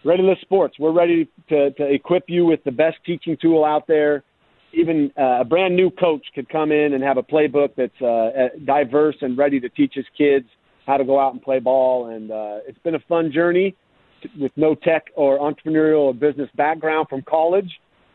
Ready 0.04 0.22
List 0.22 0.42
Sports. 0.42 0.76
We're 0.78 0.92
ready 0.92 1.28
to, 1.48 1.70
to 1.72 1.84
equip 1.92 2.24
you 2.28 2.46
with 2.46 2.62
the 2.64 2.70
best 2.70 2.96
teaching 3.04 3.36
tool 3.40 3.64
out 3.64 3.86
there. 3.86 4.22
Even 4.72 5.10
uh, 5.18 5.40
a 5.40 5.44
brand 5.44 5.74
new 5.74 5.90
coach 5.90 6.24
could 6.34 6.48
come 6.48 6.70
in 6.72 6.92
and 6.92 7.02
have 7.02 7.16
a 7.16 7.22
playbook 7.22 7.70
that's 7.76 8.00
uh, 8.02 8.48
diverse 8.64 9.16
and 9.22 9.36
ready 9.36 9.58
to 9.60 9.68
teach 9.68 9.94
his 9.94 10.04
kids 10.16 10.46
how 10.86 10.96
to 10.96 11.04
go 11.04 11.18
out 11.18 11.32
and 11.32 11.42
play 11.42 11.58
ball. 11.58 12.06
And 12.06 12.30
uh, 12.30 12.58
it's 12.66 12.78
been 12.80 12.94
a 12.94 13.02
fun 13.08 13.32
journey 13.32 13.74
with 14.38 14.52
no 14.56 14.74
tech 14.74 15.06
or 15.16 15.38
entrepreneurial 15.38 16.00
or 16.00 16.14
business 16.14 16.48
background 16.56 17.08
from 17.08 17.22
college, 17.22 17.70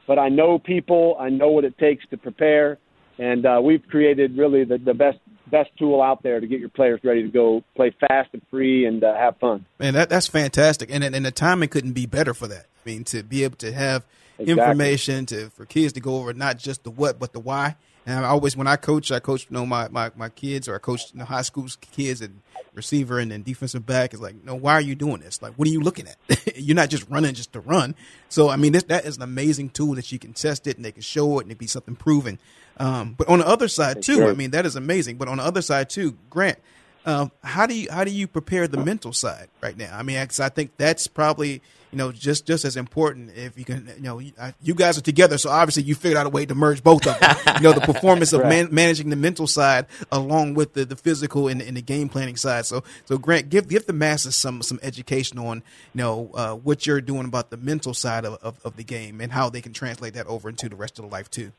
but 0.08 0.20
I 0.20 0.30
know 0.30 0.60
people. 0.60 1.16
I 1.20 1.30
know 1.30 1.50
what 1.50 1.66
it 1.66 1.78
takes 1.78 2.06
to 2.10 2.18
prepare, 2.18 2.78
and 3.18 3.46
uh, 3.46 3.62
we've 3.64 3.86
created 3.88 4.38
really 4.38 4.64
the, 4.64 4.78
the 4.78 4.94
best 4.94 5.20
best 5.48 5.70
tool 5.78 6.02
out 6.02 6.24
there 6.24 6.40
to 6.40 6.48
get 6.48 6.60
your 6.60 6.70
players 6.70 7.00
ready 7.04 7.22
to 7.22 7.30
go 7.30 7.64
play 7.76 7.96
fast 8.00 8.30
and 8.34 8.42
free 8.50 8.86
and 8.86 9.04
uh, 9.04 9.16
have 9.16 9.38
fun. 9.38 9.66
Man, 9.80 9.94
that 9.94 10.10
that's 10.10 10.28
fantastic, 10.28 10.90
and 10.92 11.04
and 11.04 11.26
the 11.26 11.32
timing 11.32 11.70
couldn't 11.70 11.94
be 11.94 12.06
better 12.06 12.34
for 12.34 12.48
that. 12.48 12.66
I 12.86 12.90
mean, 12.90 13.04
to 13.06 13.24
be 13.24 13.44
able 13.44 13.58
to 13.58 13.72
have 13.72 14.06
exactly. 14.38 14.54
information 14.54 15.26
to 15.28 15.50
for 15.52 15.66
kids 15.66 15.94
to 15.94 16.00
go 16.00 16.18
over 16.18 16.34
not 16.34 16.58
just 16.58 16.84
the 16.84 16.92
what 16.92 17.20
but 17.20 17.34
the 17.34 17.40
why. 17.40 17.76
And 18.06 18.26
I 18.26 18.30
always, 18.30 18.58
when 18.58 18.68
I 18.68 18.76
coach, 18.76 19.12
I 19.12 19.20
coach 19.20 19.48
you 19.50 19.54
know 19.54 19.66
my 19.66 19.88
my, 19.90 20.12
my 20.16 20.30
kids 20.30 20.68
or 20.68 20.76
I 20.76 20.80
coach 20.80 21.12
you 21.14 21.20
know, 21.20 21.26
high 21.26 21.42
school 21.42 21.68
kids 21.92 22.22
and 22.22 22.42
receiver 22.74 23.20
and 23.20 23.32
then 23.32 23.44
defensive 23.44 23.86
back 23.86 24.14
is 24.14 24.22
like, 24.22 24.44
no, 24.44 24.56
why 24.56 24.74
are 24.74 24.82
you 24.82 24.96
doing 24.96 25.20
this? 25.20 25.42
Like, 25.42 25.54
what 25.54 25.68
are 25.68 25.72
you 25.72 25.80
looking 25.80 26.08
at? 26.08 26.18
You're 26.58 26.76
not 26.76 26.90
just 26.90 27.10
running 27.10 27.34
just 27.34 27.54
to 27.54 27.60
run. 27.60 27.96
So, 28.30 28.50
I 28.50 28.56
mean, 28.56 28.74
this, 28.74 28.84
that 28.84 29.06
is 29.06 29.18
an 29.18 29.24
amazing 29.24 29.70
tool 29.70 29.96
that 29.96 30.12
you 30.12 30.20
can 30.20 30.34
test 30.34 30.68
it 30.68 30.76
and 30.76 30.84
they 30.84 30.92
can 30.92 31.02
show 31.02 31.40
it 31.40 31.44
and 31.44 31.52
it 31.52 31.58
be 31.58 31.68
something 31.68 31.96
proven. 31.96 32.40
Um, 32.78 33.14
but 33.18 33.28
on 33.28 33.40
the 33.40 33.48
other 33.48 33.68
side 33.68 34.02
too, 34.02 34.28
I 34.28 34.34
mean, 34.34 34.52
that 34.52 34.66
is 34.66 34.76
amazing. 34.76 35.18
But 35.18 35.28
on 35.28 35.38
the 35.38 35.44
other 35.44 35.62
side 35.62 35.90
too, 35.90 36.18
Grant, 36.30 36.60
um, 37.06 37.32
how 37.44 37.66
do 37.66 37.76
you 37.76 37.92
how 37.92 38.04
do 38.04 38.12
you 38.12 38.28
prepare 38.28 38.68
the 38.68 38.78
mental 38.84 39.14
side 39.14 39.50
right 39.62 39.78
now? 39.78 39.96
I 39.96 40.04
mean, 40.04 40.18
I 40.18 40.26
think 40.26 40.72
that's 40.78 41.08
probably 41.08 41.62
you 41.94 42.00
know 42.00 42.12
just 42.12 42.48
just 42.48 42.66
as 42.66 42.76
important. 42.76 43.32
If 43.36 43.58
you 43.58 43.66
can, 43.66 43.88
you 43.98 44.02
know, 44.02 44.20
you 44.20 44.74
guys 44.74 44.98
are 44.98 45.02
together, 45.02 45.38
so 45.38 45.52
obviously 45.52 45.84
you 45.84 45.94
figured 45.94 46.18
out 46.18 46.26
a 46.26 46.30
way 46.30 46.44
to 46.46 46.56
merge 46.56 46.84
both 46.84 47.06
of 47.06 47.20
them. 47.20 47.38
you 47.58 47.62
know, 47.62 47.72
the 47.72 47.82
performance 47.82 48.34
of 48.34 48.42
man, 48.50 48.70
managing 48.72 49.12
the 49.12 49.16
mental 49.16 49.46
side 49.46 49.86
along 50.12 50.56
with 50.56 50.74
the, 50.74 50.86
the 50.86 50.96
physical 50.96 51.48
and, 51.48 51.62
and, 51.62 51.78
the 51.78 51.84
game 51.84 52.10
planning 52.10 52.36
side. 52.36 52.66
So 52.66 52.84
so 53.06 53.20
Grant, 53.20 53.50
give 53.50 53.70
give 53.70 53.86
the 53.86 53.94
masses 53.94 54.36
some 54.36 54.64
some 54.64 54.80
education 54.82 55.38
on 55.38 55.58
you 55.94 56.02
know 56.02 56.32
uh, 56.34 56.56
what 56.56 56.88
you're 56.88 57.02
doing 57.02 57.26
about 57.26 57.52
the 57.52 57.58
mental 57.58 57.94
side 57.94 58.26
of, 58.26 58.42
of, 58.42 58.60
of 58.66 58.76
the 58.76 58.84
game 58.84 59.22
and 59.22 59.32
how 59.32 59.52
they 59.52 59.62
can 59.62 59.72
translate 59.72 60.16
that 60.16 60.26
over 60.26 60.50
into 60.50 60.68
the 60.68 60.76
rest 60.76 60.98
of 60.98 61.06
the 61.06 61.12
life 61.12 61.30
too. 61.30 61.52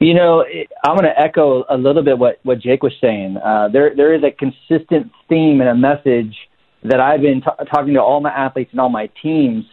You 0.00 0.14
know, 0.14 0.44
I'm 0.82 0.96
going 0.96 1.04
to 1.04 1.20
echo 1.20 1.64
a 1.68 1.76
little 1.76 2.02
bit 2.02 2.18
what 2.18 2.40
what 2.42 2.58
Jake 2.58 2.82
was 2.82 2.94
saying. 3.00 3.36
Uh, 3.36 3.68
there 3.68 3.94
there 3.94 4.12
is 4.12 4.24
a 4.24 4.32
consistent 4.32 5.12
theme 5.28 5.60
and 5.60 5.68
a 5.70 5.76
message 5.76 6.34
that 6.84 7.00
I've 7.00 7.20
been 7.20 7.40
t- 7.40 7.64
talking 7.72 7.94
to 7.94 8.02
all 8.02 8.20
my 8.20 8.30
athletes 8.30 8.70
and 8.72 8.80
all 8.80 8.88
my 8.88 9.08
teams, 9.22 9.64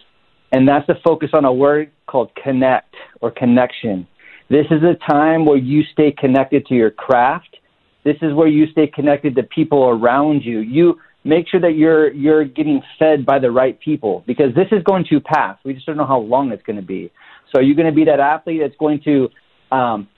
and 0.52 0.68
that's 0.68 0.86
to 0.86 0.94
focus 1.04 1.30
on 1.32 1.44
a 1.44 1.52
word 1.52 1.90
called 2.06 2.30
connect 2.42 2.94
or 3.20 3.30
connection. 3.30 4.06
This 4.50 4.66
is 4.70 4.82
a 4.82 4.94
time 5.10 5.44
where 5.44 5.58
you 5.58 5.82
stay 5.92 6.10
connected 6.10 6.66
to 6.66 6.74
your 6.74 6.90
craft. 6.90 7.56
This 8.04 8.16
is 8.22 8.32
where 8.32 8.48
you 8.48 8.66
stay 8.72 8.86
connected 8.86 9.36
to 9.36 9.42
people 9.42 9.88
around 9.88 10.42
you. 10.42 10.60
You 10.60 10.98
make 11.24 11.48
sure 11.48 11.60
that 11.60 11.72
you're 11.72 12.12
you're 12.12 12.44
getting 12.44 12.82
fed 12.98 13.26
by 13.26 13.38
the 13.38 13.50
right 13.50 13.78
people 13.80 14.24
because 14.26 14.54
this 14.54 14.68
is 14.72 14.82
going 14.84 15.04
to 15.10 15.20
pass. 15.20 15.58
We 15.64 15.74
just 15.74 15.86
don't 15.86 15.96
know 15.96 16.06
how 16.06 16.20
long 16.20 16.52
it's 16.52 16.62
going 16.62 16.76
to 16.76 16.82
be. 16.82 17.10
So 17.52 17.60
are 17.60 17.62
you're 17.62 17.76
going 17.76 17.88
to 17.88 17.94
be 17.94 18.04
that 18.04 18.20
athlete 18.20 18.60
that's 18.62 18.76
going 18.78 19.02
to 19.04 19.28
um, 19.70 20.08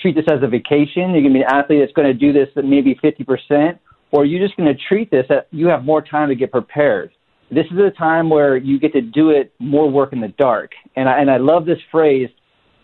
treat 0.00 0.14
this 0.14 0.24
as 0.30 0.42
a 0.42 0.48
vacation. 0.48 1.10
You're 1.10 1.22
going 1.22 1.34
to 1.34 1.38
be 1.38 1.42
an 1.42 1.52
athlete 1.52 1.80
that's 1.80 1.92
going 1.92 2.08
to 2.08 2.14
do 2.14 2.32
this 2.32 2.48
at 2.56 2.64
maybe 2.64 2.98
50%, 3.02 3.78
or 4.10 4.24
you're 4.24 4.44
just 4.44 4.56
going 4.56 4.72
to 4.72 4.80
treat 4.88 5.10
this 5.10 5.26
that 5.28 5.48
you 5.50 5.66
have 5.66 5.84
more 5.84 6.02
time 6.02 6.28
to 6.28 6.34
get 6.34 6.52
prepared. 6.52 7.12
This 7.50 7.66
is 7.66 7.78
a 7.78 7.90
time 7.90 8.28
where 8.28 8.56
you 8.56 8.78
get 8.78 8.92
to 8.94 9.00
do 9.00 9.30
it 9.30 9.52
more 9.58 9.90
work 9.90 10.12
in 10.12 10.20
the 10.20 10.28
dark. 10.28 10.72
And 10.96 11.08
I, 11.08 11.20
and 11.20 11.30
I 11.30 11.36
love 11.36 11.64
this 11.64 11.78
phrase 11.90 12.28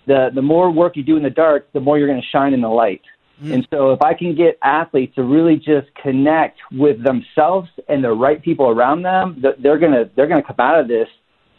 the, 0.06 0.30
the 0.34 0.42
more 0.42 0.70
work 0.70 0.96
you 0.96 1.04
do 1.04 1.16
in 1.16 1.22
the 1.22 1.30
dark, 1.30 1.72
the 1.72 1.80
more 1.80 1.98
you're 1.98 2.08
going 2.08 2.20
to 2.20 2.26
shine 2.28 2.54
in 2.54 2.60
the 2.60 2.68
light. 2.68 3.02
Mm. 3.42 3.54
And 3.54 3.68
so 3.70 3.92
if 3.92 4.02
I 4.02 4.14
can 4.14 4.34
get 4.34 4.58
athletes 4.62 5.14
to 5.14 5.22
really 5.22 5.56
just 5.56 5.94
connect 6.00 6.58
with 6.72 7.02
themselves 7.04 7.68
and 7.88 8.02
the 8.02 8.10
right 8.10 8.42
people 8.42 8.68
around 8.68 9.02
them, 9.02 9.42
they're 9.60 9.78
going 9.78 9.92
to, 9.92 10.10
they're 10.16 10.26
going 10.26 10.42
to 10.42 10.46
come 10.46 10.58
out 10.58 10.78
of 10.78 10.88
this 10.88 11.08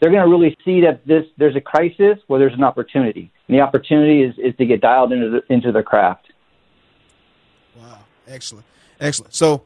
they're 0.04 0.10
going 0.10 0.22
to 0.22 0.28
really 0.28 0.54
see 0.66 0.82
that 0.82 1.06
this 1.06 1.24
there's 1.38 1.56
a 1.56 1.62
crisis 1.62 2.18
where 2.26 2.38
there's 2.38 2.52
an 2.52 2.62
opportunity, 2.62 3.32
and 3.48 3.56
the 3.56 3.62
opportunity 3.62 4.22
is, 4.22 4.34
is 4.38 4.54
to 4.58 4.66
get 4.66 4.82
dialed 4.82 5.12
into 5.12 5.30
the, 5.30 5.52
into 5.52 5.72
their 5.72 5.82
craft. 5.82 6.30
Wow, 7.74 8.00
excellent, 8.26 8.66
excellent. 9.00 9.34
So 9.34 9.64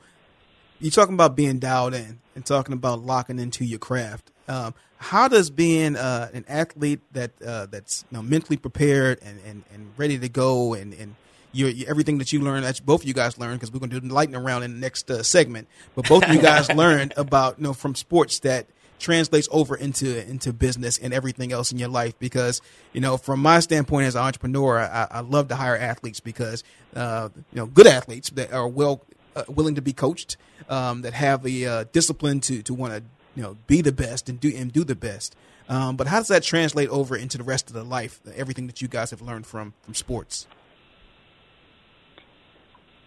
you're 0.80 0.90
talking 0.90 1.14
about 1.14 1.36
being 1.36 1.58
dialed 1.58 1.94
in 1.94 2.20
and 2.34 2.44
talking 2.44 2.72
about 2.72 3.00
locking 3.00 3.38
into 3.38 3.64
your 3.64 3.78
craft. 3.78 4.30
Um, 4.48 4.74
how 4.96 5.28
does 5.28 5.50
being 5.50 5.96
uh, 5.96 6.30
an 6.32 6.44
athlete 6.48 7.00
that 7.12 7.30
uh, 7.42 7.66
that's 7.66 8.04
you 8.10 8.16
know, 8.16 8.22
mentally 8.22 8.56
prepared 8.56 9.18
and, 9.22 9.40
and, 9.46 9.64
and 9.72 9.92
ready 9.96 10.18
to 10.18 10.28
go 10.28 10.74
and, 10.74 10.92
and 10.94 11.14
your, 11.52 11.68
your, 11.68 11.88
everything 11.88 12.18
that 12.18 12.32
you 12.32 12.40
learned, 12.40 12.64
that 12.64 12.84
both 12.84 13.02
of 13.02 13.08
you 13.08 13.14
guys 13.14 13.38
learned, 13.38 13.60
because 13.60 13.72
we're 13.72 13.80
going 13.80 13.90
to 13.90 14.00
do 14.00 14.08
the 14.08 14.14
lightning 14.14 14.42
round 14.42 14.64
in 14.64 14.72
the 14.74 14.80
next 14.80 15.10
uh, 15.10 15.22
segment. 15.22 15.68
But 15.94 16.08
both 16.08 16.24
of 16.24 16.34
you 16.34 16.40
guys 16.40 16.68
learned 16.74 17.14
about 17.16 17.58
you 17.58 17.64
know 17.64 17.72
from 17.72 17.94
sports 17.94 18.40
that 18.40 18.66
translates 18.98 19.48
over 19.52 19.76
into 19.76 20.28
into 20.28 20.52
business 20.52 20.98
and 20.98 21.14
everything 21.14 21.52
else 21.52 21.70
in 21.70 21.78
your 21.78 21.88
life 21.88 22.18
because 22.18 22.60
you 22.92 23.00
know 23.00 23.16
from 23.16 23.40
my 23.40 23.60
standpoint 23.60 24.06
as 24.06 24.16
an 24.16 24.22
entrepreneur 24.22 24.80
i, 24.80 25.06
I 25.08 25.20
love 25.20 25.46
to 25.48 25.54
hire 25.54 25.76
athletes 25.76 26.18
because 26.18 26.64
uh, 26.96 27.28
you 27.52 27.56
know 27.56 27.66
good 27.66 27.86
athletes 27.86 28.30
that 28.30 28.52
are 28.52 28.66
well 28.66 29.04
uh, 29.38 29.44
willing 29.48 29.74
to 29.74 29.82
be 29.82 29.92
coached 29.92 30.36
um, 30.68 31.02
that 31.02 31.14
have 31.14 31.42
the 31.42 31.66
uh, 31.66 31.84
discipline 31.92 32.40
to 32.40 32.62
to 32.62 32.74
want 32.74 32.92
to 32.92 33.02
you 33.34 33.42
know 33.42 33.56
be 33.66 33.80
the 33.80 33.92
best 33.92 34.28
and 34.28 34.40
do 34.40 34.52
and 34.54 34.72
do 34.72 34.84
the 34.84 34.96
best 34.96 35.36
um, 35.68 35.96
but 35.96 36.06
how 36.06 36.18
does 36.18 36.28
that 36.28 36.42
translate 36.42 36.88
over 36.88 37.16
into 37.16 37.38
the 37.38 37.44
rest 37.44 37.68
of 37.68 37.74
the 37.74 37.84
life 37.84 38.20
everything 38.34 38.66
that 38.66 38.82
you 38.82 38.88
guys 38.88 39.10
have 39.10 39.22
learned 39.22 39.46
from 39.46 39.74
from 39.82 39.94
sports 39.94 40.46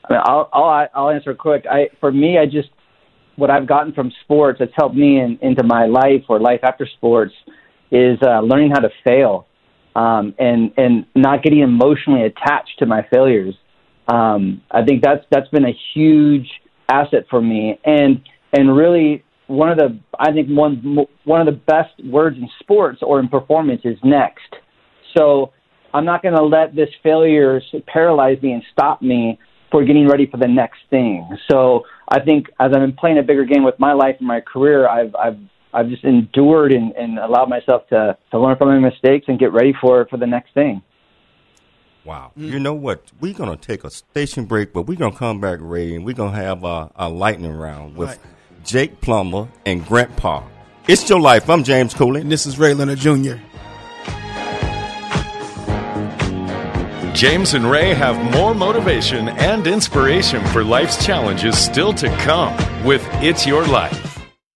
I 0.03 0.13
mean, 0.13 0.21
I'll, 0.25 0.49
I'll 0.51 0.87
I'll 0.93 1.09
answer 1.09 1.33
quick. 1.33 1.65
I 1.69 1.89
for 1.99 2.11
me, 2.11 2.37
I 2.37 2.45
just 2.45 2.69
what 3.35 3.49
I've 3.49 3.67
gotten 3.67 3.93
from 3.93 4.11
sports 4.23 4.59
that's 4.59 4.73
helped 4.75 4.95
me 4.95 5.19
in, 5.19 5.37
into 5.41 5.63
my 5.63 5.85
life 5.85 6.23
or 6.27 6.39
life 6.39 6.61
after 6.63 6.85
sports 6.85 7.33
is 7.91 8.17
uh, 8.21 8.39
learning 8.41 8.71
how 8.71 8.79
to 8.79 8.89
fail 9.03 9.47
um, 9.95 10.33
and 10.39 10.71
and 10.77 11.05
not 11.15 11.43
getting 11.43 11.59
emotionally 11.59 12.23
attached 12.23 12.79
to 12.79 12.85
my 12.85 13.05
failures. 13.11 13.55
Um, 14.07 14.61
I 14.71 14.83
think 14.83 15.03
that's 15.03 15.23
that's 15.31 15.47
been 15.49 15.65
a 15.65 15.77
huge 15.93 16.49
asset 16.89 17.25
for 17.29 17.41
me, 17.41 17.79
and 17.85 18.21
and 18.53 18.75
really 18.75 19.23
one 19.47 19.69
of 19.69 19.77
the 19.77 19.99
I 20.19 20.31
think 20.31 20.49
one 20.49 21.05
one 21.23 21.41
of 21.41 21.45
the 21.45 21.59
best 21.67 21.91
words 22.05 22.37
in 22.37 22.49
sports 22.59 22.99
or 23.01 23.19
in 23.19 23.27
performance 23.27 23.81
is 23.83 23.97
next. 24.03 24.55
So 25.17 25.51
I'm 25.93 26.05
not 26.05 26.21
going 26.21 26.35
to 26.35 26.43
let 26.43 26.75
this 26.75 26.89
failure 27.03 27.61
paralyze 27.87 28.41
me 28.41 28.53
and 28.53 28.63
stop 28.71 29.01
me 29.01 29.37
for 29.71 29.83
getting 29.83 30.07
ready 30.07 30.25
for 30.25 30.37
the 30.37 30.47
next 30.47 30.79
thing. 30.89 31.27
So 31.49 31.83
I 32.09 32.19
think 32.21 32.47
as 32.59 32.71
I've 32.73 32.81
been 32.81 32.93
playing 32.93 33.17
a 33.17 33.23
bigger 33.23 33.45
game 33.45 33.63
with 33.63 33.79
my 33.79 33.93
life 33.93 34.15
and 34.19 34.27
my 34.27 34.41
career, 34.41 34.87
I've 34.87 35.15
I've 35.15 35.37
I've 35.73 35.89
just 35.89 36.03
endured 36.03 36.73
and, 36.73 36.91
and 36.93 37.17
allowed 37.17 37.49
myself 37.49 37.87
to, 37.89 38.17
to 38.31 38.39
learn 38.39 38.57
from 38.57 38.67
my 38.67 38.89
mistakes 38.89 39.25
and 39.27 39.39
get 39.39 39.53
ready 39.53 39.73
for 39.79 40.05
for 40.09 40.17
the 40.17 40.27
next 40.27 40.53
thing. 40.53 40.81
Wow. 42.03 42.31
Mm. 42.37 42.51
You 42.51 42.59
know 42.59 42.73
what? 42.73 43.03
We're 43.19 43.33
going 43.33 43.55
to 43.55 43.67
take 43.67 43.83
a 43.83 43.89
station 43.91 44.45
break, 44.45 44.73
but 44.73 44.83
we're 44.83 44.97
going 44.97 45.11
to 45.11 45.17
come 45.17 45.39
back, 45.39 45.59
Ray, 45.61 45.95
and 45.95 46.03
we're 46.05 46.15
going 46.15 46.33
to 46.33 46.39
have 46.39 46.63
a, 46.63 46.91
a 46.95 47.09
lightning 47.09 47.53
round 47.53 47.95
with 47.95 48.09
right. 48.09 48.19
Jake 48.65 49.01
Plummer 49.01 49.47
and 49.65 49.85
Grant 49.85 50.15
Parr. 50.17 50.43
It's 50.87 51.07
your 51.09 51.19
life. 51.19 51.49
I'm 51.49 51.63
James 51.63 51.93
Cooley. 51.93 52.21
And 52.21 52.31
this 52.31 52.45
is 52.45 52.57
Ray 52.57 52.73
Leonard 52.73 52.97
Jr. 52.97 53.35
James 57.13 57.53
and 57.53 57.69
Ray 57.69 57.93
have 57.93 58.31
more 58.31 58.55
motivation 58.55 59.29
and 59.29 59.67
inspiration 59.67 60.43
for 60.47 60.63
life's 60.63 61.05
challenges 61.05 61.57
still 61.57 61.93
to 61.93 62.07
come 62.17 62.55
with 62.83 63.05
It's 63.21 63.45
Your 63.45 63.67
Life. 63.67 64.20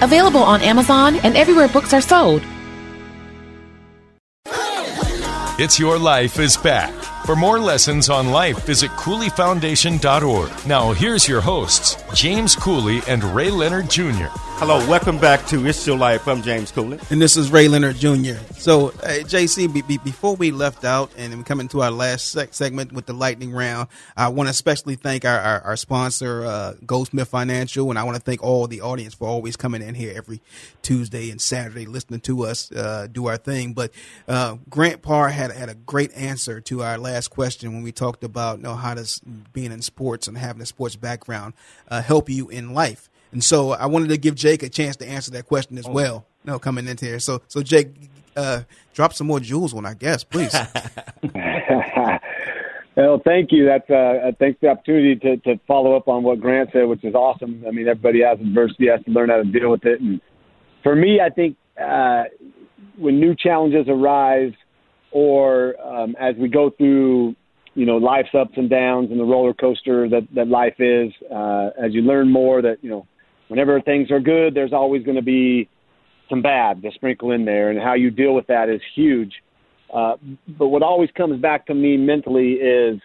available 0.00 0.42
on 0.42 0.60
Amazon 0.62 1.16
and 1.16 1.36
everywhere 1.36 1.68
books 1.68 1.92
are 1.92 2.00
sold. 2.00 2.42
It's 5.62 5.78
Your 5.78 5.98
Life 5.98 6.38
is 6.38 6.56
back. 6.56 6.94
For 7.26 7.36
more 7.36 7.58
lessons 7.58 8.08
on 8.08 8.30
life, 8.30 8.64
visit 8.64 8.90
CooleyFoundation.org. 8.92 10.66
Now, 10.66 10.92
here's 10.92 11.28
your 11.28 11.42
hosts, 11.42 12.02
James 12.14 12.56
Cooley 12.56 13.02
and 13.06 13.22
Ray 13.22 13.50
Leonard 13.50 13.90
Jr. 13.90 14.28
Hello, 14.60 14.76
welcome 14.90 15.16
back 15.18 15.46
to 15.46 15.64
It's 15.64 15.86
Your 15.86 15.96
Life. 15.96 16.28
I'm 16.28 16.42
James 16.42 16.70
Cooley. 16.70 16.98
And 17.08 17.20
this 17.20 17.38
is 17.38 17.50
Ray 17.50 17.66
Leonard 17.66 17.96
Jr. 17.96 18.34
So, 18.58 18.90
JC, 18.90 19.72
be, 19.72 19.80
be, 19.80 19.96
before 19.96 20.36
we 20.36 20.50
left 20.50 20.84
out 20.84 21.10
and 21.16 21.34
we 21.34 21.42
come 21.44 21.60
into 21.60 21.80
our 21.80 21.90
last 21.90 22.30
sec- 22.30 22.52
segment 22.52 22.92
with 22.92 23.06
the 23.06 23.14
lightning 23.14 23.52
round, 23.52 23.88
I 24.18 24.28
want 24.28 24.48
to 24.48 24.50
especially 24.50 24.96
thank 24.96 25.24
our, 25.24 25.38
our, 25.38 25.60
our 25.62 25.76
sponsor, 25.76 26.44
uh, 26.44 26.74
Goldsmith 26.84 27.28
Financial, 27.28 27.88
and 27.88 27.98
I 27.98 28.02
want 28.02 28.16
to 28.16 28.22
thank 28.22 28.42
all 28.42 28.66
the 28.66 28.82
audience 28.82 29.14
for 29.14 29.26
always 29.26 29.56
coming 29.56 29.80
in 29.80 29.94
here 29.94 30.12
every 30.14 30.42
Tuesday 30.82 31.30
and 31.30 31.40
Saturday 31.40 31.86
listening 31.86 32.20
to 32.20 32.44
us 32.44 32.70
uh, 32.72 33.06
do 33.10 33.28
our 33.28 33.38
thing. 33.38 33.72
But 33.72 33.92
uh, 34.28 34.58
Grant 34.68 35.00
Parr 35.00 35.30
had, 35.30 35.52
had 35.52 35.70
a 35.70 35.74
great 35.74 36.12
answer 36.14 36.60
to 36.60 36.82
our 36.82 36.98
last 36.98 37.28
question 37.28 37.72
when 37.72 37.82
we 37.82 37.92
talked 37.92 38.24
about 38.24 38.58
you 38.58 38.64
know, 38.64 38.74
how 38.74 38.92
does 38.92 39.22
being 39.54 39.72
in 39.72 39.80
sports 39.80 40.28
and 40.28 40.36
having 40.36 40.60
a 40.60 40.66
sports 40.66 40.96
background 40.96 41.54
uh, 41.88 42.02
help 42.02 42.28
you 42.28 42.50
in 42.50 42.74
life. 42.74 43.09
And 43.32 43.42
so 43.42 43.72
I 43.72 43.86
wanted 43.86 44.08
to 44.08 44.18
give 44.18 44.34
Jake 44.34 44.62
a 44.62 44.68
chance 44.68 44.96
to 44.96 45.06
answer 45.06 45.30
that 45.32 45.46
question 45.46 45.78
as 45.78 45.88
well. 45.88 46.26
No, 46.44 46.58
coming 46.58 46.88
into 46.88 47.04
here. 47.06 47.20
So, 47.20 47.42
so 47.48 47.62
Jake, 47.62 47.88
uh, 48.36 48.62
drop 48.94 49.12
some 49.12 49.26
more 49.26 49.40
jewels 49.40 49.74
on 49.74 49.86
our 49.86 49.94
guest, 49.94 50.30
please. 50.30 50.52
well, 52.96 53.20
thank 53.24 53.52
you. 53.52 53.66
That's 53.66 53.88
uh, 53.90 54.32
thanks 54.38 54.58
for 54.58 54.66
the 54.66 54.68
opportunity 54.68 55.16
to, 55.16 55.36
to 55.38 55.60
follow 55.66 55.96
up 55.96 56.08
on 56.08 56.22
what 56.22 56.40
Grant 56.40 56.70
said, 56.72 56.84
which 56.88 57.04
is 57.04 57.14
awesome. 57.14 57.64
I 57.66 57.70
mean, 57.70 57.88
everybody 57.88 58.22
has 58.22 58.40
adversity, 58.40 58.88
has 58.88 59.04
to 59.04 59.10
learn 59.10 59.28
how 59.28 59.36
to 59.36 59.44
deal 59.44 59.70
with 59.70 59.84
it. 59.84 60.00
And 60.00 60.20
for 60.82 60.96
me, 60.96 61.20
I 61.20 61.28
think 61.30 61.56
uh, 61.80 62.24
when 62.96 63.20
new 63.20 63.34
challenges 63.34 63.86
arise, 63.88 64.52
or 65.12 65.74
um, 65.80 66.16
as 66.20 66.36
we 66.36 66.48
go 66.48 66.70
through 66.70 67.34
you 67.74 67.86
know 67.86 67.96
life's 67.96 68.34
ups 68.34 68.52
and 68.56 68.68
downs 68.68 69.10
and 69.10 69.18
the 69.18 69.24
roller 69.24 69.54
coaster 69.54 70.08
that 70.08 70.26
that 70.34 70.48
life 70.48 70.74
is 70.78 71.12
uh 71.32 71.70
as 71.80 71.94
you 71.94 72.02
learn 72.02 72.30
more 72.30 72.60
that 72.60 72.78
you 72.82 72.90
know 72.90 73.06
whenever 73.50 73.80
things 73.80 74.10
are 74.12 74.20
good, 74.20 74.54
there's 74.54 74.72
always 74.72 75.02
going 75.02 75.16
to 75.16 75.22
be 75.22 75.68
some 76.28 76.40
bad 76.40 76.80
to 76.82 76.90
sprinkle 76.94 77.32
in 77.32 77.44
there, 77.44 77.70
and 77.70 77.80
how 77.80 77.94
you 77.94 78.10
deal 78.10 78.32
with 78.32 78.46
that 78.46 78.68
is 78.68 78.80
huge. 78.94 79.32
Uh, 79.92 80.14
but 80.56 80.68
what 80.68 80.82
always 80.82 81.10
comes 81.16 81.40
back 81.42 81.66
to 81.66 81.74
me 81.74 81.96
mentally 81.96 82.52
is 82.52 83.00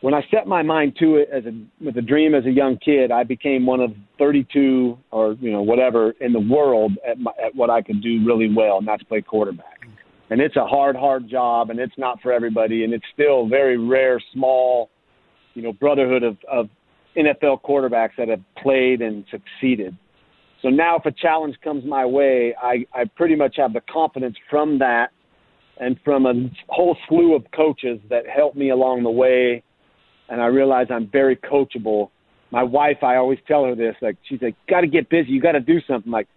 when 0.00 0.14
I 0.14 0.22
set 0.30 0.46
my 0.46 0.62
mind 0.62 0.96
to 1.00 1.16
it 1.16 1.28
as 1.30 1.44
a 1.44 1.84
with 1.84 1.98
a 1.98 2.02
dream 2.02 2.34
as 2.34 2.46
a 2.46 2.50
young 2.50 2.78
kid, 2.78 3.12
I 3.12 3.24
became 3.24 3.66
one 3.66 3.80
of 3.80 3.92
32 4.18 4.96
or 5.10 5.34
you 5.34 5.52
know 5.52 5.60
whatever 5.60 6.12
in 6.20 6.32
the 6.32 6.40
world 6.40 6.92
at, 7.06 7.18
my, 7.18 7.32
at 7.44 7.54
what 7.54 7.68
I 7.68 7.82
could 7.82 8.02
do 8.02 8.24
really 8.24 8.52
well, 8.52 8.78
and 8.78 8.88
that's 8.88 9.02
play 9.02 9.20
quarterback. 9.20 9.86
And 10.30 10.40
it's 10.40 10.56
a 10.56 10.66
hard, 10.66 10.96
hard 10.96 11.28
job, 11.28 11.68
and 11.68 11.78
it's 11.78 11.96
not 11.98 12.20
for 12.22 12.32
everybody, 12.32 12.84
and 12.84 12.92
it's 12.94 13.04
still 13.12 13.48
very 13.48 13.76
rare, 13.76 14.20
small, 14.32 14.90
you 15.54 15.62
know, 15.62 15.72
brotherhood 15.74 16.24
of, 16.24 16.36
of 16.50 16.68
NFL 17.16 17.62
quarterbacks 17.62 18.16
that 18.18 18.28
have 18.28 18.42
played 18.62 19.02
and 19.02 19.24
succeeded. 19.30 19.96
So 20.62 20.68
now, 20.68 20.96
if 20.96 21.06
a 21.06 21.12
challenge 21.12 21.56
comes 21.62 21.84
my 21.84 22.04
way, 22.04 22.54
I, 22.60 22.86
I 22.92 23.04
pretty 23.04 23.36
much 23.36 23.56
have 23.56 23.72
the 23.72 23.82
confidence 23.82 24.36
from 24.50 24.78
that 24.78 25.10
and 25.78 25.98
from 26.04 26.26
a 26.26 26.50
whole 26.68 26.96
slew 27.08 27.34
of 27.34 27.44
coaches 27.54 28.00
that 28.08 28.26
helped 28.26 28.56
me 28.56 28.70
along 28.70 29.02
the 29.02 29.10
way. 29.10 29.62
And 30.28 30.40
I 30.40 30.46
realize 30.46 30.86
I'm 30.90 31.08
very 31.08 31.36
coachable. 31.36 32.10
My 32.50 32.62
wife, 32.62 33.02
I 33.02 33.16
always 33.16 33.38
tell 33.46 33.64
her 33.64 33.74
this, 33.74 33.94
like, 34.00 34.16
she's 34.28 34.40
like, 34.40 34.56
got 34.68 34.80
to 34.80 34.86
get 34.86 35.08
busy. 35.08 35.30
You 35.30 35.40
got 35.40 35.52
to 35.52 35.60
do 35.60 35.80
something. 35.86 36.10
like, 36.10 36.28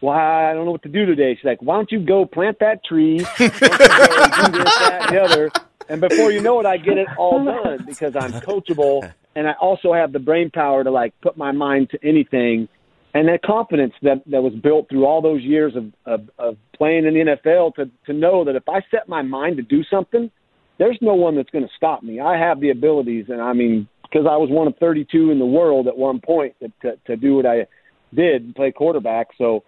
well, 0.00 0.14
I 0.14 0.52
don't 0.52 0.64
know 0.64 0.70
what 0.70 0.82
to 0.82 0.88
do 0.88 1.06
today. 1.06 1.34
She's 1.34 1.44
like, 1.44 1.62
why 1.62 1.76
don't 1.76 1.90
you 1.90 2.00
go 2.00 2.24
plant 2.24 2.58
that 2.60 2.84
tree? 2.84 3.18
do 3.38 3.48
this, 3.48 3.60
that, 3.60 5.06
and 5.08 5.16
the 5.16 5.22
other. 5.22 5.50
And 5.88 6.00
before 6.00 6.30
you 6.30 6.40
know 6.40 6.60
it, 6.60 6.66
I 6.66 6.76
get 6.76 6.98
it 6.98 7.08
all 7.16 7.44
done 7.64 7.84
because 7.86 8.14
I'm 8.14 8.32
coachable 8.32 9.12
and 9.34 9.46
I 9.48 9.52
also 9.52 9.92
have 9.92 10.12
the 10.12 10.18
brain 10.18 10.50
power 10.50 10.84
to 10.84 10.90
like 10.90 11.14
put 11.20 11.36
my 11.36 11.52
mind 11.52 11.90
to 11.90 11.98
anything. 12.02 12.68
And 13.14 13.28
that 13.28 13.42
confidence 13.42 13.94
that, 14.02 14.22
that 14.26 14.42
was 14.42 14.52
built 14.52 14.88
through 14.90 15.06
all 15.06 15.22
those 15.22 15.42
years 15.42 15.74
of, 15.76 15.92
of, 16.04 16.30
of 16.38 16.56
playing 16.76 17.06
in 17.06 17.14
the 17.14 17.20
NFL 17.20 17.74
to, 17.76 17.90
to 18.06 18.12
know 18.12 18.44
that 18.44 18.54
if 18.54 18.68
I 18.68 18.80
set 18.90 19.08
my 19.08 19.22
mind 19.22 19.56
to 19.56 19.62
do 19.62 19.82
something, 19.90 20.30
there's 20.78 20.98
no 21.00 21.14
one 21.14 21.36
that's 21.36 21.50
going 21.50 21.64
to 21.64 21.70
stop 21.76 22.02
me. 22.02 22.20
I 22.20 22.36
have 22.38 22.60
the 22.60 22.70
abilities, 22.70 23.26
and 23.28 23.40
I 23.40 23.52
mean, 23.52 23.88
because 24.02 24.26
I 24.30 24.36
was 24.36 24.50
one 24.50 24.66
of 24.66 24.76
32 24.76 25.30
in 25.30 25.38
the 25.38 25.46
world 25.46 25.88
at 25.88 25.96
one 25.96 26.20
point 26.20 26.54
to, 26.60 26.72
to, 26.82 26.96
to 27.06 27.16
do 27.16 27.36
what 27.36 27.46
I 27.46 27.66
did, 28.14 28.54
play 28.54 28.72
quarterback. 28.72 29.28
So 29.38 29.64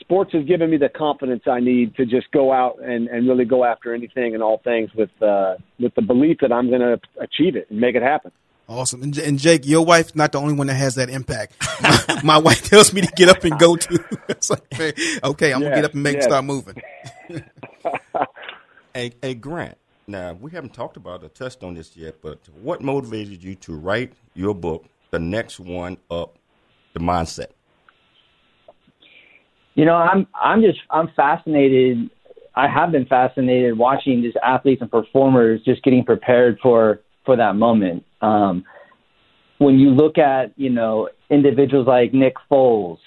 sports 0.00 0.32
has 0.32 0.44
given 0.44 0.70
me 0.70 0.76
the 0.76 0.88
confidence 0.88 1.42
I 1.46 1.60
need 1.60 1.94
to 1.96 2.06
just 2.06 2.30
go 2.32 2.52
out 2.52 2.82
and, 2.82 3.08
and 3.08 3.28
really 3.28 3.44
go 3.44 3.64
after 3.64 3.94
anything 3.94 4.34
and 4.34 4.42
all 4.42 4.58
things 4.64 4.90
with 4.94 5.10
uh, 5.22 5.56
with 5.78 5.94
the 5.94 6.02
belief 6.02 6.38
that 6.40 6.52
I'm 6.52 6.68
going 6.68 6.80
to 6.80 7.00
achieve 7.20 7.56
it 7.56 7.70
and 7.70 7.80
make 7.80 7.94
it 7.94 8.02
happen. 8.02 8.32
Awesome. 8.68 9.02
And, 9.02 9.16
and, 9.16 9.38
Jake, 9.38 9.66
your 9.66 9.82
wife's 9.82 10.14
not 10.14 10.32
the 10.32 10.38
only 10.38 10.52
one 10.52 10.66
that 10.66 10.74
has 10.74 10.96
that 10.96 11.08
impact. 11.08 11.54
My, 11.82 12.20
my 12.24 12.38
wife 12.38 12.62
tells 12.62 12.92
me 12.92 13.00
to 13.00 13.10
get 13.16 13.30
up 13.30 13.42
and 13.42 13.58
go 13.58 13.76
to. 13.76 14.04
it's 14.28 14.50
like, 14.50 14.62
okay, 15.24 15.52
I'm 15.54 15.62
yes, 15.62 15.70
gonna 15.70 15.74
get 15.74 15.84
up 15.86 15.94
and 15.94 16.02
make 16.02 16.16
yes. 16.16 16.24
start 16.24 16.44
moving. 16.44 16.82
hey, 18.94 19.12
hey, 19.22 19.34
Grant. 19.34 19.78
Now 20.06 20.34
we 20.34 20.50
haven't 20.50 20.74
talked 20.74 20.96
about 20.96 21.22
or 21.24 21.28
touched 21.28 21.62
on 21.62 21.74
this 21.74 21.96
yet, 21.96 22.16
but 22.22 22.40
what 22.60 22.82
motivated 22.82 23.42
you 23.42 23.54
to 23.56 23.74
write 23.74 24.12
your 24.34 24.54
book, 24.54 24.86
the 25.10 25.18
next 25.18 25.60
one 25.60 25.96
up, 26.10 26.36
the 26.92 27.00
mindset? 27.00 27.48
You 29.78 29.84
know, 29.84 29.94
I'm 29.94 30.26
I'm 30.34 30.60
just 30.60 30.80
I'm 30.90 31.08
fascinated. 31.14 32.10
I 32.56 32.66
have 32.66 32.90
been 32.90 33.06
fascinated 33.06 33.78
watching 33.78 34.22
just 34.22 34.36
athletes 34.42 34.82
and 34.82 34.90
performers 34.90 35.60
just 35.64 35.84
getting 35.84 36.04
prepared 36.04 36.58
for 36.60 36.98
for 37.24 37.36
that 37.36 37.54
moment. 37.54 38.04
Um, 38.20 38.64
when 39.58 39.78
you 39.78 39.90
look 39.90 40.18
at 40.18 40.52
you 40.56 40.68
know 40.68 41.10
individuals 41.30 41.86
like 41.86 42.12
Nick 42.12 42.34
Foles, 42.50 42.98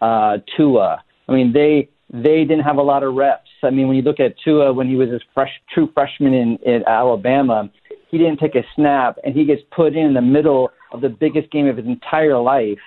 uh, 0.00 0.38
Tua, 0.56 1.00
I 1.28 1.32
mean 1.32 1.52
they 1.52 1.88
they 2.10 2.42
didn't 2.42 2.64
have 2.64 2.78
a 2.78 2.82
lot 2.82 3.04
of 3.04 3.14
reps. 3.14 3.48
I 3.62 3.70
mean 3.70 3.86
when 3.86 3.96
you 3.96 4.02
look 4.02 4.18
at 4.18 4.34
Tua 4.42 4.72
when 4.72 4.88
he 4.88 4.96
was 4.96 5.10
a 5.10 5.20
fresh 5.32 5.52
true 5.72 5.88
freshman 5.94 6.34
in, 6.34 6.58
in 6.66 6.82
Alabama, 6.88 7.70
he 8.10 8.18
didn't 8.18 8.38
take 8.38 8.56
a 8.56 8.64
snap 8.74 9.16
and 9.22 9.32
he 9.32 9.44
gets 9.44 9.62
put 9.70 9.94
in 9.94 10.12
the 10.14 10.22
middle 10.22 10.72
of 10.90 11.02
the 11.02 11.08
biggest 11.08 11.52
game 11.52 11.68
of 11.68 11.76
his 11.76 11.86
entire 11.86 12.36
life, 12.36 12.80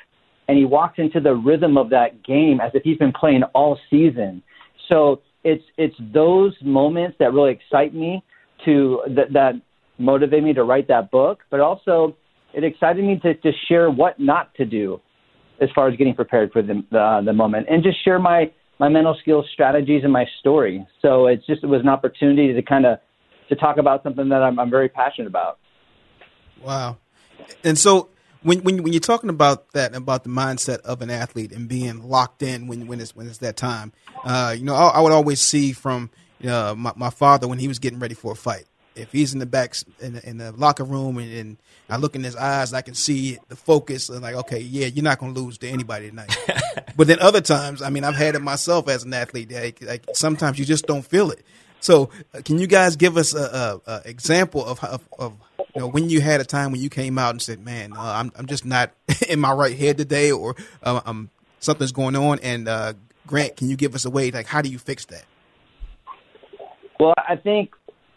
and 0.50 0.58
he 0.58 0.66
walks 0.66 0.98
into 0.98 1.20
the 1.20 1.36
rhythm 1.36 1.78
of 1.78 1.92
that 1.92 2.24
game 2.24 2.60
as 2.60 2.72
if 2.74 2.82
he's 2.84 2.98
been 2.98 3.14
playing 3.14 3.44
all 3.54 3.78
season. 3.88 4.42
So 4.90 5.22
it's 5.44 5.64
it's 5.78 5.96
those 6.12 6.54
moments 6.64 7.18
that 7.20 7.32
really 7.34 7.52
excite 7.52 7.94
me 7.94 8.24
to 8.66 9.02
that 9.16 9.32
that 9.34 9.54
motivated 10.00 10.44
me 10.44 10.54
to 10.54 10.64
write 10.64 10.88
that 10.88 11.12
book, 11.12 11.42
but 11.52 11.60
also 11.60 12.16
it 12.54 12.64
excited 12.64 13.06
me 13.06 13.20
to, 13.20 13.36
to 13.36 13.52
share 13.68 13.92
what 13.92 14.20
not 14.20 14.54
to 14.56 14.66
do 14.66 15.00
as 15.62 15.70
far 15.76 15.88
as 15.88 15.96
getting 15.98 16.16
prepared 16.16 16.52
for 16.52 16.64
the, 16.64 16.84
the, 16.90 16.98
uh, 16.98 17.22
the 17.22 17.34
moment 17.34 17.68
and 17.70 17.84
just 17.84 18.04
share 18.04 18.18
my, 18.18 18.50
my 18.80 18.90
mental 18.90 19.16
skills 19.22 19.46
strategies 19.54 20.04
and 20.04 20.12
my 20.12 20.26
story. 20.40 20.84
So 21.02 21.28
it's 21.28 21.46
just, 21.46 21.64
it 21.64 21.68
was 21.68 21.82
an 21.82 21.90
opportunity 21.90 22.54
to 22.54 22.62
kind 22.64 22.88
of, 22.88 22.98
to 23.50 23.56
talk 23.56 23.78
about 23.78 24.02
something 24.04 24.30
that 24.30 24.42
I'm, 24.42 24.58
I'm 24.58 24.70
very 24.70 24.90
passionate 24.90 25.28
about. 25.28 25.60
Wow. 26.64 26.98
And 27.64 27.78
so 27.78 28.10
when, 28.44 28.60
when, 28.60 28.84
when 28.84 28.94
you're 28.94 29.00
talking 29.00 29.30
about 29.30 29.72
that, 29.74 29.96
about 29.96 30.24
the 30.24 30.30
mindset 30.30 30.80
of 30.82 31.02
an 31.02 31.10
athlete 31.10 31.52
and 31.52 31.68
being 31.68 32.08
locked 32.08 32.42
in 32.42 32.68
when, 32.68 32.88
when 32.88 33.00
it's, 33.02 33.16
when 33.16 33.28
it's 33.28 33.40
that 33.40 33.58
time, 33.58 33.94
uh, 34.24 34.56
you 34.58 34.64
know, 34.64 34.76
I, 34.76 34.88
I 34.88 35.02
would 35.02 35.12
always 35.12 35.42
see 35.42 35.72
from, 35.74 36.10
uh, 36.48 36.74
my, 36.78 36.94
my 36.96 37.10
father 37.10 37.48
when 37.48 37.60
he 37.60 37.68
was 37.68 37.80
getting 37.80 38.00
ready 38.00 38.16
for 38.16 38.32
a 38.32 38.36
fight 38.36 38.66
if 39.00 39.12
he's 39.12 39.34
in 39.34 39.40
the 39.40 39.46
back 39.46 39.76
in 40.00 40.14
the, 40.14 40.30
in 40.30 40.38
the 40.38 40.52
locker 40.52 40.84
room 40.84 41.18
and, 41.18 41.34
and, 41.34 41.58
I 41.92 41.98
look 41.98 42.16
in 42.16 42.24
his 42.24 42.36
eyes, 42.36 42.72
I 42.72 42.82
can 42.82 42.94
see 42.94 43.40
the 43.48 43.56
focus 43.56 44.10
and 44.10 44.22
like, 44.22 44.36
okay, 44.36 44.60
yeah, 44.60 44.86
you're 44.86 45.04
not 45.04 45.18
going 45.18 45.34
to 45.34 45.40
lose 45.40 45.58
to 45.58 45.68
anybody 45.68 46.12
tonight. 46.12 46.38
but 46.96 47.08
then 47.08 47.18
other 47.20 47.42
times, 47.42 47.82
I 47.82 47.90
mean, 47.90 48.04
I've 48.04 48.16
had 48.16 48.36
it 48.36 48.44
myself 48.44 48.88
as 48.88 49.06
an 49.06 49.14
athlete. 49.16 49.52
Like, 49.52 49.82
like 49.82 50.06
sometimes 50.14 50.60
you 50.60 50.66
just 50.66 50.86
don't 50.86 51.02
feel 51.02 51.32
it. 51.32 51.44
So, 51.80 52.10
uh, 52.34 52.42
can 52.44 52.60
you 52.60 52.68
guys 52.68 52.96
give 52.96 53.18
us 53.18 53.34
a, 53.34 53.82
a, 53.88 53.92
a 53.92 54.02
example 54.06 54.66
of, 54.66 54.84
of, 54.84 55.08
of 55.18 55.34
you 55.76 55.82
know 55.82 55.88
when 55.88 56.10
you 56.10 56.22
had 56.22 56.42
a 56.42 56.46
time 56.46 56.72
when 56.72 56.82
you 56.82 56.90
came 56.90 57.18
out 57.18 57.32
and 57.32 57.42
said, 57.42 57.64
"Man, 57.64 57.94
uh, 57.94 58.02
I'm 58.02 58.32
I'm 58.36 58.48
just 58.48 58.66
not 58.66 58.92
in 59.30 59.40
my 59.40 59.54
right 59.54 59.78
head 59.78 59.98
today," 59.98 60.32
or 60.32 60.56
uh, 60.84 61.02
um, 61.06 61.30
something's 61.60 61.92
going 61.92 62.16
on? 62.16 62.40
And 62.40 62.68
uh, 62.68 62.94
Grant, 63.28 63.58
can 63.58 63.70
you 63.70 63.76
give 63.76 63.96
us 63.96 64.06
a 64.06 64.10
way 64.10 64.32
like 64.32 64.48
how 64.48 64.62
do 64.62 64.70
you 64.70 64.80
fix 64.80 65.06
that? 65.06 65.26
Well, 67.00 67.14
I 67.18 67.38
think 67.38 67.74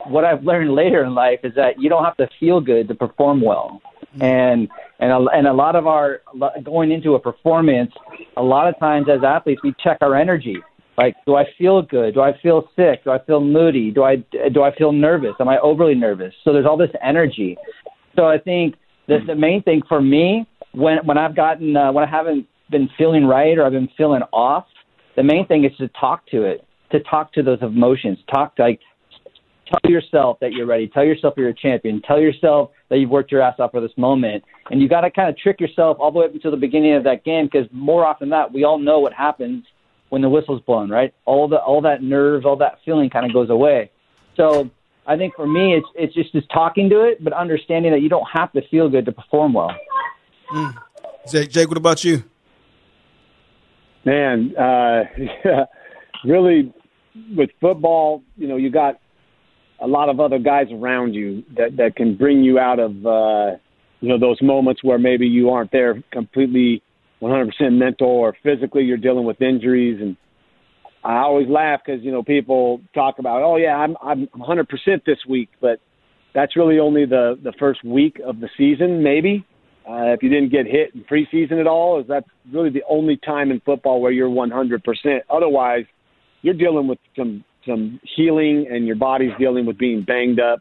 what 0.06 0.24
I've 0.24 0.42
learned 0.42 0.74
later 0.74 1.04
in 1.04 1.14
life 1.14 1.40
is 1.44 1.54
that 1.54 1.80
you 1.80 1.88
don't 1.88 2.04
have 2.04 2.16
to 2.16 2.28
feel 2.40 2.60
good 2.60 2.88
to 2.88 2.94
perform 2.94 3.40
well. 3.40 3.80
Mm-hmm. 4.14 4.22
And 4.22 4.68
and 4.98 5.12
a, 5.12 5.30
and 5.32 5.46
a 5.46 5.52
lot 5.52 5.76
of 5.76 5.86
our 5.86 6.20
going 6.62 6.92
into 6.92 7.14
a 7.14 7.20
performance, 7.20 7.92
a 8.36 8.42
lot 8.42 8.68
of 8.68 8.78
times 8.78 9.06
as 9.08 9.22
athletes 9.24 9.62
we 9.62 9.74
check 9.82 9.98
our 10.00 10.16
energy. 10.16 10.56
Like, 10.98 11.16
do 11.26 11.36
I 11.36 11.44
feel 11.56 11.82
good? 11.82 12.14
Do 12.14 12.20
I 12.20 12.32
feel 12.42 12.68
sick? 12.76 13.04
Do 13.04 13.10
I 13.10 13.18
feel 13.24 13.40
moody? 13.40 13.90
Do 13.90 14.02
I 14.02 14.16
do 14.52 14.62
I 14.62 14.74
feel 14.76 14.92
nervous? 14.92 15.32
Am 15.40 15.48
I 15.48 15.58
overly 15.60 15.94
nervous? 15.94 16.34
So 16.44 16.52
there's 16.52 16.66
all 16.66 16.76
this 16.76 16.90
energy. 17.02 17.56
So 18.14 18.26
I 18.26 18.38
think 18.38 18.74
the 19.08 19.18
the 19.26 19.34
main 19.34 19.62
thing 19.62 19.82
for 19.88 20.02
me 20.02 20.46
when 20.72 20.98
when 21.04 21.16
I've 21.16 21.34
gotten 21.34 21.76
uh, 21.76 21.92
when 21.92 22.04
I 22.04 22.10
haven't 22.10 22.46
been 22.70 22.88
feeling 22.98 23.24
right 23.24 23.56
or 23.56 23.64
I've 23.64 23.72
been 23.72 23.88
feeling 23.96 24.22
off, 24.32 24.66
the 25.16 25.22
main 25.22 25.46
thing 25.46 25.64
is 25.64 25.72
to 25.78 25.88
talk 25.88 26.26
to 26.28 26.42
it, 26.44 26.66
to 26.90 27.00
talk 27.00 27.32
to 27.34 27.42
those 27.42 27.62
emotions, 27.62 28.18
talk 28.30 28.52
like 28.58 28.80
tell 29.68 29.90
yourself 29.90 30.38
that 30.40 30.52
you're 30.52 30.66
ready. 30.66 30.88
Tell 30.88 31.04
yourself 31.04 31.34
you're 31.38 31.48
a 31.48 31.54
champion. 31.54 32.02
Tell 32.02 32.20
yourself 32.20 32.70
that 32.90 32.98
you've 32.98 33.08
worked 33.08 33.32
your 33.32 33.40
ass 33.40 33.54
off 33.58 33.70
for 33.70 33.80
this 33.80 33.96
moment. 33.96 34.44
And 34.70 34.82
you 34.82 34.88
got 34.90 35.00
to 35.02 35.10
kind 35.10 35.30
of 35.30 35.38
trick 35.38 35.58
yourself 35.60 35.96
all 36.00 36.12
the 36.12 36.18
way 36.18 36.26
up 36.26 36.34
until 36.34 36.50
the 36.50 36.58
beginning 36.58 36.94
of 36.94 37.04
that 37.04 37.24
game 37.24 37.48
because 37.50 37.66
more 37.72 38.04
often 38.04 38.28
than 38.28 38.38
not, 38.38 38.52
we 38.52 38.64
all 38.64 38.78
know 38.78 39.00
what 39.00 39.14
happens 39.14 39.64
when 40.12 40.20
the 40.20 40.28
whistle's 40.28 40.60
blown, 40.66 40.90
right? 40.90 41.14
All 41.24 41.48
the 41.48 41.56
all 41.56 41.80
that 41.80 42.02
nerves, 42.02 42.44
all 42.44 42.56
that 42.56 42.80
feeling 42.84 43.08
kind 43.08 43.24
of 43.24 43.32
goes 43.32 43.48
away. 43.48 43.90
So 44.36 44.68
I 45.06 45.16
think 45.16 45.34
for 45.34 45.46
me, 45.46 45.74
it's 45.74 45.86
it's 45.94 46.14
just 46.14 46.32
just 46.32 46.50
talking 46.50 46.90
to 46.90 47.00
it, 47.04 47.24
but 47.24 47.32
understanding 47.32 47.92
that 47.92 48.02
you 48.02 48.10
don't 48.10 48.28
have 48.30 48.52
to 48.52 48.60
feel 48.68 48.90
good 48.90 49.06
to 49.06 49.12
perform 49.12 49.54
well. 49.54 49.74
Mm. 50.52 50.74
Jake, 51.30 51.50
Jake, 51.50 51.68
what 51.68 51.78
about 51.78 52.04
you? 52.04 52.24
Man, 54.04 54.54
uh, 54.54 55.04
yeah, 55.16 55.64
really, 56.26 56.74
with 57.34 57.48
football, 57.58 58.22
you 58.36 58.48
know, 58.48 58.58
you 58.58 58.68
got 58.68 59.00
a 59.80 59.86
lot 59.86 60.10
of 60.10 60.20
other 60.20 60.38
guys 60.38 60.66
around 60.70 61.14
you 61.14 61.42
that 61.56 61.78
that 61.78 61.96
can 61.96 62.18
bring 62.18 62.44
you 62.44 62.58
out 62.58 62.78
of 62.78 62.90
uh, 63.06 63.56
you 64.02 64.10
know 64.10 64.18
those 64.18 64.42
moments 64.42 64.84
where 64.84 64.98
maybe 64.98 65.26
you 65.26 65.48
aren't 65.48 65.72
there 65.72 66.02
completely 66.12 66.82
100% 67.22 67.50
mental 67.72 68.08
or 68.08 68.36
physically 68.42 68.82
you're 68.82 68.96
dealing 68.96 69.24
with 69.24 69.40
injuries. 69.40 70.00
And 70.00 70.16
I 71.04 71.18
always 71.18 71.48
laugh 71.48 71.80
because 71.84 72.02
you 72.02 72.12
know 72.12 72.22
people 72.22 72.80
talk 72.94 73.18
about 73.18 73.42
oh 73.42 73.56
yeah 73.56 73.76
I'm 73.76 73.96
I'm 74.02 74.26
100% 74.28 74.66
this 75.06 75.18
week 75.28 75.48
but 75.60 75.80
that's 76.34 76.56
really 76.56 76.78
only 76.78 77.06
the 77.06 77.38
the 77.42 77.52
first 77.58 77.84
week 77.84 78.20
of 78.24 78.40
the 78.40 78.48
season 78.56 79.02
maybe. 79.02 79.46
Uh, 79.88 80.14
if 80.14 80.22
you 80.22 80.28
didn't 80.28 80.52
get 80.52 80.64
hit 80.64 80.94
in 80.94 81.02
preseason 81.02 81.60
at 81.60 81.66
all 81.66 82.00
is 82.00 82.06
that's 82.06 82.28
really 82.52 82.70
the 82.70 82.84
only 82.88 83.16
time 83.16 83.50
in 83.50 83.60
football 83.60 84.00
where 84.00 84.12
you're 84.12 84.28
100% 84.28 84.80
otherwise 85.28 85.84
you're 86.42 86.54
dealing 86.54 86.86
with 86.86 86.98
some 87.16 87.44
some 87.66 88.00
healing 88.16 88.66
and 88.70 88.86
your 88.86 88.96
body's 88.96 89.32
dealing 89.38 89.66
with 89.66 89.78
being 89.78 90.02
banged 90.02 90.40
up. 90.40 90.60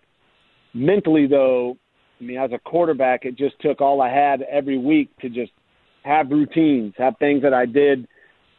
Mentally, 0.74 1.28
though, 1.28 1.78
I 2.20 2.24
mean, 2.24 2.38
as 2.38 2.52
a 2.54 2.60
quarterback, 2.60 3.26
it 3.26 3.36
just 3.36 3.60
took 3.60 3.82
all 3.82 4.02
I 4.02 4.10
had 4.10 4.42
every 4.44 4.78
week 4.78 5.10
to 5.22 5.30
just 5.30 5.52
have 6.04 6.30
routines, 6.30 6.94
have 6.98 7.18
things 7.18 7.44
that 7.44 7.54
I 7.54 7.66
did 7.66 8.08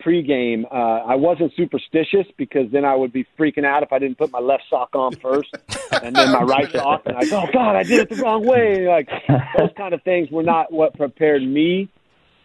pregame. 0.05 0.65
Uh, 0.65 1.05
I 1.07 1.15
wasn't 1.15 1.53
superstitious 1.57 2.27
because 2.37 2.71
then 2.73 2.85
I 2.85 2.95
would 2.95 3.13
be 3.13 3.27
freaking 3.39 3.65
out 3.65 3.83
if 3.83 3.93
I 3.93 3.99
didn't 3.99 4.19
put 4.19 4.33
my 4.33 4.41
left 4.41 4.65
sock 4.69 4.95
on 4.95 5.15
first 5.17 5.55
and 6.03 6.15
then 6.15 6.33
my 6.33 6.43
right 6.43 6.71
sock, 6.73 7.03
and 7.07 7.17
I 7.17 7.25
go, 7.25 7.45
oh 7.47 7.53
God, 7.53 7.77
I 7.77 7.85
did 7.85 8.01
it 8.01 8.09
the 8.09 8.17
wrong 8.17 8.45
way. 8.45 8.89
Like 8.89 9.09
those 9.57 9.71
kind 9.77 9.95
of 9.95 10.03
things 10.03 10.31
were 10.31 10.43
not 10.43 10.73
what 10.73 10.97
prepared 10.97 11.43
me, 11.43 11.89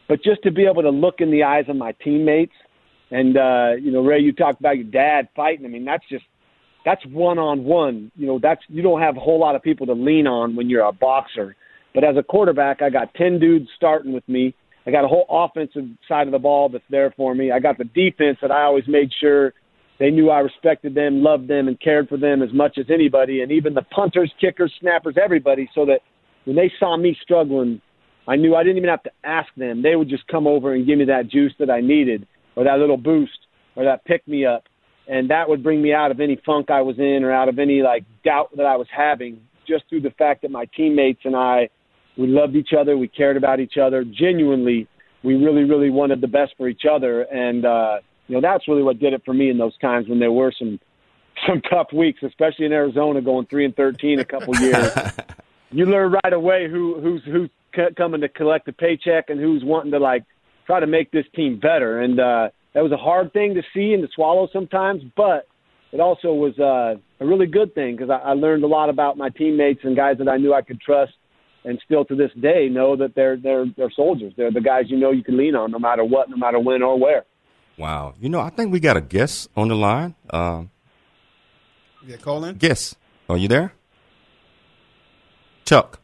but 0.07 0.23
just 0.23 0.43
to 0.43 0.51
be 0.51 0.65
able 0.65 0.83
to 0.83 0.91
look 0.91 1.15
in 1.19 1.31
the 1.31 1.43
eyes 1.43 1.65
of 1.67 1.75
my 1.75 1.93
teammates 2.03 2.53
and 3.11 3.37
uh, 3.37 3.71
you 3.79 3.91
know, 3.91 4.01
Ray, 4.01 4.19
you 4.19 4.33
talked 4.33 4.59
about 4.59 4.77
your 4.77 4.85
dad 4.85 5.29
fighting. 5.35 5.65
I 5.65 5.69
mean, 5.69 5.85
that's 5.85 6.03
just 6.09 6.25
that's 6.85 7.05
one 7.05 7.39
on 7.39 7.63
one. 7.63 8.11
You 8.15 8.27
know, 8.27 8.39
that's 8.39 8.61
you 8.67 8.81
don't 8.81 9.01
have 9.01 9.17
a 9.17 9.19
whole 9.19 9.39
lot 9.39 9.55
of 9.55 9.61
people 9.61 9.85
to 9.87 9.93
lean 9.93 10.27
on 10.27 10.55
when 10.55 10.69
you're 10.69 10.83
a 10.83 10.91
boxer. 10.91 11.55
But 11.93 12.03
as 12.03 12.17
a 12.17 12.23
quarterback, 12.23 12.81
I 12.81 12.89
got 12.89 13.13
ten 13.13 13.39
dudes 13.39 13.69
starting 13.75 14.13
with 14.13 14.27
me. 14.27 14.53
I 14.87 14.91
got 14.91 15.03
a 15.03 15.07
whole 15.07 15.25
offensive 15.29 15.83
side 16.07 16.27
of 16.27 16.31
the 16.31 16.39
ball 16.39 16.69
that's 16.69 16.83
there 16.89 17.13
for 17.17 17.35
me. 17.35 17.51
I 17.51 17.59
got 17.59 17.77
the 17.77 17.83
defense 17.83 18.37
that 18.41 18.51
I 18.51 18.63
always 18.63 18.87
made 18.87 19.11
sure 19.19 19.53
they 19.99 20.09
knew 20.11 20.29
I 20.29 20.39
respected 20.39 20.95
them, 20.95 21.21
loved 21.21 21.49
them, 21.49 21.67
and 21.67 21.79
cared 21.79 22.07
for 22.07 22.17
them 22.17 22.41
as 22.41 22.53
much 22.53 22.77
as 22.77 22.85
anybody, 22.89 23.41
and 23.41 23.51
even 23.51 23.73
the 23.73 23.81
punters, 23.81 24.31
kickers, 24.39 24.73
snappers, 24.79 25.15
everybody, 25.21 25.69
so 25.75 25.85
that 25.85 25.99
when 26.45 26.55
they 26.55 26.71
saw 26.79 26.95
me 26.95 27.17
struggling, 27.21 27.81
I 28.27 28.37
knew 28.37 28.55
I 28.55 28.63
didn't 28.63 28.77
even 28.77 28.89
have 28.89 29.03
to 29.03 29.11
ask 29.25 29.49
them. 29.57 29.81
They 29.81 29.95
would 29.95 30.07
just 30.07 30.27
come 30.27 30.47
over 30.47 30.73
and 30.73 30.85
give 30.85 30.99
me 30.99 31.05
that 31.05 31.29
juice 31.29 31.53
that 31.59 31.69
I 31.69 31.81
needed 31.81 32.27
or 32.55 32.63
that 32.63 32.79
little 32.79 32.97
boost 32.97 33.39
or 33.75 33.83
that 33.83 34.05
pick 34.05 34.25
me 34.27 34.45
up. 34.45 34.63
And 35.09 35.29
that 35.29 35.49
would 35.49 35.63
bring 35.63 35.81
me 35.81 35.93
out 35.93 36.11
of 36.11 36.19
any 36.19 36.39
funk 36.45 36.69
I 36.69 36.81
was 36.81 36.97
in 36.99 37.23
or 37.23 37.31
out 37.31 37.49
of 37.49 37.59
any 37.59 37.81
like 37.81 38.03
doubt 38.23 38.55
that 38.55 38.65
I 38.65 38.75
was 38.75 38.87
having 38.95 39.41
just 39.67 39.85
through 39.89 40.01
the 40.01 40.11
fact 40.11 40.41
that 40.43 40.51
my 40.51 40.65
teammates 40.75 41.21
and 41.23 41.35
I, 41.35 41.69
we 42.17 42.27
loved 42.27 42.55
each 42.55 42.71
other. 42.77 42.97
We 42.97 43.07
cared 43.07 43.37
about 43.37 43.59
each 43.59 43.77
other. 43.77 44.03
Genuinely, 44.03 44.87
we 45.23 45.35
really, 45.35 45.63
really 45.63 45.89
wanted 45.89 46.21
the 46.21 46.27
best 46.27 46.53
for 46.57 46.67
each 46.67 46.83
other. 46.89 47.21
And, 47.21 47.65
uh, 47.65 47.99
you 48.27 48.35
know, 48.35 48.41
that's 48.41 48.67
really 48.67 48.83
what 48.83 48.99
did 48.99 49.13
it 49.13 49.21
for 49.25 49.33
me 49.33 49.49
in 49.49 49.57
those 49.57 49.77
times 49.77 50.07
when 50.09 50.19
there 50.19 50.31
were 50.31 50.51
some, 50.57 50.79
some 51.47 51.61
tough 51.61 51.93
weeks, 51.93 52.21
especially 52.23 52.65
in 52.65 52.73
Arizona 52.73 53.21
going 53.21 53.45
three 53.45 53.65
and 53.65 53.75
13 53.75 54.19
a 54.19 54.25
couple 54.25 54.55
years. 54.59 54.91
you 55.71 55.85
learn 55.85 56.15
right 56.23 56.33
away 56.33 56.67
who, 56.69 56.99
who's, 56.99 57.23
who's 57.25 57.49
coming 57.95 58.21
to 58.21 58.29
collect 58.29 58.67
a 58.67 58.73
paycheck 58.73 59.29
and 59.29 59.39
who's 59.39 59.63
wanting 59.63 59.91
to 59.91 59.99
like 59.99 60.23
try 60.65 60.79
to 60.79 60.87
make 60.87 61.11
this 61.11 61.25
team 61.35 61.59
better. 61.59 62.01
And 62.01 62.19
uh, 62.19 62.49
that 62.73 62.83
was 62.83 62.91
a 62.91 62.97
hard 62.97 63.33
thing 63.33 63.53
to 63.55 63.63
see 63.73 63.93
and 63.93 64.01
to 64.01 64.09
swallow 64.13 64.49
sometimes, 64.51 65.03
but 65.15 65.47
it 65.91 65.99
also 65.99 66.33
was 66.33 66.57
uh, 66.59 66.95
a 67.19 67.25
really 67.25 67.47
good 67.47 67.73
thing 67.73 67.95
because 67.95 68.09
I, 68.09 68.29
I 68.29 68.33
learned 68.33 68.63
a 68.63 68.67
lot 68.67 68.89
about 68.89 69.17
my 69.17 69.29
teammates 69.29 69.81
and 69.83 69.95
guys 69.95 70.17
that 70.17 70.27
I 70.27 70.37
knew 70.37 70.53
I 70.53 70.61
could 70.61 70.81
trust, 70.81 71.13
and 71.67 71.79
still 71.83 72.05
to 72.05 72.15
this 72.15 72.31
day 72.41 72.69
know 72.69 72.95
that 72.95 73.13
they're 73.13 73.37
they're 73.37 73.65
they're 73.75 73.91
soldiers. 73.91 74.33
They're 74.37 74.51
the 74.51 74.61
guys 74.61 74.85
you 74.87 74.97
know 74.97 75.11
you 75.11 75.23
can 75.23 75.37
lean 75.37 75.55
on 75.55 75.71
no 75.71 75.79
matter 75.79 76.03
what, 76.03 76.29
no 76.29 76.37
matter 76.37 76.59
when 76.59 76.81
or 76.81 76.97
where. 76.97 77.25
Wow, 77.77 78.15
you 78.19 78.29
know, 78.29 78.39
I 78.39 78.49
think 78.49 78.71
we 78.71 78.79
got 78.79 78.97
a 78.97 79.01
guest 79.01 79.49
on 79.55 79.67
the 79.67 79.75
line. 79.75 80.15
Uh, 80.29 80.63
yeah, 82.05 82.15
call 82.17 82.43
in. 82.45 82.55
Guess, 82.55 82.95
are 83.29 83.37
you 83.37 83.47
there, 83.47 83.73
Chuck? 85.65 85.99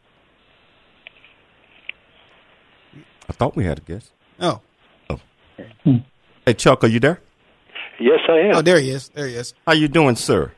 I 3.30 3.34
thought 3.34 3.56
we 3.56 3.64
had 3.64 3.80
a 3.80 3.82
guest. 3.82 4.12
Oh. 4.40 4.60
Oh. 5.10 5.20
Hey, 6.46 6.54
Chuck, 6.54 6.84
are 6.84 6.88
you 6.88 7.00
there? 7.00 7.22
Yes, 8.00 8.20
I 8.28 8.50
am. 8.50 8.56
Oh, 8.58 8.62
there 8.62 8.80
he 8.80 8.90
is. 8.90 9.10
There 9.10 9.28
he 9.28 9.36
is. 9.36 9.54
How 9.66 9.74
you 9.74 9.88
doing, 9.88 10.16
sir? 10.16 10.52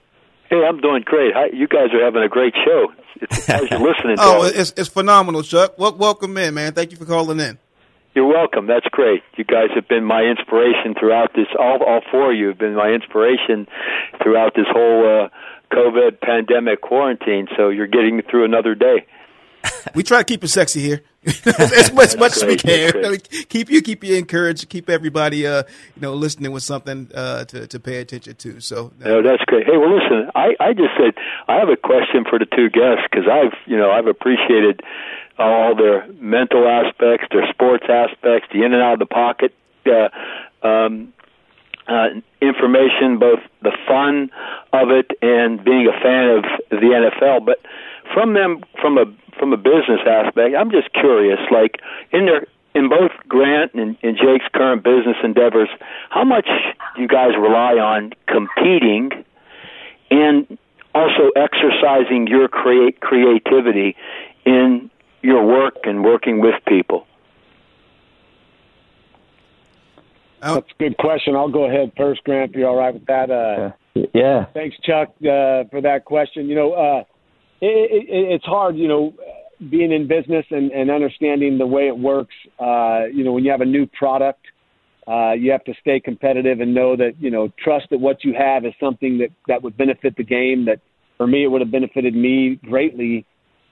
Hey, 0.50 0.64
I'm 0.68 0.80
doing 0.80 1.04
great. 1.06 1.34
Hi, 1.36 1.48
you 1.54 1.68
guys 1.68 1.94
are 1.94 2.04
having 2.04 2.24
a 2.24 2.28
great 2.28 2.54
show. 2.66 2.88
It's 3.22 3.38
a 3.40 3.42
pleasure 3.58 3.80
listening. 3.80 4.16
oh, 4.20 4.44
it's 4.44 4.74
it's 4.78 4.90
phenomenal, 4.90 5.44
Chuck. 5.44 5.78
Wel- 5.80 5.96
welcome 5.98 6.38
in, 6.38 6.54
man. 6.54 6.74
Thank 6.74 6.92
you 6.92 6.98
for 6.98 7.06
calling 7.06 7.40
in. 7.40 7.58
You're 8.14 8.28
welcome. 8.28 8.66
That's 8.68 8.88
great. 8.92 9.24
You 9.36 9.44
guys 9.44 9.70
have 9.76 9.88
been 9.90 10.06
my 10.06 10.22
inspiration 10.22 10.96
throughout 10.98 11.32
this. 11.36 11.48
All 11.60 11.84
all 11.84 12.02
four 12.12 12.32
of 12.32 12.38
you 12.38 12.48
have 12.48 12.58
been 12.58 12.76
my 12.76 12.90
inspiration 12.90 13.68
throughout 14.24 14.54
this 14.56 14.68
whole 14.70 15.24
uh, 15.26 15.30
COVID 15.76 16.22
pandemic 16.22 16.82
quarantine. 16.82 17.48
So 17.58 17.70
you're 17.70 17.88
getting 17.88 18.22
through 18.30 18.46
another 18.46 18.74
day. 18.76 19.06
we 19.96 20.04
try 20.04 20.20
to 20.20 20.24
keep 20.24 20.44
it 20.44 20.48
sexy 20.50 20.80
here 20.82 21.02
as 21.26 21.92
much, 21.94 22.08
as, 22.08 22.18
much 22.18 22.38
as 22.38 22.46
we 22.46 22.56
can. 22.56 23.18
keep 23.50 23.70
you 23.70 23.82
keep 23.82 24.04
you 24.04 24.16
encouraged. 24.16 24.70
Keep 24.70 24.90
everybody 24.90 25.48
uh, 25.48 25.64
you 25.96 26.02
know 26.02 26.14
listening 26.14 26.52
with 26.52 26.64
something 26.64 27.10
uh, 27.14 27.46
to 27.46 27.68
to 27.68 27.80
pay 27.80 27.98
attention 27.98 28.36
to. 28.36 28.60
So 28.60 28.92
uh, 29.04 29.08
no, 29.08 29.24
that's 29.24 29.44
great. 29.46 29.66
Hey, 29.66 29.78
well, 29.78 29.96
listen, 29.96 30.30
I 30.36 30.56
I 30.60 30.74
just 30.74 30.92
said 30.98 31.14
I 31.48 31.56
have 31.56 31.70
a 31.70 31.78
question 31.78 32.26
for 32.30 32.40
the 32.40 32.46
two 32.46 32.70
guests 32.70 33.04
because 33.10 33.28
I've 33.32 33.58
you 33.66 33.78
know 33.78 33.92
I've 33.92 34.08
appreciated 34.08 34.82
all 35.38 35.76
their 35.76 36.08
mental 36.14 36.68
aspects, 36.68 37.28
their 37.32 37.48
sports 37.52 37.86
aspects, 37.90 38.48
the 38.54 38.64
in 38.64 38.74
and 38.74 38.82
out 38.82 38.94
of 38.94 39.00
the 39.00 39.06
pocket 39.06 39.54
uh, 39.86 40.10
um, 40.66 41.14
uh, 41.88 42.08
information, 42.42 43.20
both 43.20 43.40
the 43.62 43.72
fun 43.88 44.32
of 44.74 44.90
it 44.90 45.12
and 45.22 45.64
being 45.64 45.88
a 45.88 46.00
fan 46.02 46.30
of 46.30 46.44
the 46.70 47.12
NFL. 47.22 47.46
But 47.46 47.60
from 48.14 48.34
them, 48.34 48.64
from 48.82 48.98
a 48.98 49.06
from 49.38 49.54
a 49.54 49.58
business 49.58 50.02
aspect, 50.08 50.56
I'm 50.58 50.72
just 50.72 50.92
curious. 50.94 51.40
Like 51.52 51.80
in 52.12 52.26
their 52.26 52.48
in 52.74 52.90
both 52.90 53.12
Grant 53.28 53.74
and, 53.74 53.98
and 54.04 54.18
Jake's 54.18 54.46
current 54.54 54.84
business 54.84 55.16
endeavors, 55.24 55.70
how 56.10 56.24
much 56.24 56.48
do 56.96 57.02
you 57.02 57.08
guys 57.08 57.32
rely 57.40 57.74
on 57.74 58.12
competing 58.28 59.12
and 60.12 60.58
also 60.94 61.32
exercising 61.36 62.28
your 62.28 62.48
create 62.48 63.00
creativity 63.00 63.96
in 64.46 64.90
your 65.22 65.46
work 65.46 65.78
and 65.84 66.04
working 66.04 66.42
with 66.42 66.56
people? 66.68 67.08
That's 70.42 70.58
a 70.58 70.84
good 70.84 70.98
question. 70.98 71.36
I'll 71.36 71.50
go 71.50 71.66
ahead 71.66 71.92
first, 71.98 72.24
Grant. 72.24 72.52
If 72.52 72.58
you're 72.58 72.70
all 72.70 72.76
right 72.76 72.94
with 72.94 73.06
that. 73.08 73.32
Uh, 73.32 73.72
yeah. 74.14 74.46
Thanks, 74.54 74.76
Chuck, 74.84 75.10
uh, 75.22 75.64
for 75.72 75.82
that 75.82 76.04
question. 76.06 76.48
You 76.48 76.56
know, 76.56 76.74
uh, 76.74 77.04
it, 77.62 78.08
it, 78.10 78.34
it's 78.34 78.46
hard, 78.46 78.76
you 78.76 78.88
know, 78.88 79.14
being 79.70 79.92
in 79.92 80.08
business 80.08 80.46
and, 80.52 80.72
and 80.72 80.92
understanding 80.92 81.58
the 81.58 81.68
way 81.68 81.88
it 81.88 81.98
works. 81.98 82.34
Uh, 82.60 83.06
you 83.14 83.24
know, 83.24 83.32
when 83.32 83.44
you 83.44 83.52
have 83.52 83.62
a 83.62 83.66
new 83.66 83.86
product, 83.88 84.42
uh, 85.08 85.34
you 85.34 85.52
have 85.52 85.64
to 85.64 85.74
stay 85.80 86.00
competitive 86.00 86.60
and 86.60 86.74
know 86.74 86.96
that, 86.96 87.14
you 87.20 87.30
know, 87.30 87.52
trust 87.64 87.86
that 87.92 88.00
what 88.00 88.24
you 88.24 88.34
have 88.34 88.66
is 88.66 88.74
something 88.80 89.20
that, 89.20 89.30
that 89.48 89.62
would 89.62 89.78
benefit 89.78 90.16
the 90.18 90.24
game. 90.24 90.66
That 90.66 90.80
for 91.18 91.28
me, 91.28 91.44
it 91.44 91.48
would 91.48 91.62
have 91.62 91.72
benefited 91.72 92.16
me 92.16 92.60
greatly 92.64 93.26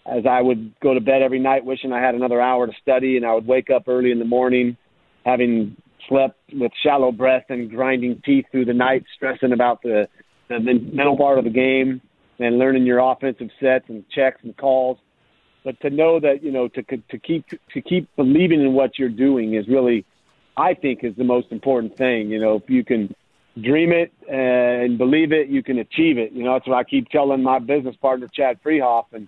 as 0.05 0.25
I 0.29 0.41
would 0.41 0.73
go 0.81 0.93
to 0.93 0.99
bed 0.99 1.21
every 1.21 1.39
night 1.39 1.65
wishing 1.65 1.91
I 1.91 2.01
had 2.01 2.13
another 2.13 2.41
hour 2.41 2.67
to 2.67 2.73
study 2.81 3.17
and 3.17 3.25
I 3.25 3.33
would 3.33 3.47
wake 3.47 3.69
up 3.69 3.87
early 3.87 4.11
in 4.11 4.19
the 4.19 4.25
morning 4.25 4.77
having 5.25 5.77
slept 6.09 6.37
with 6.53 6.71
shallow 6.83 7.11
breath 7.11 7.45
and 7.49 7.69
grinding 7.69 8.21
teeth 8.25 8.45
through 8.51 8.65
the 8.65 8.73
night, 8.73 9.05
stressing 9.15 9.53
about 9.53 9.81
the, 9.81 10.07
the 10.49 10.59
mental 10.59 11.15
part 11.17 11.37
of 11.37 11.45
the 11.45 11.49
game 11.49 12.01
and 12.39 12.59
learning 12.59 12.85
your 12.85 12.99
offensive 12.99 13.49
sets 13.59 13.85
and 13.89 14.03
checks 14.09 14.41
and 14.43 14.55
calls. 14.57 14.97
But 15.63 15.79
to 15.81 15.89
know 15.89 16.19
that 16.19 16.43
you 16.43 16.51
know 16.51 16.67
to 16.69 16.83
to 16.83 17.17
keep 17.17 17.45
to 17.47 17.81
keep 17.81 18.09
believing 18.15 18.61
in 18.61 18.73
what 18.73 18.99
you're 18.99 19.09
doing 19.09 19.55
is 19.55 19.67
really, 19.67 20.05
I 20.57 20.73
think, 20.73 21.03
is 21.03 21.15
the 21.15 21.23
most 21.23 21.47
important 21.51 21.97
thing. 21.97 22.29
You 22.29 22.39
know, 22.39 22.55
if 22.55 22.69
you 22.69 22.83
can 22.83 23.13
dream 23.61 23.91
it 23.91 24.11
and 24.29 24.97
believe 24.97 25.31
it, 25.31 25.47
you 25.47 25.63
can 25.63 25.79
achieve 25.79 26.17
it. 26.17 26.31
You 26.33 26.43
know, 26.43 26.53
that's 26.53 26.67
what 26.67 26.77
I 26.77 26.83
keep 26.83 27.07
telling 27.09 27.41
my 27.41 27.59
business 27.59 27.95
partner 28.01 28.27
Chad 28.33 28.59
Friehauf, 28.63 29.05
and 29.13 29.27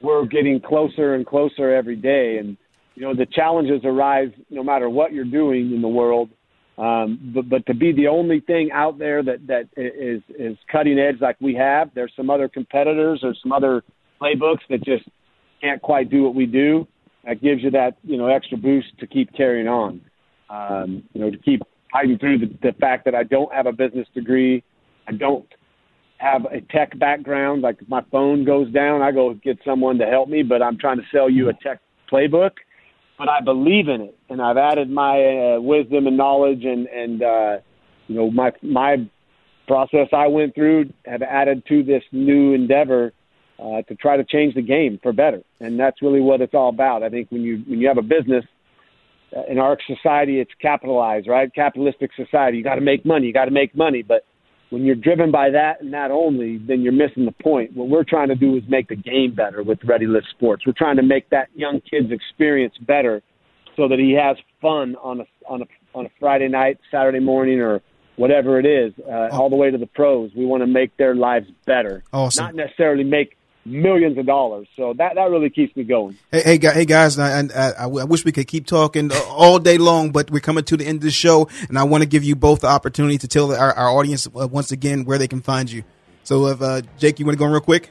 we're 0.00 0.26
getting 0.26 0.60
closer 0.60 1.14
and 1.14 1.26
closer 1.26 1.74
every 1.74 1.96
day. 1.96 2.38
And 2.38 2.56
you 2.94 3.02
know, 3.02 3.14
the 3.14 3.26
challenges 3.26 3.80
arise 3.84 4.30
no 4.50 4.62
matter 4.62 4.88
what 4.88 5.12
you're 5.12 5.24
doing 5.24 5.72
in 5.72 5.82
the 5.82 5.88
world. 5.88 6.28
Um, 6.78 7.32
but 7.34 7.48
but 7.48 7.66
to 7.66 7.74
be 7.74 7.92
the 7.92 8.08
only 8.08 8.40
thing 8.40 8.70
out 8.72 8.98
there 8.98 9.22
that 9.22 9.46
that 9.46 9.68
is 9.76 10.22
is 10.38 10.56
cutting 10.70 10.98
edge 10.98 11.20
like 11.20 11.36
we 11.40 11.54
have, 11.54 11.90
there's 11.94 12.12
some 12.16 12.30
other 12.30 12.48
competitors 12.48 13.20
or 13.22 13.34
some 13.42 13.52
other 13.52 13.84
playbooks 14.20 14.62
that 14.70 14.82
just 14.82 15.04
can't 15.60 15.82
quite 15.82 16.10
do 16.10 16.22
what 16.22 16.34
we 16.34 16.46
do. 16.46 16.88
That 17.26 17.42
gives 17.42 17.62
you 17.62 17.70
that 17.72 17.98
you 18.02 18.16
know 18.16 18.26
extra 18.26 18.56
boost 18.56 18.98
to 19.00 19.06
keep 19.06 19.34
carrying 19.36 19.68
on. 19.68 20.00
Um, 20.48 21.02
you 21.12 21.20
know, 21.20 21.30
to 21.30 21.38
keep 21.38 21.62
fighting 21.92 22.18
through 22.18 22.38
the, 22.38 22.46
the 22.62 22.72
fact 22.78 23.04
that 23.04 23.14
I 23.14 23.22
don't 23.22 23.52
have 23.52 23.66
a 23.66 23.72
business 23.72 24.06
degree, 24.14 24.62
I 25.06 25.12
don't 25.12 25.46
have 26.18 26.46
a 26.46 26.60
tech 26.72 26.98
background. 26.98 27.62
Like 27.62 27.82
if 27.82 27.88
my 27.88 28.02
phone 28.10 28.44
goes 28.44 28.72
down, 28.72 29.02
I 29.02 29.12
go 29.12 29.34
get 29.34 29.58
someone 29.64 29.98
to 29.98 30.06
help 30.06 30.28
me. 30.30 30.42
But 30.42 30.62
I'm 30.62 30.78
trying 30.78 30.96
to 30.96 31.04
sell 31.12 31.28
you 31.28 31.50
a 31.50 31.52
tech 31.54 31.80
playbook 32.10 32.52
but 33.18 33.28
I 33.28 33.40
believe 33.40 33.88
in 33.88 34.00
it, 34.00 34.18
and 34.28 34.40
I've 34.40 34.56
added 34.56 34.90
my 34.90 35.54
uh, 35.56 35.60
wisdom 35.60 36.06
and 36.06 36.16
knowledge, 36.16 36.64
and 36.64 36.86
and 36.86 37.22
uh, 37.22 37.56
you 38.08 38.16
know 38.16 38.30
my 38.30 38.52
my 38.62 39.08
process 39.66 40.08
I 40.12 40.26
went 40.26 40.54
through 40.54 40.92
have 41.06 41.22
added 41.22 41.64
to 41.68 41.82
this 41.82 42.02
new 42.10 42.52
endeavor 42.52 43.12
uh, 43.58 43.82
to 43.82 43.94
try 43.94 44.16
to 44.16 44.24
change 44.24 44.54
the 44.54 44.62
game 44.62 44.98
for 45.02 45.12
better, 45.12 45.42
and 45.60 45.78
that's 45.78 46.02
really 46.02 46.20
what 46.20 46.40
it's 46.40 46.54
all 46.54 46.68
about. 46.68 47.02
I 47.02 47.10
think 47.10 47.30
when 47.30 47.42
you 47.42 47.62
when 47.66 47.80
you 47.80 47.88
have 47.88 47.98
a 47.98 48.02
business 48.02 48.44
uh, 49.36 49.42
in 49.48 49.58
our 49.58 49.78
society, 49.86 50.40
it's 50.40 50.52
capitalized, 50.60 51.28
right? 51.28 51.52
Capitalistic 51.54 52.10
society. 52.16 52.58
You 52.58 52.64
got 52.64 52.76
to 52.76 52.80
make 52.80 53.06
money. 53.06 53.26
You 53.26 53.32
got 53.32 53.46
to 53.46 53.50
make 53.50 53.74
money, 53.76 54.02
but 54.02 54.24
when 54.72 54.86
you're 54.86 54.94
driven 54.94 55.30
by 55.30 55.50
that 55.50 55.82
and 55.82 55.92
that 55.92 56.10
only, 56.10 56.56
then 56.56 56.80
you're 56.80 56.94
missing 56.94 57.26
the 57.26 57.42
point. 57.42 57.76
What 57.76 57.88
we're 57.88 58.04
trying 58.04 58.28
to 58.28 58.34
do 58.34 58.56
is 58.56 58.62
make 58.68 58.88
the 58.88 58.96
game 58.96 59.34
better 59.34 59.62
with 59.62 59.78
Ready 59.84 60.06
List 60.06 60.28
Sports. 60.30 60.66
We're 60.66 60.72
trying 60.72 60.96
to 60.96 61.02
make 61.02 61.28
that 61.28 61.50
young 61.54 61.82
kid's 61.82 62.10
experience 62.10 62.72
better 62.80 63.22
so 63.76 63.86
that 63.86 63.98
he 63.98 64.12
has 64.12 64.38
fun 64.62 64.96
on 65.02 65.20
a 65.20 65.24
on 65.46 65.60
a 65.60 65.66
on 65.94 66.06
a 66.06 66.08
Friday 66.18 66.48
night, 66.48 66.78
Saturday 66.90 67.20
morning, 67.20 67.60
or 67.60 67.82
whatever 68.16 68.58
it 68.58 68.64
is, 68.64 68.94
uh, 69.06 69.28
all 69.30 69.50
the 69.50 69.56
way 69.56 69.70
to 69.70 69.76
the 69.76 69.86
pros. 69.86 70.30
We 70.34 70.46
want 70.46 70.62
to 70.62 70.66
make 70.66 70.96
their 70.96 71.14
lives 71.14 71.48
better, 71.66 72.02
awesome. 72.10 72.46
not 72.46 72.54
necessarily 72.54 73.04
make 73.04 73.36
millions 73.64 74.18
of 74.18 74.26
dollars. 74.26 74.66
So 74.76 74.94
that 74.94 75.14
that 75.14 75.30
really 75.30 75.50
keeps 75.50 75.74
me 75.76 75.84
going. 75.84 76.18
Hey, 76.30 76.58
hey, 76.58 76.72
hey 76.72 76.84
guys, 76.84 77.18
I, 77.18 77.40
I, 77.40 77.72
I, 77.80 77.86
wish 77.86 78.24
we 78.24 78.32
could 78.32 78.46
keep 78.48 78.66
talking 78.66 79.10
all 79.28 79.58
day 79.58 79.78
long, 79.78 80.10
but 80.10 80.30
we're 80.30 80.40
coming 80.40 80.64
to 80.64 80.76
the 80.76 80.86
end 80.86 80.96
of 80.96 81.02
the 81.02 81.10
show, 81.10 81.48
and 81.68 81.78
I 81.78 81.84
want 81.84 82.02
to 82.02 82.08
give 82.08 82.24
you 82.24 82.36
both 82.36 82.60
the 82.60 82.68
opportunity 82.68 83.18
to 83.18 83.28
tell 83.28 83.54
our, 83.54 83.72
our 83.72 83.90
audience 83.90 84.26
uh, 84.26 84.48
once 84.48 84.72
again 84.72 85.04
where 85.04 85.18
they 85.18 85.28
can 85.28 85.40
find 85.40 85.70
you. 85.70 85.84
So, 86.24 86.46
if 86.48 86.62
uh, 86.62 86.82
Jake, 86.98 87.18
you 87.18 87.26
want 87.26 87.38
to 87.38 87.44
go 87.44 87.50
real 87.50 87.60
quick? 87.60 87.90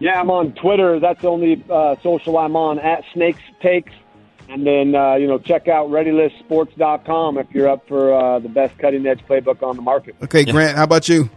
Yeah, 0.00 0.20
I'm 0.20 0.30
on 0.30 0.52
Twitter. 0.52 1.00
That's 1.00 1.20
the 1.22 1.28
only 1.28 1.64
uh, 1.70 1.96
social 2.02 2.36
I'm 2.36 2.56
on 2.56 2.78
at 2.78 3.04
Snakes 3.12 3.40
Takes. 3.60 3.92
And 4.48 4.66
then, 4.66 4.94
uh, 4.94 5.14
you 5.14 5.26
know, 5.26 5.38
check 5.38 5.68
out 5.68 5.88
ReadyListSports.com 5.88 7.38
if 7.38 7.46
you're 7.52 7.68
up 7.68 7.88
for 7.88 8.12
uh, 8.12 8.38
the 8.40 8.48
best 8.48 8.76
cutting 8.78 9.06
edge 9.06 9.24
playbook 9.26 9.62
on 9.62 9.76
the 9.76 9.82
market. 9.82 10.16
Okay, 10.22 10.44
Grant, 10.44 10.76
how 10.76 10.84
about 10.84 11.08
you? 11.08 11.30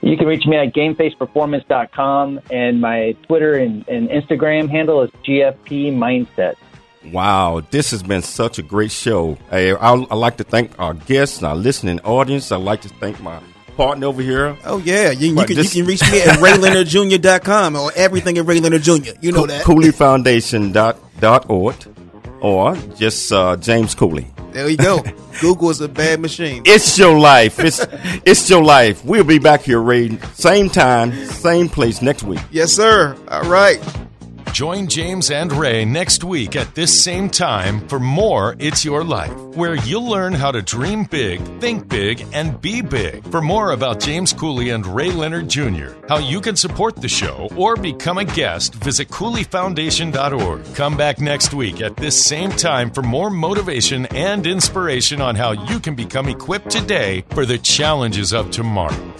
You 0.00 0.16
can 0.16 0.26
reach 0.26 0.46
me 0.46 0.56
at 0.56 0.72
GameFacePerformance.com, 0.74 2.40
and 2.50 2.80
my 2.80 3.14
Twitter 3.26 3.54
and, 3.54 3.86
and 3.88 4.08
Instagram 4.08 4.70
handle 4.70 5.02
is 5.02 5.10
GFP 5.24 5.92
Mindset. 5.92 6.54
Wow, 7.12 7.62
this 7.70 7.90
has 7.90 8.02
been 8.02 8.22
such 8.22 8.58
a 8.58 8.62
great 8.62 8.90
show. 8.90 9.36
I, 9.50 9.74
I'd 9.74 10.14
like 10.14 10.38
to 10.38 10.44
thank 10.44 10.78
our 10.78 10.94
guests 10.94 11.38
and 11.38 11.46
our 11.46 11.56
listening 11.56 12.00
audience. 12.00 12.50
I'd 12.52 12.56
like 12.56 12.80
to 12.82 12.88
thank 12.88 13.20
my 13.20 13.40
partner 13.76 14.06
over 14.08 14.22
here. 14.22 14.56
Oh, 14.64 14.78
yeah. 14.78 15.10
You, 15.10 15.28
you, 15.28 15.34
can, 15.44 15.56
this, 15.56 15.74
you 15.74 15.82
can, 15.84 15.88
reach 15.88 16.02
me 16.10 16.20
at 16.20 16.38
RayLeonardJr.com 16.40 17.76
or 17.76 17.92
everything 17.94 18.38
at 18.38 18.46
Ray 18.46 18.60
Leonard 18.60 18.82
Jr. 18.82 19.12
You 19.20 19.32
know 19.32 19.40
Co- 19.40 19.46
that. 19.46 19.64
CooleyFoundation.org 19.64 21.74
or 22.40 22.76
just 22.96 23.32
uh, 23.32 23.56
James 23.56 23.94
Cooley. 23.94 24.26
There 24.58 24.68
you 24.68 24.76
go. 24.76 25.04
Google 25.40 25.70
is 25.70 25.80
a 25.80 25.88
bad 25.88 26.18
machine. 26.18 26.64
It's 26.66 26.98
your 26.98 27.16
life. 27.16 27.60
It's 27.60 27.86
it's 28.26 28.50
your 28.50 28.64
life. 28.64 29.04
We'll 29.04 29.22
be 29.22 29.38
back 29.38 29.62
here, 29.62 29.80
Ray. 29.80 30.18
Same 30.34 30.68
time, 30.68 31.12
same 31.26 31.68
place 31.68 32.02
next 32.02 32.24
week. 32.24 32.40
Yes, 32.50 32.72
sir. 32.72 33.16
All 33.28 33.48
right. 33.48 33.80
Join 34.52 34.88
James 34.88 35.30
and 35.30 35.52
Ray 35.52 35.84
next 35.84 36.24
week 36.24 36.56
at 36.56 36.74
this 36.74 37.04
same 37.04 37.30
time 37.30 37.86
for 37.86 38.00
more 38.00 38.56
It's 38.58 38.84
Your 38.84 39.04
Life, 39.04 39.32
where 39.54 39.76
you'll 39.76 40.08
learn 40.08 40.32
how 40.32 40.50
to 40.50 40.62
dream 40.62 41.04
big, 41.04 41.40
think 41.60 41.88
big, 41.88 42.26
and 42.32 42.60
be 42.60 42.82
big. 42.82 43.24
For 43.30 43.40
more 43.40 43.70
about 43.70 44.00
James 44.00 44.32
Cooley 44.32 44.70
and 44.70 44.84
Ray 44.84 45.10
Leonard 45.10 45.48
Jr., 45.48 45.92
how 46.08 46.18
you 46.18 46.40
can 46.40 46.56
support 46.56 46.96
the 46.96 47.08
show, 47.08 47.48
or 47.56 47.76
become 47.76 48.18
a 48.18 48.24
guest, 48.24 48.74
visit 48.74 49.08
CooleyFoundation.org. 49.08 50.74
Come 50.74 50.96
back 50.96 51.20
next 51.20 51.54
week 51.54 51.80
at 51.80 51.96
this 51.96 52.20
same 52.20 52.50
time 52.50 52.90
for 52.90 53.02
more 53.02 53.30
motivation 53.30 54.06
and 54.06 54.44
inspiration 54.46 55.20
on 55.20 55.36
how 55.36 55.52
you 55.52 55.78
can 55.78 55.94
become 55.94 56.28
equipped 56.28 56.70
today 56.70 57.24
for 57.30 57.46
the 57.46 57.58
challenges 57.58 58.32
of 58.32 58.50
tomorrow. 58.50 59.14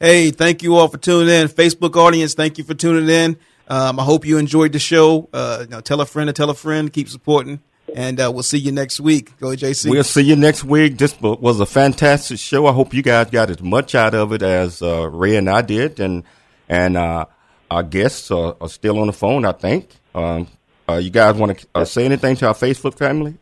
Hey, 0.00 0.30
thank 0.30 0.62
you 0.62 0.76
all 0.76 0.88
for 0.88 0.98
tuning 0.98 1.28
in. 1.28 1.48
Facebook 1.48 1.96
audience, 1.96 2.34
thank 2.34 2.56
you 2.56 2.64
for 2.64 2.74
tuning 2.74 3.08
in. 3.08 3.36
Um, 3.68 3.98
I 3.98 4.04
hope 4.04 4.26
you 4.26 4.38
enjoyed 4.38 4.72
the 4.72 4.78
show. 4.78 5.28
Uh, 5.32 5.58
you 5.62 5.68
know, 5.68 5.80
tell 5.80 6.00
a 6.00 6.06
friend 6.06 6.28
to 6.28 6.32
tell 6.32 6.50
a 6.50 6.54
friend. 6.54 6.92
Keep 6.92 7.08
supporting, 7.08 7.60
and 7.94 8.20
uh, 8.20 8.30
we'll 8.32 8.42
see 8.42 8.58
you 8.58 8.72
next 8.72 9.00
week. 9.00 9.38
Go, 9.38 9.48
JC. 9.48 9.90
We'll 9.90 10.04
see 10.04 10.22
you 10.22 10.36
next 10.36 10.64
week. 10.64 10.98
This 10.98 11.18
was 11.20 11.60
a 11.60 11.66
fantastic 11.66 12.38
show. 12.38 12.66
I 12.66 12.72
hope 12.72 12.92
you 12.92 13.02
guys 13.02 13.30
got 13.30 13.50
as 13.50 13.60
much 13.60 13.94
out 13.94 14.14
of 14.14 14.32
it 14.32 14.42
as 14.42 14.82
uh, 14.82 15.08
Ray 15.08 15.36
and 15.36 15.48
I 15.48 15.62
did, 15.62 16.00
and 16.00 16.24
and 16.68 16.96
uh, 16.96 17.26
our 17.70 17.82
guests 17.82 18.30
are, 18.30 18.56
are, 18.60 18.68
still 18.68 18.98
on 18.98 19.06
the 19.06 19.12
phone. 19.12 19.44
I 19.44 19.52
think. 19.52 19.88
Um, 20.14 20.48
uh, 20.86 20.96
you 20.96 21.10
guys 21.10 21.34
want 21.36 21.58
to 21.58 21.66
uh, 21.74 21.84
say 21.86 22.04
anything 22.04 22.36
to 22.36 22.46
our 22.48 22.54
Facebook 22.54 22.98
family? 22.98 23.38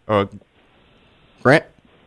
Grant. 1.42 1.64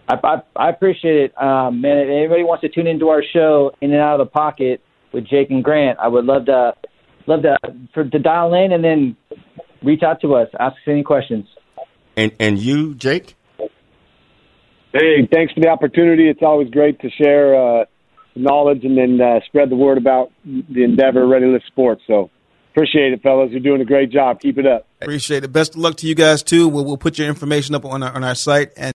I, 0.07 0.19
I, 0.23 0.41
I, 0.55 0.69
appreciate 0.69 1.15
it, 1.17 1.41
um, 1.41 1.81
man. 1.81 1.97
If 1.97 2.09
anybody 2.09 2.43
wants 2.43 2.61
to 2.61 2.69
tune 2.69 2.87
into 2.87 3.09
our 3.09 3.23
show, 3.33 3.73
In 3.81 3.91
and 3.91 3.99
Out 3.99 4.19
of 4.19 4.27
the 4.27 4.31
Pocket 4.31 4.81
with 5.11 5.25
Jake 5.25 5.49
and 5.49 5.63
Grant, 5.63 5.99
I 5.99 6.07
would 6.07 6.25
love 6.25 6.45
to 6.45 6.75
love 7.27 7.41
to 7.43 7.57
for 7.93 8.03
to 8.03 8.19
dial 8.19 8.53
in 8.53 8.71
and 8.71 8.83
then 8.83 9.17
reach 9.83 10.03
out 10.03 10.21
to 10.21 10.35
us, 10.35 10.47
ask 10.59 10.73
us 10.73 10.87
any 10.87 11.03
questions. 11.03 11.45
And 12.15 12.31
and 12.39 12.57
you, 12.59 12.95
Jake? 12.95 13.35
Hey, 14.91 15.27
thanks 15.31 15.53
for 15.53 15.59
the 15.59 15.67
opportunity. 15.67 16.29
It's 16.29 16.41
always 16.41 16.69
great 16.69 16.99
to 17.01 17.09
share 17.09 17.55
uh, 17.55 17.85
knowledge 18.35 18.85
and 18.85 18.97
then 18.97 19.19
uh, 19.19 19.41
spread 19.45 19.69
the 19.69 19.75
word 19.75 19.97
about 19.97 20.31
the 20.45 20.83
endeavor, 20.83 21.27
Ready 21.27 21.47
List 21.47 21.67
Sports. 21.67 22.01
So 22.07 22.29
Appreciate 22.75 23.13
it, 23.13 23.23
fellas. 23.23 23.51
You're 23.51 23.61
doing 23.61 23.79
a 23.79 23.85
great 23.85 24.11
job. 24.11 24.41
Keep 24.41 24.57
it 24.57 24.67
up. 24.67 24.85
Appreciate 24.99 25.45
it. 25.45 25.53
Best 25.53 25.75
of 25.75 25.77
luck 25.77 25.95
to 25.97 26.07
you 26.07 26.13
guys 26.13 26.43
too. 26.43 26.67
We'll, 26.67 26.83
we'll 26.83 26.97
put 26.97 27.17
your 27.17 27.29
information 27.29 27.73
up 27.73 27.85
on 27.85 28.03
our, 28.03 28.13
on 28.13 28.25
our 28.25 28.35
site 28.35 28.71
and. 28.75 28.93